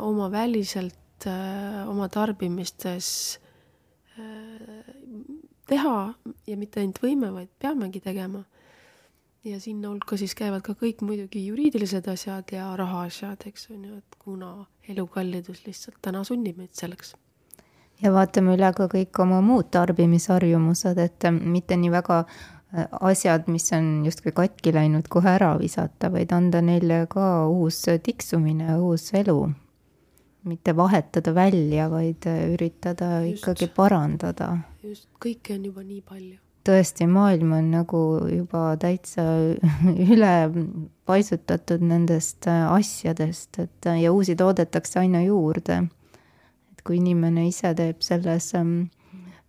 oma 0.00 0.30
väliselt, 0.30 1.26
äh, 1.26 1.88
oma 1.88 2.08
tarbimistes 2.08 3.38
äh, 4.18 4.84
teha 5.66 6.14
ja 6.46 6.56
mitte 6.56 6.80
ainult 6.80 7.00
võime, 7.02 7.32
vaid 7.32 7.50
peamegi 7.58 8.00
tegema. 8.00 8.44
ja 9.46 9.60
sinna 9.62 9.92
hulka 9.92 10.16
siis 10.18 10.32
käivad 10.34 10.64
ka 10.66 10.72
kõik 10.74 11.04
muidugi 11.06 11.44
juriidilised 11.46 12.08
asjad 12.10 12.50
ja 12.50 12.72
rahaasjad, 12.76 13.44
eks 13.46 13.68
on 13.70 13.84
ju, 13.84 13.98
et 14.00 14.16
kuna 14.18 14.66
elukallidus 14.88 15.60
lihtsalt 15.66 16.00
täna 16.02 16.24
sunnib 16.24 16.56
meid 16.58 16.72
selleks. 16.74 17.14
ja 18.02 18.12
vaatame 18.12 18.56
üle 18.56 18.72
ka 18.74 18.88
kõik 18.88 19.22
oma 19.22 19.40
muud 19.40 19.70
tarbimisharjumused, 19.70 20.98
et 20.98 21.28
mitte 21.30 21.76
nii 21.76 21.92
väga 21.92 22.24
asjad, 23.00 23.46
mis 23.46 23.70
on 23.72 24.04
justkui 24.04 24.32
katki 24.32 24.72
läinud, 24.74 25.06
kohe 25.08 25.30
ära 25.36 25.52
visata, 25.60 26.10
vaid 26.12 26.32
anda 26.32 26.60
neile 26.64 27.06
ka 27.06 27.46
uus 27.46 27.84
tiksumine, 28.02 28.80
uus 28.80 29.12
elu 29.14 29.38
mitte 30.46 30.76
vahetada 30.76 31.34
välja, 31.34 31.90
vaid 31.90 32.26
äh, 32.26 32.50
üritada 32.54 33.20
just, 33.26 33.42
ikkagi 33.42 33.68
parandada. 33.76 34.56
just, 34.82 35.08
kõike 35.22 35.56
on 35.56 35.64
juba 35.68 35.84
nii 35.84 36.00
palju. 36.06 36.38
tõesti, 36.66 37.06
maailm 37.10 37.52
on 37.58 37.70
nagu 37.74 38.02
juba 38.30 38.68
täitsa 38.82 39.24
üle 40.14 40.34
paisutatud 41.06 41.84
nendest 41.86 42.48
äh, 42.50 42.66
asjadest, 42.72 43.58
et 43.62 43.90
äh, 43.90 44.02
ja 44.04 44.12
uusi 44.12 44.36
toodetakse 44.36 45.00
aina 45.02 45.22
juurde. 45.26 45.82
et 46.72 46.82
kui 46.86 47.00
inimene 47.02 47.48
ise 47.48 47.74
teeb 47.74 48.02
selles 48.06 48.52
ähm, 48.54 48.86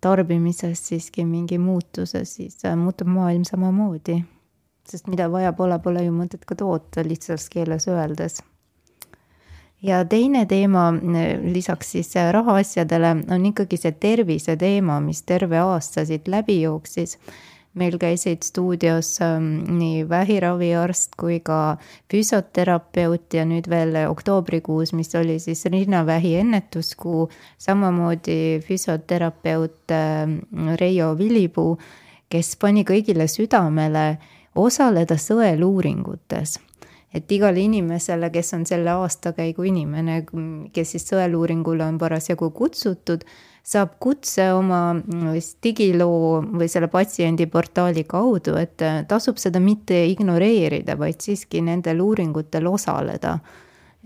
tarbimises 0.02 0.84
siiski 0.90 1.26
mingi 1.26 1.58
muutuse, 1.58 2.26
siis 2.26 2.62
muutub 2.76 3.08
maailm 3.08 3.46
samamoodi. 3.46 4.24
sest 4.88 5.08
mida 5.08 5.32
vaja 5.32 5.54
pole, 5.54 5.80
pole 5.80 6.06
ju 6.06 6.12
mõtet 6.12 6.46
ka 6.46 6.56
toota 6.56 7.04
lihtsas 7.04 7.50
keeles 7.50 7.88
öeldes 7.88 8.42
ja 9.82 10.06
teine 10.06 10.46
teema 10.46 10.94
lisaks 11.54 11.92
siis 11.92 12.14
rahaasjadele 12.32 13.12
on 13.32 13.46
ikkagi 13.46 13.78
see 13.78 13.92
tervise 13.92 14.58
teema, 14.58 15.00
mis 15.02 15.22
terve 15.24 15.60
aasta 15.60 16.06
siit 16.06 16.28
läbi 16.28 16.62
jooksis. 16.62 17.18
meil 17.78 17.98
käisid 18.02 18.42
stuudios 18.42 19.20
ähm, 19.22 19.44
nii 19.78 20.10
vähiraviarst 20.10 21.12
kui 21.20 21.36
ka 21.46 21.78
füsioterapeut 22.10 23.34
ja 23.34 23.44
nüüd 23.46 23.70
veel 23.70 23.94
oktoobrikuus, 24.10 24.94
mis 24.98 25.14
oli 25.16 25.38
siis 25.40 25.62
rinnavähi 25.66 26.36
ennetuskuu, 26.40 27.30
samamoodi 27.58 28.64
füsioterapeut 28.66 29.94
ähm, 29.94 30.40
Reio 30.76 31.18
Villipuu, 31.18 31.78
kes 32.30 32.56
pani 32.58 32.82
kõigile 32.82 33.30
südamele 33.30 34.08
osaleda 34.56 35.20
sõeluuringutes 35.22 36.58
et 37.18 37.32
igale 37.32 37.62
inimesele, 37.66 38.30
kes 38.34 38.54
on 38.58 38.66
selle 38.70 38.94
aastakäigu 38.94 39.66
inimene, 39.68 40.22
kes 40.74 40.96
siis 40.96 41.08
sõeluuringule 41.12 41.86
on 41.86 42.00
parasjagu 42.02 42.52
kutsutud, 42.56 43.26
saab 43.68 43.98
kutse 44.00 44.46
oma 44.56 44.82
digiloo 45.64 46.42
või 46.62 46.70
selle 46.72 46.88
patsiendi 46.92 47.50
portaali 47.52 48.06
kaudu, 48.08 48.56
et 48.62 48.84
tasub 49.10 49.42
seda 49.42 49.60
mitte 49.64 50.06
ignoreerida, 50.14 50.96
vaid 51.00 51.24
siiski 51.24 51.64
nendel 51.66 52.04
uuringutel 52.06 52.68
osaleda. 52.72 53.40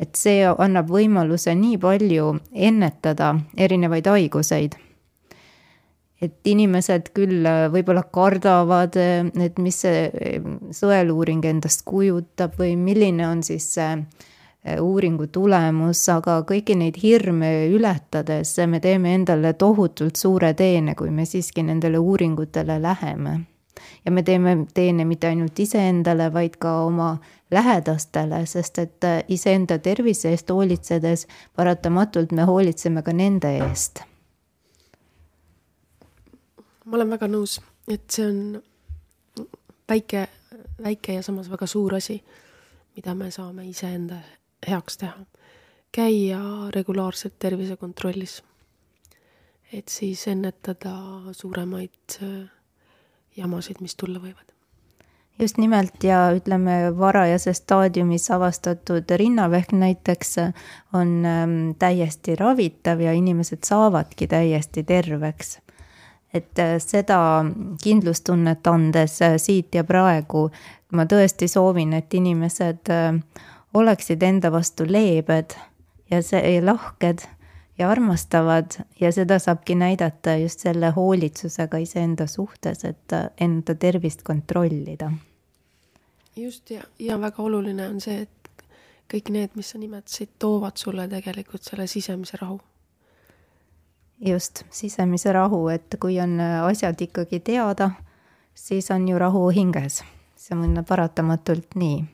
et 0.01 0.15
see 0.17 0.47
annab 0.47 0.87
võimaluse 0.89 1.53
nii 1.53 1.77
palju 1.77 2.29
ennetada 2.55 3.35
erinevaid 3.57 4.07
haiguseid 4.07 4.77
et 6.21 6.47
inimesed 6.47 7.11
küll 7.17 7.45
äh, 7.49 7.67
võib-olla 7.73 8.03
kardavad, 8.13 8.97
äh, 9.01 9.29
et 9.41 9.57
mis 9.61 9.81
see 9.83 10.07
äh, 10.09 10.49
sõeluuring 10.75 11.45
endast 11.49 11.85
kujutab 11.87 12.57
või 12.61 12.75
milline 12.77 13.27
on 13.27 13.45
siis 13.45 13.73
see 13.77 13.95
uuringu 14.77 15.25
tulemus, 15.33 16.03
aga 16.13 16.35
kõiki 16.45 16.75
neid 16.77 16.99
hirme 17.01 17.47
ületades 17.73 18.51
me 18.69 18.77
teeme 18.77 19.15
endale 19.17 19.55
tohutult 19.57 20.21
suure 20.21 20.51
teene, 20.53 20.93
kui 20.93 21.09
me 21.09 21.25
siiski 21.25 21.63
nendele 21.65 21.97
uuringutele 21.97 22.75
läheme. 22.81 23.39
ja 24.05 24.11
me 24.11 24.21
teeme 24.23 24.67
teene 24.73 25.05
mitte 25.05 25.31
ainult 25.33 25.59
iseendale, 25.59 26.29
vaid 26.33 26.59
ka 26.61 26.75
oma 26.85 27.15
lähedastele, 27.51 28.45
sest 28.45 28.77
et 28.77 29.09
iseenda 29.27 29.79
tervise 29.79 30.29
eest 30.29 30.53
hoolitsedes 30.53 31.25
paratamatult 31.55 32.31
me 32.31 32.45
hoolitseme 32.45 33.01
ka 33.01 33.17
nende 33.17 33.57
eest. 33.65 34.05
Ma 36.91 36.97
olen 36.99 37.13
väga 37.13 37.27
nõus, 37.31 37.55
et 37.87 38.03
see 38.11 38.25
on 38.27 38.39
väike, 39.87 40.25
väike 40.83 41.15
ja 41.15 41.23
samas 41.23 41.47
väga 41.47 41.67
suur 41.71 41.95
asi, 41.95 42.17
mida 42.97 43.15
me 43.15 43.29
saame 43.31 43.63
iseenda 43.69 44.19
heaks 44.67 44.99
teha. 44.99 45.25
käia 45.91 46.69
regulaarselt 46.75 47.39
tervisekontrollis. 47.39 48.43
et 49.71 49.87
siis 49.87 50.27
ennetada 50.27 50.95
suuremaid 51.31 52.19
äh, 52.23 52.49
jamasid, 53.37 53.79
mis 53.79 53.95
tulla 53.95 54.19
võivad 54.19 54.51
just 55.39 55.57
nimelt 55.57 56.03
ja 56.03 56.29
ütleme, 56.35 56.91
varajases 56.97 57.63
staadiumis 57.63 58.27
avastatud 58.31 59.09
rinnavähk 59.17 59.71
näiteks 59.71 60.35
on 60.93 61.25
ähm, 61.25 61.71
täiesti 61.79 62.35
ravitav 62.35 62.99
ja 63.01 63.13
inimesed 63.13 63.63
saavadki 63.65 64.27
täiesti 64.27 64.83
terveks. 64.83 65.59
Et 66.33 66.59
äh, 66.59 66.77
seda 66.79 67.19
kindlustunnet 67.83 68.67
andes 68.67 69.21
äh, 69.21 69.37
siit 69.37 69.75
ja 69.75 69.83
praegu 69.83 70.49
ma 70.95 71.05
tõesti 71.05 71.47
soovin, 71.51 71.93
et 71.93 72.13
inimesed 72.13 72.91
äh, 72.91 73.19
oleksid 73.73 74.23
enda 74.23 74.51
vastu 74.51 74.87
leebed 74.87 75.55
ja 76.11 76.21
see 76.21 76.59
lahked 76.61 77.25
ja 77.79 77.89
armastavad 77.89 78.77
ja 78.99 79.11
seda 79.11 79.39
saabki 79.39 79.75
näidata 79.75 80.35
just 80.37 80.63
selle 80.67 80.91
hoolitsusega 80.95 81.79
iseenda 81.81 82.27
suhtes, 82.27 82.85
et 82.85 83.19
enda 83.39 83.75
tervist 83.75 84.23
kontrollida 84.23 85.11
just 86.35 86.69
ja, 86.69 86.81
ja 86.99 87.21
väga 87.21 87.43
oluline 87.43 87.87
on 87.87 88.01
see, 88.01 88.21
et 88.25 88.65
kõik 89.11 89.31
need, 89.33 89.55
mis 89.59 89.71
sa 89.73 89.79
nimetasid, 89.81 90.35
toovad 90.39 90.79
sulle 90.79 91.07
tegelikult 91.11 91.67
selle 91.67 91.87
sisemise 91.91 92.39
rahu. 92.41 92.59
Just, 94.21 94.63
sisemise 94.69 95.33
rahu, 95.33 95.67
et 95.69 95.97
kui 95.99 96.19
on 96.21 96.39
asjad 96.39 97.01
ikkagi 97.01 97.39
teada, 97.39 97.91
siis 98.53 98.91
on 98.91 99.07
ju 99.07 99.19
rahu 99.19 99.49
hinges. 99.49 100.03
see 100.41 100.57
on 100.57 100.83
paratamatult 100.87 101.75
nii. 101.75 102.05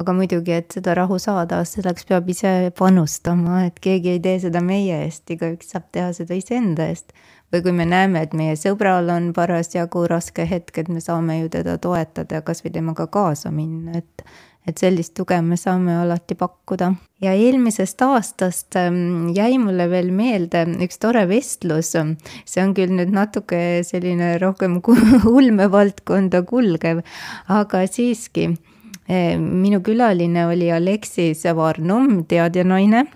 aga 0.00 0.12
muidugi, 0.12 0.52
et 0.52 0.72
seda 0.72 0.94
rahu 0.94 1.18
saada, 1.18 1.60
selleks 1.64 2.06
peab 2.08 2.28
ise 2.28 2.72
panustama, 2.78 3.64
et 3.66 3.78
keegi 3.80 4.16
ei 4.16 4.20
tee 4.20 4.38
seda 4.42 4.60
meie 4.60 5.04
eest, 5.04 5.30
igaüks 5.30 5.70
saab 5.70 5.84
teha 5.92 6.12
seda 6.12 6.34
iseenda 6.34 6.88
eest 6.88 7.12
või 7.52 7.62
kui 7.62 7.72
me 7.72 7.84
näeme, 7.86 8.24
et 8.24 8.32
meie 8.34 8.56
sõbral 8.58 9.10
on 9.14 9.30
parasjagu 9.36 10.06
raske 10.10 10.46
hetk, 10.50 10.78
et 10.78 10.88
me 10.90 11.00
saame 11.00 11.38
ju 11.38 11.52
teda 11.52 11.76
toetada 11.78 12.40
ja 12.40 12.42
kasvõi 12.42 12.72
temaga 12.74 13.06
kaasa 13.06 13.52
minna, 13.54 14.00
et 14.00 14.24
et 14.68 14.80
sellist 14.80 15.14
tuge 15.18 15.36
me 15.44 15.56
saame 15.60 15.96
alati 16.02 16.36
pakkuda. 16.38 16.92
ja 17.22 17.32
eelmisest 17.32 18.02
aastast 18.04 18.76
ähm, 18.76 19.30
jäi 19.36 19.58
mulle 19.58 19.88
veel 19.90 20.10
meelde 20.12 20.64
üks 20.84 21.00
tore 21.00 21.24
vestlus, 21.28 21.94
see 21.94 22.62
on 22.62 22.74
küll 22.76 22.92
nüüd 22.92 23.12
natuke 23.14 23.82
selline 23.86 24.34
rohkem 24.42 24.80
ulmevaldkonda 25.38 26.42
kulgev, 26.48 27.04
aga 27.48 27.84
siiski 27.86 28.50
äh, 28.50 29.36
minu 29.40 29.82
külaline 29.84 30.48
oli 30.50 30.72
Aleksis 30.72 31.44
Varnum, 31.56 32.24
teadjanaine 32.28 33.06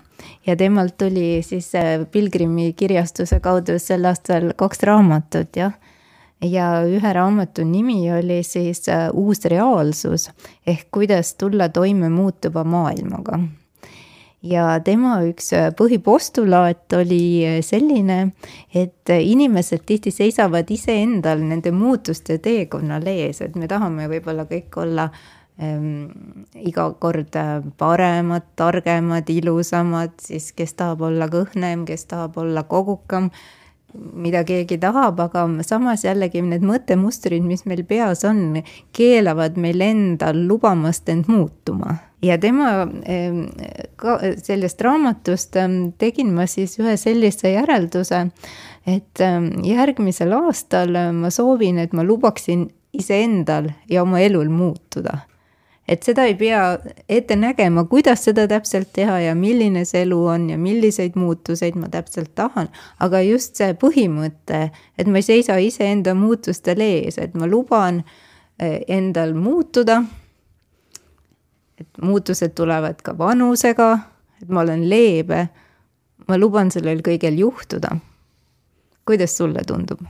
ja 0.45 0.55
temalt 0.55 0.97
tuli 0.97 1.41
siis 1.45 1.73
äh, 1.75 2.05
Pilgrimi 2.11 2.73
kirjastuse 2.73 3.39
kaudu 3.39 3.79
sel 3.79 4.05
aastal 4.09 4.53
kaks 4.57 4.83
raamatut, 4.87 5.55
jah. 5.55 5.73
Ja 6.41 6.67
ühe 6.87 7.13
raamatu 7.13 7.65
nimi 7.67 8.01
oli 8.13 8.43
siis 8.43 8.87
äh, 8.89 9.09
Uus 9.13 9.45
reaalsus 9.45 10.29
ehk 10.67 10.87
kuidas 10.91 11.33
tulla 11.35 11.69
toime 11.69 12.09
muutuva 12.09 12.63
maailmaga. 12.63 13.39
Ja 14.43 14.79
tema 14.79 15.17
üks 15.27 15.51
äh, 15.53 15.71
põhipostulaat 15.75 16.95
oli 16.95 17.59
selline, 17.65 18.31
et 18.73 19.11
inimesed 19.11 19.83
tihti 19.85 20.13
seisavad 20.15 20.69
iseendal 20.71 21.43
nende 21.43 21.71
muutuste 21.75 22.37
teekonnal 22.37 23.07
ees, 23.11 23.41
et 23.41 23.59
me 23.59 23.67
tahame 23.67 24.07
võib-olla 24.07 24.47
kõik 24.47 24.79
olla 24.79 25.09
äh, 25.09 25.27
Ehm, 25.59 26.45
iga 26.55 26.85
kord 27.03 27.35
äh, 27.35 27.57
paremad, 27.77 28.45
targemad, 28.55 29.27
ilusamad, 29.27 30.13
siis 30.23 30.53
kes 30.55 30.71
tahab 30.79 31.01
olla 31.09 31.27
kõhnem, 31.27 31.83
kes 31.87 32.07
tahab 32.07 32.37
olla 32.39 32.63
kogukam, 32.63 33.27
mida 33.93 34.43
keegi 34.47 34.77
tahab, 34.81 35.19
aga 35.23 35.45
samas 35.65 36.03
jällegi 36.05 36.41
need 36.45 36.65
mõttemustrid, 36.65 37.43
mis 37.45 37.65
meil 37.69 37.83
peas 37.87 38.23
on, 38.27 38.59
keelavad 38.95 39.57
meil 39.57 39.81
endal 39.81 40.45
lubamast 40.49 41.09
end 41.09 41.29
muutuma. 41.31 41.97
ja 42.21 42.35
tema 42.37 42.87
ka 43.95 44.17
sellest 44.43 44.81
raamatust 44.81 45.55
tegin 45.97 46.33
ma 46.35 46.47
siis 46.51 46.75
ühe 46.79 46.97
sellise 46.99 47.53
järelduse, 47.53 48.25
et 48.85 49.23
järgmisel 49.63 50.35
aastal 50.35 50.97
ma 51.15 51.31
soovin, 51.31 51.79
et 51.79 51.93
ma 51.93 52.03
lubaksin 52.03 52.67
iseendal 52.93 53.71
ja 53.89 54.03
oma 54.03 54.19
elul 54.19 54.49
muutuda 54.49 55.19
et 55.89 56.05
seda 56.05 56.25
ei 56.29 56.35
pea 56.37 56.61
ette 57.09 57.35
nägema, 57.39 57.83
kuidas 57.89 58.21
seda 58.27 58.45
täpselt 58.49 58.91
teha 58.93 59.17
ja 59.23 59.35
milline 59.35 59.81
see 59.89 60.03
elu 60.05 60.19
on 60.35 60.49
ja 60.51 60.57
milliseid 60.61 61.17
muutuseid 61.17 61.77
ma 61.81 61.89
täpselt 61.89 62.35
tahan. 62.37 62.69
aga 62.99 63.21
just 63.25 63.57
see 63.57 63.73
põhimõte, 63.73 64.59
et 64.97 65.09
ma 65.09 65.21
ei 65.21 65.25
seisa 65.25 65.57
iseenda 65.57 66.13
muutustel 66.13 66.83
ees, 66.85 67.17
et 67.17 67.33
ma 67.33 67.49
luban 67.49 68.03
eh, 68.59 68.83
endal 68.87 69.33
muutuda. 69.33 70.03
et 71.79 71.89
muutused 72.01 72.53
tulevad 72.53 73.01
ka 73.01 73.17
vanusega, 73.17 73.89
et 74.41 74.49
ma 74.49 74.61
olen 74.61 74.85
leebe. 74.89 75.47
ma 76.27 76.37
luban 76.37 76.69
sellel 76.71 77.01
kõigel 77.01 77.41
juhtuda. 77.41 77.97
kuidas 79.05 79.37
sulle 79.37 79.65
tundub? 79.65 80.05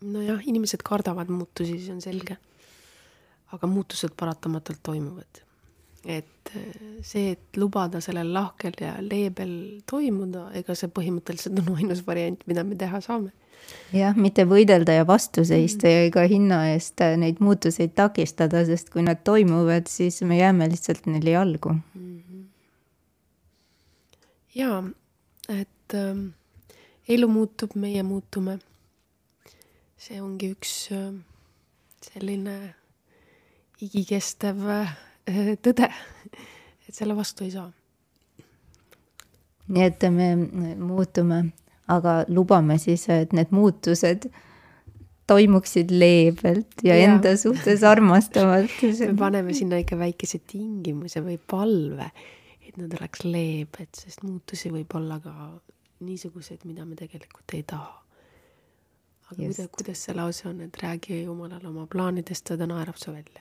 nojah, 0.00 0.40
inimesed 0.48 0.80
kardavad 0.84 1.28
muutusi, 1.28 1.78
see 1.80 1.92
on 1.92 2.00
selge 2.00 2.40
aga 3.54 3.70
muutused 3.70 4.14
paratamatult 4.16 4.82
toimuvad. 4.82 5.40
et 6.04 6.50
eh, 6.56 6.72
see, 7.00 7.30
et 7.32 7.56
lubada 7.56 8.00
sellel 8.04 8.28
lahkel 8.34 8.74
ja 8.80 8.92
leebel 9.00 9.54
toimuda, 9.88 10.50
ega 10.58 10.76
see 10.76 10.90
põhimõtteliselt 10.92 11.62
on 11.62 11.70
ainus 11.78 12.04
variant, 12.06 12.42
mida 12.50 12.64
me 12.64 12.76
teha 12.76 13.00
saame. 13.04 13.32
jah, 13.96 14.16
mitte 14.16 14.44
võidelda 14.44 14.98
ja 14.98 15.06
vastu 15.08 15.46
seista 15.48 15.88
mm. 15.88 15.94
ja 15.94 16.04
ega 16.10 16.26
hinna 16.28 16.60
eest 16.74 17.00
neid 17.16 17.40
muutuseid 17.40 17.94
takistada, 17.96 18.64
sest 18.68 18.92
kui 18.92 19.06
nad 19.06 19.24
toimuvad, 19.24 19.88
siis 19.88 20.20
me 20.28 20.38
jääme 20.38 20.68
lihtsalt 20.68 21.06
neile 21.06 21.38
jalgu. 21.38 21.76
-hmm. 21.96 22.44
jaa, 24.54 24.84
et 25.48 25.94
ähm, 25.94 26.26
elu 27.08 27.28
muutub, 27.28 27.74
meie 27.74 28.02
muutume. 28.02 28.58
see 30.04 30.20
ongi 30.20 30.50
üks 30.52 30.90
äh, 30.92 31.14
selline 32.04 32.74
igikestev 33.84 34.62
äh, 34.70 34.94
tõde, 35.64 35.88
et 36.88 36.94
selle 36.94 37.16
vastu 37.16 37.46
ei 37.46 37.52
saa. 37.54 37.70
nii 39.64 39.84
et 39.86 40.02
me 40.12 40.34
muutume, 40.76 41.38
aga 41.88 42.18
lubame 42.28 42.76
siis, 42.80 43.06
et 43.08 43.32
need 43.32 43.52
muutused 43.56 44.28
toimuksid 45.26 45.92
leebelt 45.92 46.84
ja, 46.84 46.98
ja. 46.98 47.08
enda 47.08 47.32
suhtes 47.40 47.84
armastavalt. 47.88 48.74
me 48.82 49.14
paneme 49.18 49.54
sinna 49.56 49.80
ikka 49.80 49.96
väikese 50.00 50.42
tingimuse 50.44 51.24
või 51.24 51.38
palve, 51.38 52.10
et 52.60 52.76
nad 52.80 52.92
oleks 52.98 53.24
leebed, 53.24 53.88
sest 53.96 54.24
muutusi 54.26 54.72
võib 54.74 54.92
olla 55.00 55.16
ka 55.24 55.34
niisuguseid, 56.04 56.66
mida 56.68 56.84
me 56.84 56.98
tegelikult 56.98 57.56
ei 57.56 57.64
taha. 57.64 58.02
aga 59.30 59.40
kuidas, 59.40 59.72
kuidas 59.72 60.04
see 60.04 60.16
lause 60.20 60.44
on, 60.50 60.60
et 60.68 60.76
räägi 60.82 61.22
Jumalale 61.22 61.72
oma 61.72 61.88
plaanidest, 61.88 62.52
ta 62.52 62.68
naerab 62.68 63.00
su 63.00 63.16
välja 63.16 63.40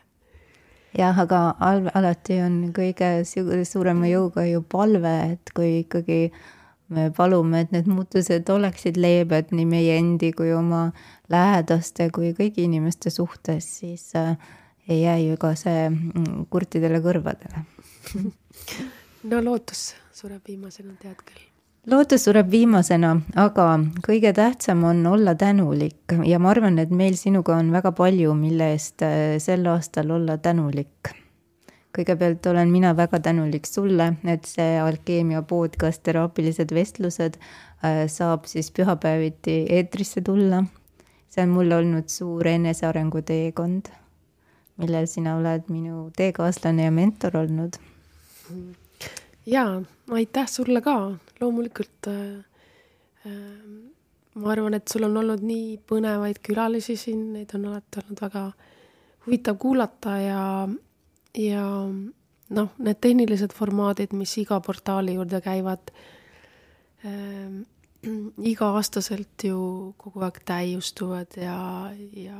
jah, 0.97 1.19
aga 1.19 1.43
al-, 1.59 1.91
alati 1.93 2.39
on 2.43 2.57
kõige 2.75 3.23
suurema 3.67 4.09
jõuga 4.09 4.45
ju 4.47 4.63
palve, 4.69 5.13
et 5.33 5.53
kui 5.55 5.79
ikkagi 5.83 6.19
me 6.93 7.09
palume, 7.15 7.63
et 7.63 7.71
need 7.73 7.87
muutused 7.89 8.49
oleksid 8.53 8.99
leebed 9.01 9.53
nii 9.55 9.65
meie 9.69 9.97
endi 9.97 10.31
kui 10.35 10.51
oma 10.53 10.89
lähedaste 11.33 12.09
kui 12.13 12.33
kõigi 12.37 12.67
inimeste 12.67 13.13
suhtes, 13.13 13.69
siis 13.79 14.11
äh, 14.19 14.35
ei 14.87 15.03
jää 15.05 15.17
ju 15.23 15.39
ka 15.41 15.53
see 15.59 15.87
mm, 15.89 16.45
kurtidele 16.53 17.03
kõrvadele. 17.05 17.65
No 19.23 19.37
lootus 19.39 19.93
sureb 20.11 20.43
viimasena, 20.51 20.97
tead 20.99 21.21
küll 21.23 21.52
lootus 21.89 22.23
sureb 22.23 22.47
viimasena, 22.51 23.11
aga 23.35 23.65
kõige 24.05 24.31
tähtsam 24.35 24.85
on 24.87 25.01
olla 25.07 25.33
tänulik 25.35 26.15
ja 26.23 26.39
ma 26.39 26.53
arvan, 26.53 26.77
et 26.79 26.93
meil 26.95 27.17
sinuga 27.19 27.57
on 27.59 27.73
väga 27.75 27.91
palju, 27.95 28.35
mille 28.39 28.69
eest 28.75 29.03
äh, 29.03 29.35
sel 29.43 29.67
aastal 29.67 30.13
olla 30.15 30.37
tänulik. 30.37 31.11
kõigepealt 31.93 32.47
olen 32.49 32.71
mina 32.73 32.95
väga 32.97 33.19
tänulik 33.19 33.67
sulle, 33.69 34.15
et 34.25 34.47
see 34.49 34.79
Alkeemia 34.81 35.43
podcast 35.45 36.01
Teraapilised 36.03 36.71
vestlused 36.73 37.35
äh, 37.37 38.07
saab 38.07 38.47
siis 38.47 38.71
pühapäeviti 38.71 39.65
eetrisse 39.69 40.21
tulla. 40.21 40.63
see 41.29 41.43
on 41.43 41.49
mul 41.49 41.71
olnud 41.71 42.07
suur 42.07 42.47
enesearengu 42.47 43.21
teekond, 43.21 43.91
millel 44.77 45.07
sina 45.07 45.35
oled 45.35 45.67
minu 45.67 46.11
teekaaslane 46.15 46.87
ja 46.87 46.91
mentor 46.91 47.37
olnud. 47.43 47.75
jaa, 49.45 49.81
aitäh 50.11 50.47
sulle 50.47 50.81
ka, 50.81 51.11
loomulikult 51.43 52.09
äh, 52.11 52.39
äh, 53.27 53.33
ma 54.35 54.53
arvan, 54.53 54.77
et 54.77 54.87
sul 54.89 55.05
on 55.07 55.17
olnud 55.21 55.43
nii 55.45 55.77
põnevaid 55.89 56.41
külalisi 56.45 56.97
siin, 56.99 57.27
neid 57.35 57.53
on 57.57 57.69
alati 57.71 58.01
olnud 58.01 58.23
väga 58.25 58.47
huvitav 59.25 59.59
kuulata 59.61 60.17
ja, 60.19 60.45
ja 61.39 61.67
noh, 62.57 62.73
need 62.79 62.99
tehnilised 63.03 63.53
formaadid, 63.55 64.15
mis 64.17 64.33
iga 64.41 64.59
portaali 64.63 65.19
juurde 65.19 65.41
käivad 65.45 65.93
äh,, 67.05 67.61
iga-aastaselt 68.43 69.45
ju 69.47 69.59
kogu 69.97 70.23
aeg 70.25 70.41
täiustuvad 70.47 71.37
ja, 71.39 71.57
ja 72.19 72.39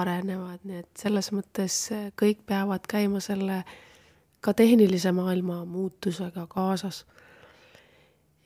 arenevad, 0.00 0.60
nii 0.68 0.82
et 0.82 0.90
selles 1.00 1.30
mõttes 1.32 1.86
kõik 2.20 2.42
peavad 2.48 2.84
käima 2.90 3.22
selle 3.24 3.62
ka 4.44 4.52
tehnilise 4.56 5.12
maailma 5.16 5.62
muutusega 5.68 6.46
kaasas. 6.52 7.04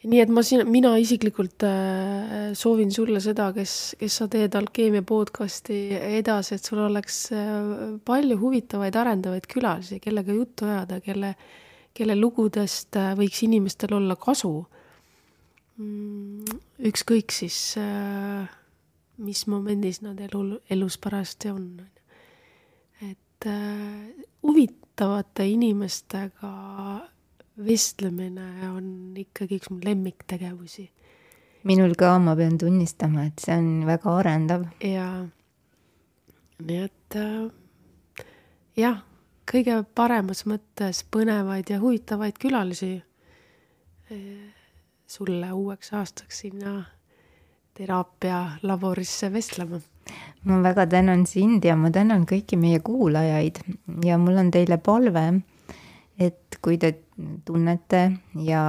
Nii 0.04 0.20
et 0.20 0.32
ma 0.32 0.42
siin, 0.44 0.64
mina 0.68 0.92
isiklikult 1.00 1.64
äh, 1.66 2.52
soovin 2.56 2.92
sulle 2.92 3.20
seda, 3.24 3.48
kes, 3.56 3.94
kes 4.00 4.18
sa 4.20 4.26
teed 4.30 4.56
Alkeemia 4.58 5.04
podcasti 5.06 5.78
edasi, 6.20 6.58
et 6.58 6.68
sul 6.68 6.82
oleks 6.84 7.20
äh, 7.32 7.96
palju 8.04 8.38
huvitavaid 8.40 8.96
arendavaid 9.00 9.48
külalisi, 9.50 10.00
kellega 10.04 10.36
juttu 10.36 10.68
ajada, 10.68 11.00
kelle, 11.04 11.34
kelle 11.96 12.18
lugudest 12.18 13.00
äh, 13.00 13.14
võiks 13.18 13.40
inimestel 13.46 13.96
olla 13.96 14.18
kasu. 14.20 14.52
Mm, 15.80 16.60
ükskõik 16.90 17.32
siis, 17.34 17.56
mis 19.24 19.40
momendis 19.50 20.04
nad 20.04 20.20
elu, 20.22 20.60
elus 20.70 21.00
parajasti 21.02 21.50
on, 21.50 21.64
et 23.02 23.48
huvitavate 24.44 25.48
inimestega 25.50 26.52
vestlemine 27.56 28.70
on 28.70 29.14
ikkagi 29.16 29.60
üks 29.60 29.70
mu 29.70 29.78
lemmiktegevusi. 29.84 30.90
minul 31.64 31.94
ka, 31.96 32.18
ma 32.18 32.36
pean 32.36 32.58
tunnistama, 32.58 33.24
et 33.30 33.38
see 33.40 33.56
on 33.56 33.86
väga 33.86 34.18
arendav. 34.18 34.68
jaa, 34.82 35.24
nii 36.60 36.82
et 36.84 37.18
äh, 37.20 38.26
jah, 38.76 39.02
kõige 39.50 39.82
paremas 39.94 40.44
mõttes 40.50 41.04
põnevaid 41.10 41.70
ja 41.70 41.80
huvitavaid 41.80 42.38
külalisi 42.40 42.94
sulle 45.06 45.52
uueks 45.52 45.92
aastaks 45.92 46.38
sinna 46.44 46.84
teraapialaborisse 47.74 49.32
vestlema. 49.32 49.80
ma 50.44 50.62
väga 50.62 50.86
tänan 50.86 51.26
sind 51.26 51.64
ja 51.64 51.76
ma 51.76 51.90
tänan 51.90 52.26
kõiki 52.26 52.56
meie 52.56 52.78
kuulajaid 52.78 53.58
ja 54.04 54.18
mul 54.18 54.36
on 54.36 54.50
teile 54.50 54.78
palve, 54.78 55.40
et 56.18 56.58
kui 56.62 56.78
te 56.78 56.94
tunnete 57.44 58.12
ja 58.46 58.64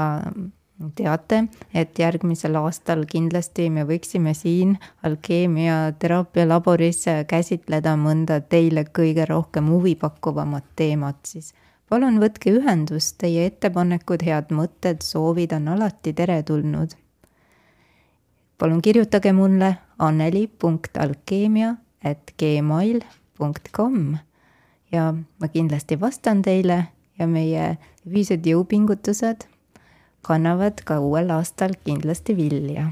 teate, 0.95 1.45
et 1.73 1.99
järgmisel 1.99 2.57
aastal 2.59 3.05
kindlasti 3.07 3.69
me 3.71 3.85
võiksime 3.87 4.33
siin 4.35 4.75
alkeemia 5.07 5.93
teraapialaboris 5.99 7.05
käsitleda 7.27 7.95
mõnda 7.99 8.41
teile 8.41 8.83
kõige 8.85 9.27
rohkem 9.29 9.69
huvi 9.71 9.95
pakkuvamat 9.95 10.67
teemat, 10.75 11.21
siis 11.25 11.53
palun 11.89 12.19
võtke 12.19 12.51
ühendust, 12.57 13.17
teie 13.21 13.47
ettepanekud, 13.47 14.25
head 14.25 14.51
mõtted, 14.51 15.01
soovid 15.05 15.55
on 15.55 15.67
alati 15.77 16.13
teretulnud. 16.13 16.95
palun 18.57 18.81
kirjutage 18.81 19.33
mulle 19.33 19.77
anneli.alkeemia 19.99 21.75
at 22.03 22.31
gmail 22.39 23.01
punkt 23.37 23.71
kom 23.71 24.17
ja 24.91 25.13
ma 25.13 25.47
kindlasti 25.47 25.99
vastan 25.99 26.41
teile 26.41 26.85
ja 27.19 27.27
meie 27.27 27.75
ühised 28.05 28.45
jõupingutused 28.45 29.47
kannavad 30.25 30.81
ka 30.85 30.99
uuel 30.99 31.29
aastal 31.31 31.75
kindlasti 31.85 32.35
vilja. 32.37 32.91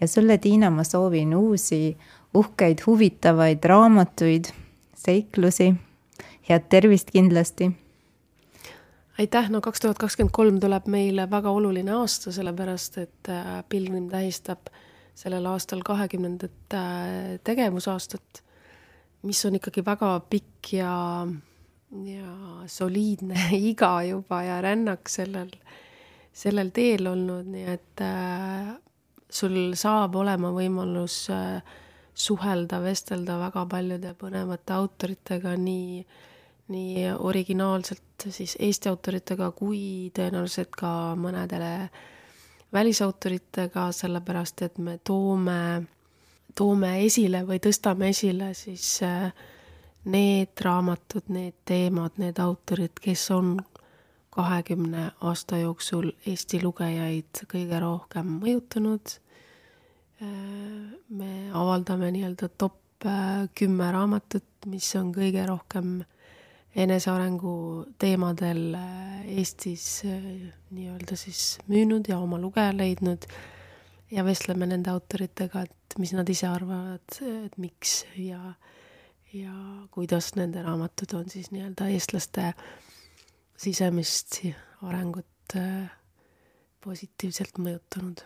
ja 0.00 0.08
sulle, 0.08 0.38
Tiina, 0.38 0.70
ma 0.70 0.84
soovin 0.84 1.34
uusi 1.34 1.96
uhkeid, 2.34 2.82
huvitavaid 2.86 3.64
raamatuid, 3.64 4.50
seiklusi, 4.94 5.74
head 6.48 6.68
tervist 6.68 7.10
kindlasti! 7.10 7.72
Aitäh, 9.18 9.46
no 9.50 9.60
kaks 9.62 9.80
tuhat 9.80 9.98
kakskümmend 10.02 10.34
kolm 10.34 10.56
tuleb 10.58 10.88
meile 10.90 11.28
väga 11.30 11.52
oluline 11.54 11.92
aasta, 11.94 12.32
sellepärast 12.34 12.98
et 12.98 13.30
äh, 13.30 13.60
Pilgrim 13.70 14.08
tähistab 14.10 14.72
sellel 15.14 15.46
aastal 15.46 15.84
kahekümnendat 15.86 16.74
äh, 16.74 17.36
tegevusaastat, 17.46 18.42
mis 19.22 19.44
on 19.46 19.60
ikkagi 19.60 19.84
väga 19.86 20.16
pikk 20.30 20.72
ja, 20.80 20.94
ja 22.06 22.66
soliidne 22.66 23.48
iga 23.70 24.02
juba 24.02 24.42
ja 24.42 24.60
rännak 24.62 25.08
sellel, 25.08 25.50
sellel 26.32 26.70
teel 26.74 27.06
olnud, 27.12 27.48
nii 27.54 27.64
et 27.76 28.04
äh, 28.04 28.74
sul 29.30 29.74
saab 29.78 30.16
olema 30.18 30.50
võimalus 30.54 31.24
äh, 31.32 31.62
suhelda, 32.14 32.80
vestelda 32.82 33.38
väga 33.40 33.66
paljude 33.70 34.14
põnevate 34.18 34.76
autoritega, 34.76 35.56
nii 35.58 36.04
nii 36.72 37.10
originaalselt 37.18 38.24
siis 38.30 38.56
Eesti 38.56 38.88
autoritega 38.88 39.50
kui 39.52 40.10
tõenäoliselt 40.16 40.72
ka 40.72 41.12
mõnedele 41.20 41.90
välisautoritega, 42.72 43.90
sellepärast 43.92 44.62
et 44.64 44.78
me 44.78 44.96
toome, 45.04 45.84
toome 46.56 46.94
esile 47.04 47.44
või 47.46 47.60
tõstame 47.62 48.08
esile 48.14 48.54
siis 48.56 48.86
äh, 49.04 49.28
need 50.04 50.60
raamatud, 50.60 51.28
need 51.32 51.56
teemad, 51.64 52.18
need 52.20 52.38
autorid, 52.42 52.98
kes 53.00 53.30
on 53.34 53.56
kahekümne 54.34 55.10
aasta 55.22 55.60
jooksul 55.62 56.10
Eesti 56.26 56.60
lugejaid 56.62 57.44
kõige 57.50 57.80
rohkem 57.80 58.32
mõjutanud. 58.40 59.18
Äh, 60.22 60.96
me 61.08 61.30
avaldame 61.54 62.10
nii-öelda 62.14 62.50
top 62.58 63.06
äh, 63.06 63.46
kümme 63.54 63.92
raamatut, 63.94 64.48
mis 64.66 64.90
on 64.98 65.12
kõige 65.14 65.46
rohkem 65.48 66.00
enesearengu 66.74 67.54
teemadel 67.98 68.74
äh, 68.74 69.26
Eestis 69.38 70.02
äh, 70.08 70.22
nii-öelda 70.74 71.16
siis 71.18 71.58
müünud 71.70 72.08
ja 72.10 72.18
oma 72.18 72.38
lugeja 72.42 72.74
leidnud 72.74 73.26
ja 74.10 74.24
vestleme 74.26 74.66
nende 74.66 74.90
autoritega, 74.90 75.64
et 75.64 75.98
mis 75.98 76.12
nad 76.14 76.28
ise 76.30 76.48
arvavad, 76.50 77.18
et 77.46 77.56
miks 77.62 78.02
ja, 78.18 78.54
ja 79.34 79.52
kuidas 79.90 80.34
nende 80.38 80.62
raamatud 80.62 81.12
on 81.18 81.28
siis 81.30 81.50
nii-öelda 81.50 81.88
eestlaste 81.90 82.52
sisemist 83.56 84.40
arengut 84.82 85.56
äh, 85.56 85.90
positiivselt 86.84 87.58
mõjutanud 87.58 88.24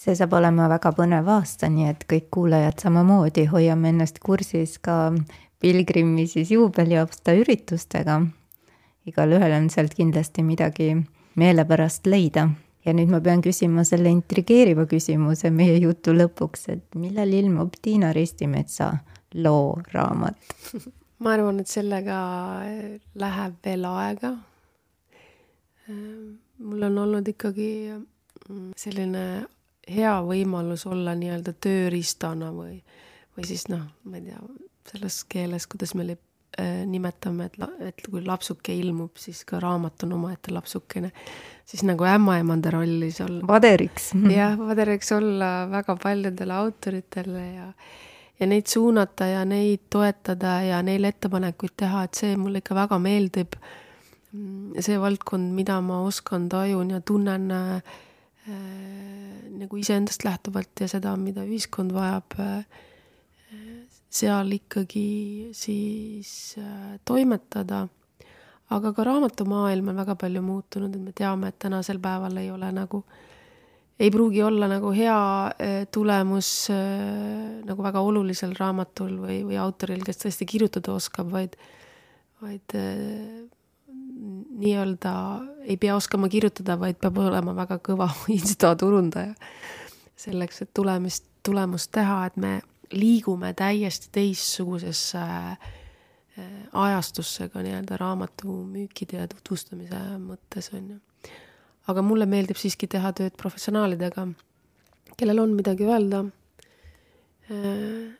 see 0.00 0.14
saab 0.16 0.32
olema 0.38 0.68
väga 0.70 0.92
põnev 0.96 1.28
aasta, 1.28 1.68
nii 1.68 1.88
et 1.90 2.04
kõik 2.08 2.30
kuulajad 2.32 2.80
samamoodi 2.86 3.44
hoiame 3.50 3.92
ennast 3.92 4.20
kursis 4.24 4.78
ka 4.78 5.12
Pilgrimi 5.60 6.24
siis 6.26 6.50
juubeliaasta 6.54 7.34
üritustega. 7.36 8.20
igalühel 9.06 9.52
on 9.56 9.68
sealt 9.70 9.94
kindlasti 9.94 10.42
midagi 10.42 10.94
meelepärast 11.36 12.06
leida. 12.06 12.48
ja 12.84 12.92
nüüd 12.96 13.10
ma 13.12 13.20
pean 13.20 13.42
küsima 13.44 13.84
selle 13.84 14.08
intrigeeriva 14.08 14.86
küsimuse 14.86 15.50
meie 15.50 15.76
jutu 15.78 16.14
lõpuks, 16.16 16.68
et 16.72 16.94
millal 16.94 17.28
ilmub 17.28 17.74
Tiina 17.82 18.12
Ristimetsa 18.12 18.92
looraamat 19.34 20.36
ma 21.20 21.34
arvan, 21.36 21.60
et 21.60 21.68
sellega 21.70 22.18
läheb 23.20 23.58
veel 23.64 23.84
aega. 23.90 24.34
mul 25.90 26.86
on 26.86 26.98
olnud 27.04 27.28
ikkagi 27.28 27.70
selline 28.78 29.24
hea 29.90 30.16
võimalus 30.24 30.86
olla 30.88 31.16
nii-öelda 31.18 31.54
tööriistana 31.60 32.50
või, 32.54 32.78
või 33.36 33.46
siis 33.48 33.66
noh, 33.70 33.84
ma 34.06 34.20
ei 34.20 34.28
tea, 34.28 34.40
selles 34.92 35.22
keeles, 35.30 35.66
kuidas 35.70 35.96
me 35.98 36.06
äh, 36.14 36.82
nimetame, 36.86 37.48
et, 37.50 37.58
et 37.90 38.04
kui 38.06 38.22
lapsuke 38.24 38.74
ilmub, 38.76 39.18
siis 39.20 39.42
ka 39.48 39.60
raamat 39.62 40.06
on 40.06 40.14
omaette 40.20 40.54
lapsukene, 40.54 41.10
siis 41.68 41.82
nagu 41.88 42.06
ämmaemanda 42.06 42.72
rollis 42.76 43.20
olla. 43.24 43.42
vaderiks. 43.50 44.12
jah, 44.30 44.54
vaderiks 44.60 45.12
olla 45.16 45.50
väga 45.72 45.98
paljudele 46.02 46.56
autoritele 46.62 47.44
ja 47.48 47.72
ja 48.40 48.48
neid 48.48 48.66
suunata 48.66 49.26
ja 49.28 49.44
neid 49.44 49.86
toetada 49.92 50.60
ja 50.64 50.82
neile 50.82 51.12
ettepanekuid 51.12 51.76
teha, 51.76 52.04
et 52.06 52.20
see 52.22 52.36
mulle 52.40 52.62
ikka 52.64 52.74
väga 52.74 52.98
meeldib. 52.98 53.58
see 54.80 54.94
valdkond, 55.00 55.50
mida 55.54 55.80
ma 55.82 56.04
oskan, 56.06 56.48
tajun 56.48 56.90
ja 56.94 57.00
tunnen 57.00 57.50
äh, 57.50 57.82
nagu 59.58 59.76
iseendast 59.76 60.24
lähtuvalt 60.24 60.80
ja 60.80 60.88
seda, 60.88 61.16
mida 61.18 61.42
ühiskond 61.42 61.90
vajab 61.92 62.38
äh, 62.38 62.62
seal 64.10 64.52
ikkagi 64.54 65.50
siis 65.52 66.56
äh, 66.58 66.98
toimetada. 67.04 67.88
aga 68.70 68.92
ka 68.94 69.04
raamatumaailm 69.04 69.88
on 69.90 69.96
väga 69.98 70.14
palju 70.14 70.42
muutunud, 70.46 70.94
et 70.94 71.02
me 71.02 71.12
teame, 71.12 71.48
et 71.48 71.58
tänasel 71.58 71.98
päeval 71.98 72.36
ei 72.38 72.50
ole 72.54 72.68
nagu, 72.72 73.02
ei 74.00 74.10
pruugi 74.10 74.42
olla 74.42 74.68
nagu 74.70 74.94
hea 74.96 75.20
äh, 75.46 75.84
tulemus 75.92 76.70
nagu 77.66 77.84
väga 77.84 78.00
olulisel 78.00 78.54
raamatul 78.58 79.18
või, 79.20 79.40
või 79.48 79.60
autoril, 79.60 80.02
kes 80.06 80.22
tõesti 80.24 80.48
kirjutada 80.48 80.94
oskab, 80.96 81.28
vaid, 81.34 81.58
vaid 82.40 82.76
nii-öelda 84.60 85.12
ei 85.62 85.76
pea 85.76 85.96
oskama 85.96 86.28
kirjutada, 86.28 86.78
vaid 86.80 86.98
peab 87.00 87.18
olema 87.20 87.54
väga 87.56 87.78
kõva 87.84 88.08
insta 88.38 88.74
turundaja. 88.76 89.34
selleks, 90.20 90.62
et 90.62 90.74
tulemist, 90.74 91.24
tulemust 91.42 91.92
teha, 91.92 92.26
et 92.26 92.36
me 92.36 92.60
liigume 92.92 93.52
täiesti 93.54 94.10
teistsugusesse 94.12 95.20
äh, 95.20 95.70
ajastusse 96.72 97.48
ka 97.48 97.62
nii-öelda 97.62 97.96
raamatu 98.00 98.64
müükide 98.66 99.22
ja 99.22 99.28
tutvustamise 99.28 100.00
mõttes, 100.18 100.72
on 100.74 100.90
ju. 100.94 100.98
Aga 101.90 102.04
mulle 102.06 102.26
meeldib 102.30 102.58
siiski 102.60 102.88
teha 102.90 103.12
tööd 103.16 103.36
professionaalidega, 103.40 104.26
kellel 105.18 105.42
on 105.42 105.54
midagi 105.58 105.88
öelda. 105.88 106.24
Äh, 107.50 108.14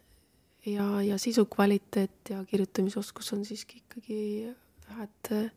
ja, 0.66 0.87
ja 1.07 1.18
sisu 1.18 1.47
kvaliteet 1.51 2.33
ja 2.35 2.43
kirjutamisoskus 2.45 3.33
on 3.37 3.45
siiski 3.47 3.81
ikkagi 3.85 4.21
ühed 4.51 5.33
äh, 5.37 5.49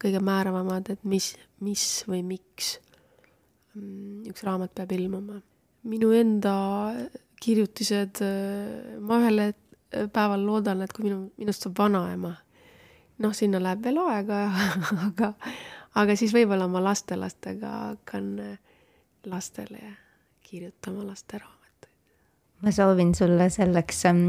kõige 0.00 0.22
määravamad, 0.24 0.92
et 0.94 1.04
mis, 1.04 1.32
mis 1.64 1.84
või 2.08 2.22
miks 2.26 2.76
mm, 3.74 4.28
üks 4.30 4.44
raamat 4.46 4.74
peab 4.78 4.94
ilmuma. 4.96 5.42
minu 5.88 6.10
enda 6.12 6.54
kirjutised, 7.40 8.22
äh, 8.24 8.98
ma 9.00 9.20
ühel 9.22 9.52
päeval 9.88 10.44
loodan, 10.44 10.82
et 10.84 10.92
kui 10.92 11.06
minu, 11.06 11.28
minust 11.40 11.64
saab 11.64 11.78
vanaema, 11.78 12.34
noh, 13.24 13.34
sinna 13.34 13.60
läheb 13.62 13.84
veel 13.84 14.00
aega, 14.04 14.40
aga, 15.08 15.32
aga 15.98 16.16
siis 16.18 16.34
võib-olla 16.34 16.68
ma 16.70 16.82
lastelastega 16.84 17.70
hakkan 17.92 18.34
äh, 18.42 18.58
lastele 19.26 19.94
kirjutama 20.46 21.06
lasteraamatuid. 21.06 21.88
ma 22.62 22.72
soovin 22.72 23.14
sulle 23.14 23.50
selleks 23.50 24.04
ähm, 24.06 24.22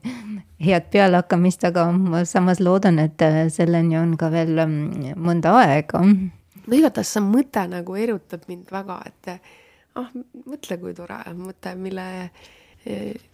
head 0.66 0.88
pealehakkamist, 0.92 1.64
aga 1.64 1.88
ma 1.92 2.24
samas 2.24 2.60
loodan, 2.60 2.98
et 3.02 3.22
äh, 3.22 3.44
selleni 3.48 3.98
on 3.98 4.16
ka 4.18 4.30
veel 4.30 4.58
ähm, 4.64 4.78
mõnda 5.16 5.56
aega. 5.62 6.02
no 6.02 6.78
igatahes 6.78 7.16
see 7.16 7.24
mõte 7.26 7.66
nagu 7.70 7.98
erutab 7.98 8.48
mind 8.48 8.72
väga, 8.72 9.02
et 9.06 9.36
ah, 9.98 10.10
mõtle, 10.46 10.78
kui 10.80 10.94
tore 10.96 11.18
mõte, 11.36 11.74
mille 11.78 12.08
eh, 12.24 12.50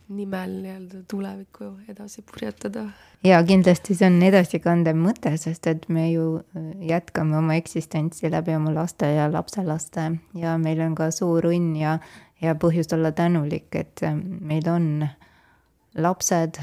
nimel 0.09 0.55
nii-öelda 0.63 1.03
tulevikku 1.11 1.71
edasi 1.89 2.23
purjetada. 2.23 2.87
ja 3.25 3.43
kindlasti 3.45 3.95
see 3.97 4.09
on 4.09 4.23
edasikandev 4.23 4.97
mõte, 4.97 5.35
sest 5.41 5.67
et 5.67 5.89
me 5.89 6.09
ju 6.11 6.39
eh, 6.39 6.71
jätkame 6.93 7.39
oma 7.39 7.59
eksistentsi 7.61 8.31
läbi 8.31 8.55
oma 8.57 8.73
laste 8.75 9.11
ja 9.13 9.29
lapselaste 9.33 10.11
ja 10.35 10.57
meil 10.59 10.81
on 10.85 10.95
ka 10.99 11.11
suur 11.11 11.51
õnn 11.51 11.77
ja, 11.81 11.99
ja 12.41 12.55
põhjust 12.55 12.93
olla 12.97 13.13
tänulik, 13.13 13.69
et 13.75 14.03
eh, 14.03 14.15
meil 14.15 14.69
on 14.69 15.07
lapsed 15.97 16.61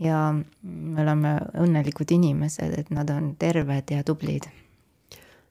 ja 0.00 0.26
me 0.34 1.02
oleme 1.02 1.38
õnnelikud 1.60 2.12
inimesed, 2.12 2.76
et 2.78 2.90
nad 2.90 3.10
on 3.10 3.34
terved 3.38 3.92
ja 3.92 4.04
tublid. 4.04 4.48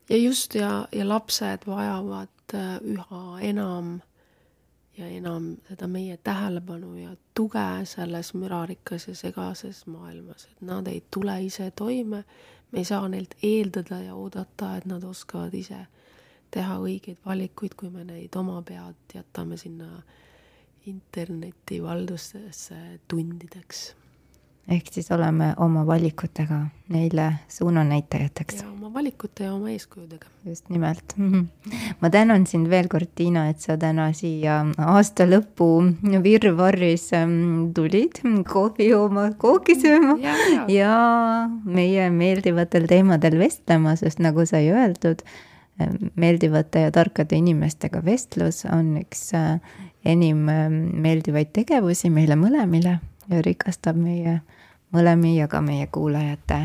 ja 0.09 0.17
just 0.17 0.55
ja, 0.55 0.85
ja 0.91 1.07
lapsed 1.07 1.65
vajavad 1.65 2.29
Äh, 2.53 2.77
üha 2.85 3.39
enam 3.41 4.01
ja 4.97 5.07
enam 5.07 5.55
seda 5.67 5.87
meie 5.87 6.17
tähelepanu 6.23 6.95
ja 6.95 7.15
tuge 7.33 7.65
selles 7.89 8.33
mürarikas 8.33 9.07
ja 9.07 9.15
segases 9.15 9.85
maailmas, 9.87 10.45
et 10.51 10.61
nad 10.61 10.87
ei 10.87 11.03
tule 11.11 11.41
ise 11.43 11.71
toime. 11.71 12.23
me 12.71 12.79
ei 12.79 12.85
saa 12.85 13.07
neilt 13.07 13.35
eeldada 13.43 13.99
ja 14.01 14.15
oodata, 14.15 14.75
et 14.77 14.85
nad 14.85 15.03
oskavad 15.03 15.53
ise 15.53 15.85
teha 16.51 16.77
õigeid 16.77 17.17
valikuid, 17.25 17.75
kui 17.77 17.89
me 17.89 18.03
neid 18.03 18.35
oma 18.35 18.61
pead 18.61 19.13
jätame 19.13 19.57
sinna 19.57 20.01
interneti 20.85 21.83
valdustesse 21.83 22.99
tundideks 23.07 23.93
ehk 24.71 24.87
siis 24.91 25.09
oleme 25.11 25.51
oma 25.59 25.83
valikutega 25.87 26.59
neile 26.93 27.25
suunanäitajateks. 27.51 28.61
ja 28.61 28.69
oma 28.69 28.93
valikute 28.93 29.43
ja 29.43 29.53
oma 29.53 29.69
eeskujudega. 29.69 30.27
just 30.45 30.69
nimelt. 30.69 31.15
ma 32.01 32.09
tänan 32.09 32.47
sind 32.47 32.69
veel 32.69 32.87
kord, 32.87 33.11
Tiina, 33.15 33.49
et 33.51 33.59
sa 33.59 33.77
täna 33.77 34.09
siia 34.15 34.61
aasta 34.77 35.27
lõpu 35.27 35.69
virvarris 36.23 37.09
ähm, 37.17 37.71
tulid 37.75 38.21
kohvi 38.47 38.89
jooma, 38.89 39.29
kooki 39.37 39.75
sööma 39.79 40.17
ja, 40.23 40.35
ja. 40.53 40.65
ja 40.71 40.97
meie 41.65 42.09
meeldivatel 42.13 42.87
teemadel 42.87 43.39
vestlema, 43.41 43.97
sest 43.99 44.23
nagu 44.23 44.47
sai 44.47 44.69
öeldud, 44.71 45.25
ähm, 45.83 46.11
meeldivate 46.15 46.87
ja 46.87 46.95
tarkade 46.95 47.35
inimestega 47.35 48.03
vestlus 48.05 48.63
on 48.71 48.95
üks 49.03 49.33
äh, 49.35 49.57
enim 50.07 50.47
ähm, 50.51 50.85
meeldivaid 51.03 51.51
tegevusi 51.55 52.11
meile 52.13 52.39
mõlemile 52.39 53.01
ja 53.29 53.41
rikastab 53.41 53.97
meie 53.97 54.41
mõlemi 54.93 55.37
ja 55.37 55.47
ka 55.47 55.61
meie 55.61 55.87
kuulajate 55.87 56.59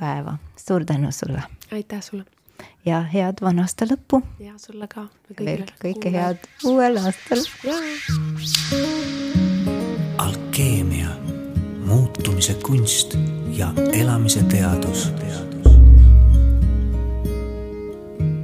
päeva. 0.00 0.38
suur 0.56 0.84
tänu 0.84 1.12
sulle! 1.12 1.42
aitäh 1.72 2.02
sulle! 2.02 2.24
ja 2.86 3.02
head 3.02 3.40
vana 3.40 3.62
aasta 3.62 3.86
lõppu! 3.88 4.22
ja 4.38 4.52
sulle 4.56 4.88
ka! 4.88 5.06
veel 5.40 5.64
kõike 5.82 6.12
head 6.12 6.48
uuel 6.64 6.98
aastal! 7.02 7.44
alkeemia, 10.18 11.08
muutumise 11.86 12.54
kunst 12.54 13.16
ja 13.48 13.72
elamise 13.92 14.42
teadus. 14.42 15.12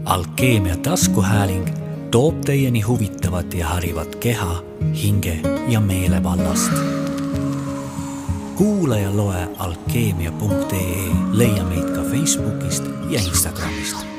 alkeemia 0.05 0.77
taskuhääling 0.77 1.69
toob 2.11 2.41
teieni 2.45 2.81
huvitavat 2.81 3.55
ja 3.55 3.69
harivat 3.69 4.17
keha, 4.17 4.63
hinge 5.03 5.39
ja 5.69 5.81
meele 5.81 6.23
vallast 6.23 7.00
kuula 8.61 8.99
ja 8.99 9.17
loe 9.17 9.49
alkeemia.ee, 9.59 11.09
leia 11.33 11.65
meid 11.65 11.95
ka 11.97 12.03
Facebookist 12.13 12.85
ja 13.11 13.21
Instagramist 13.21 14.10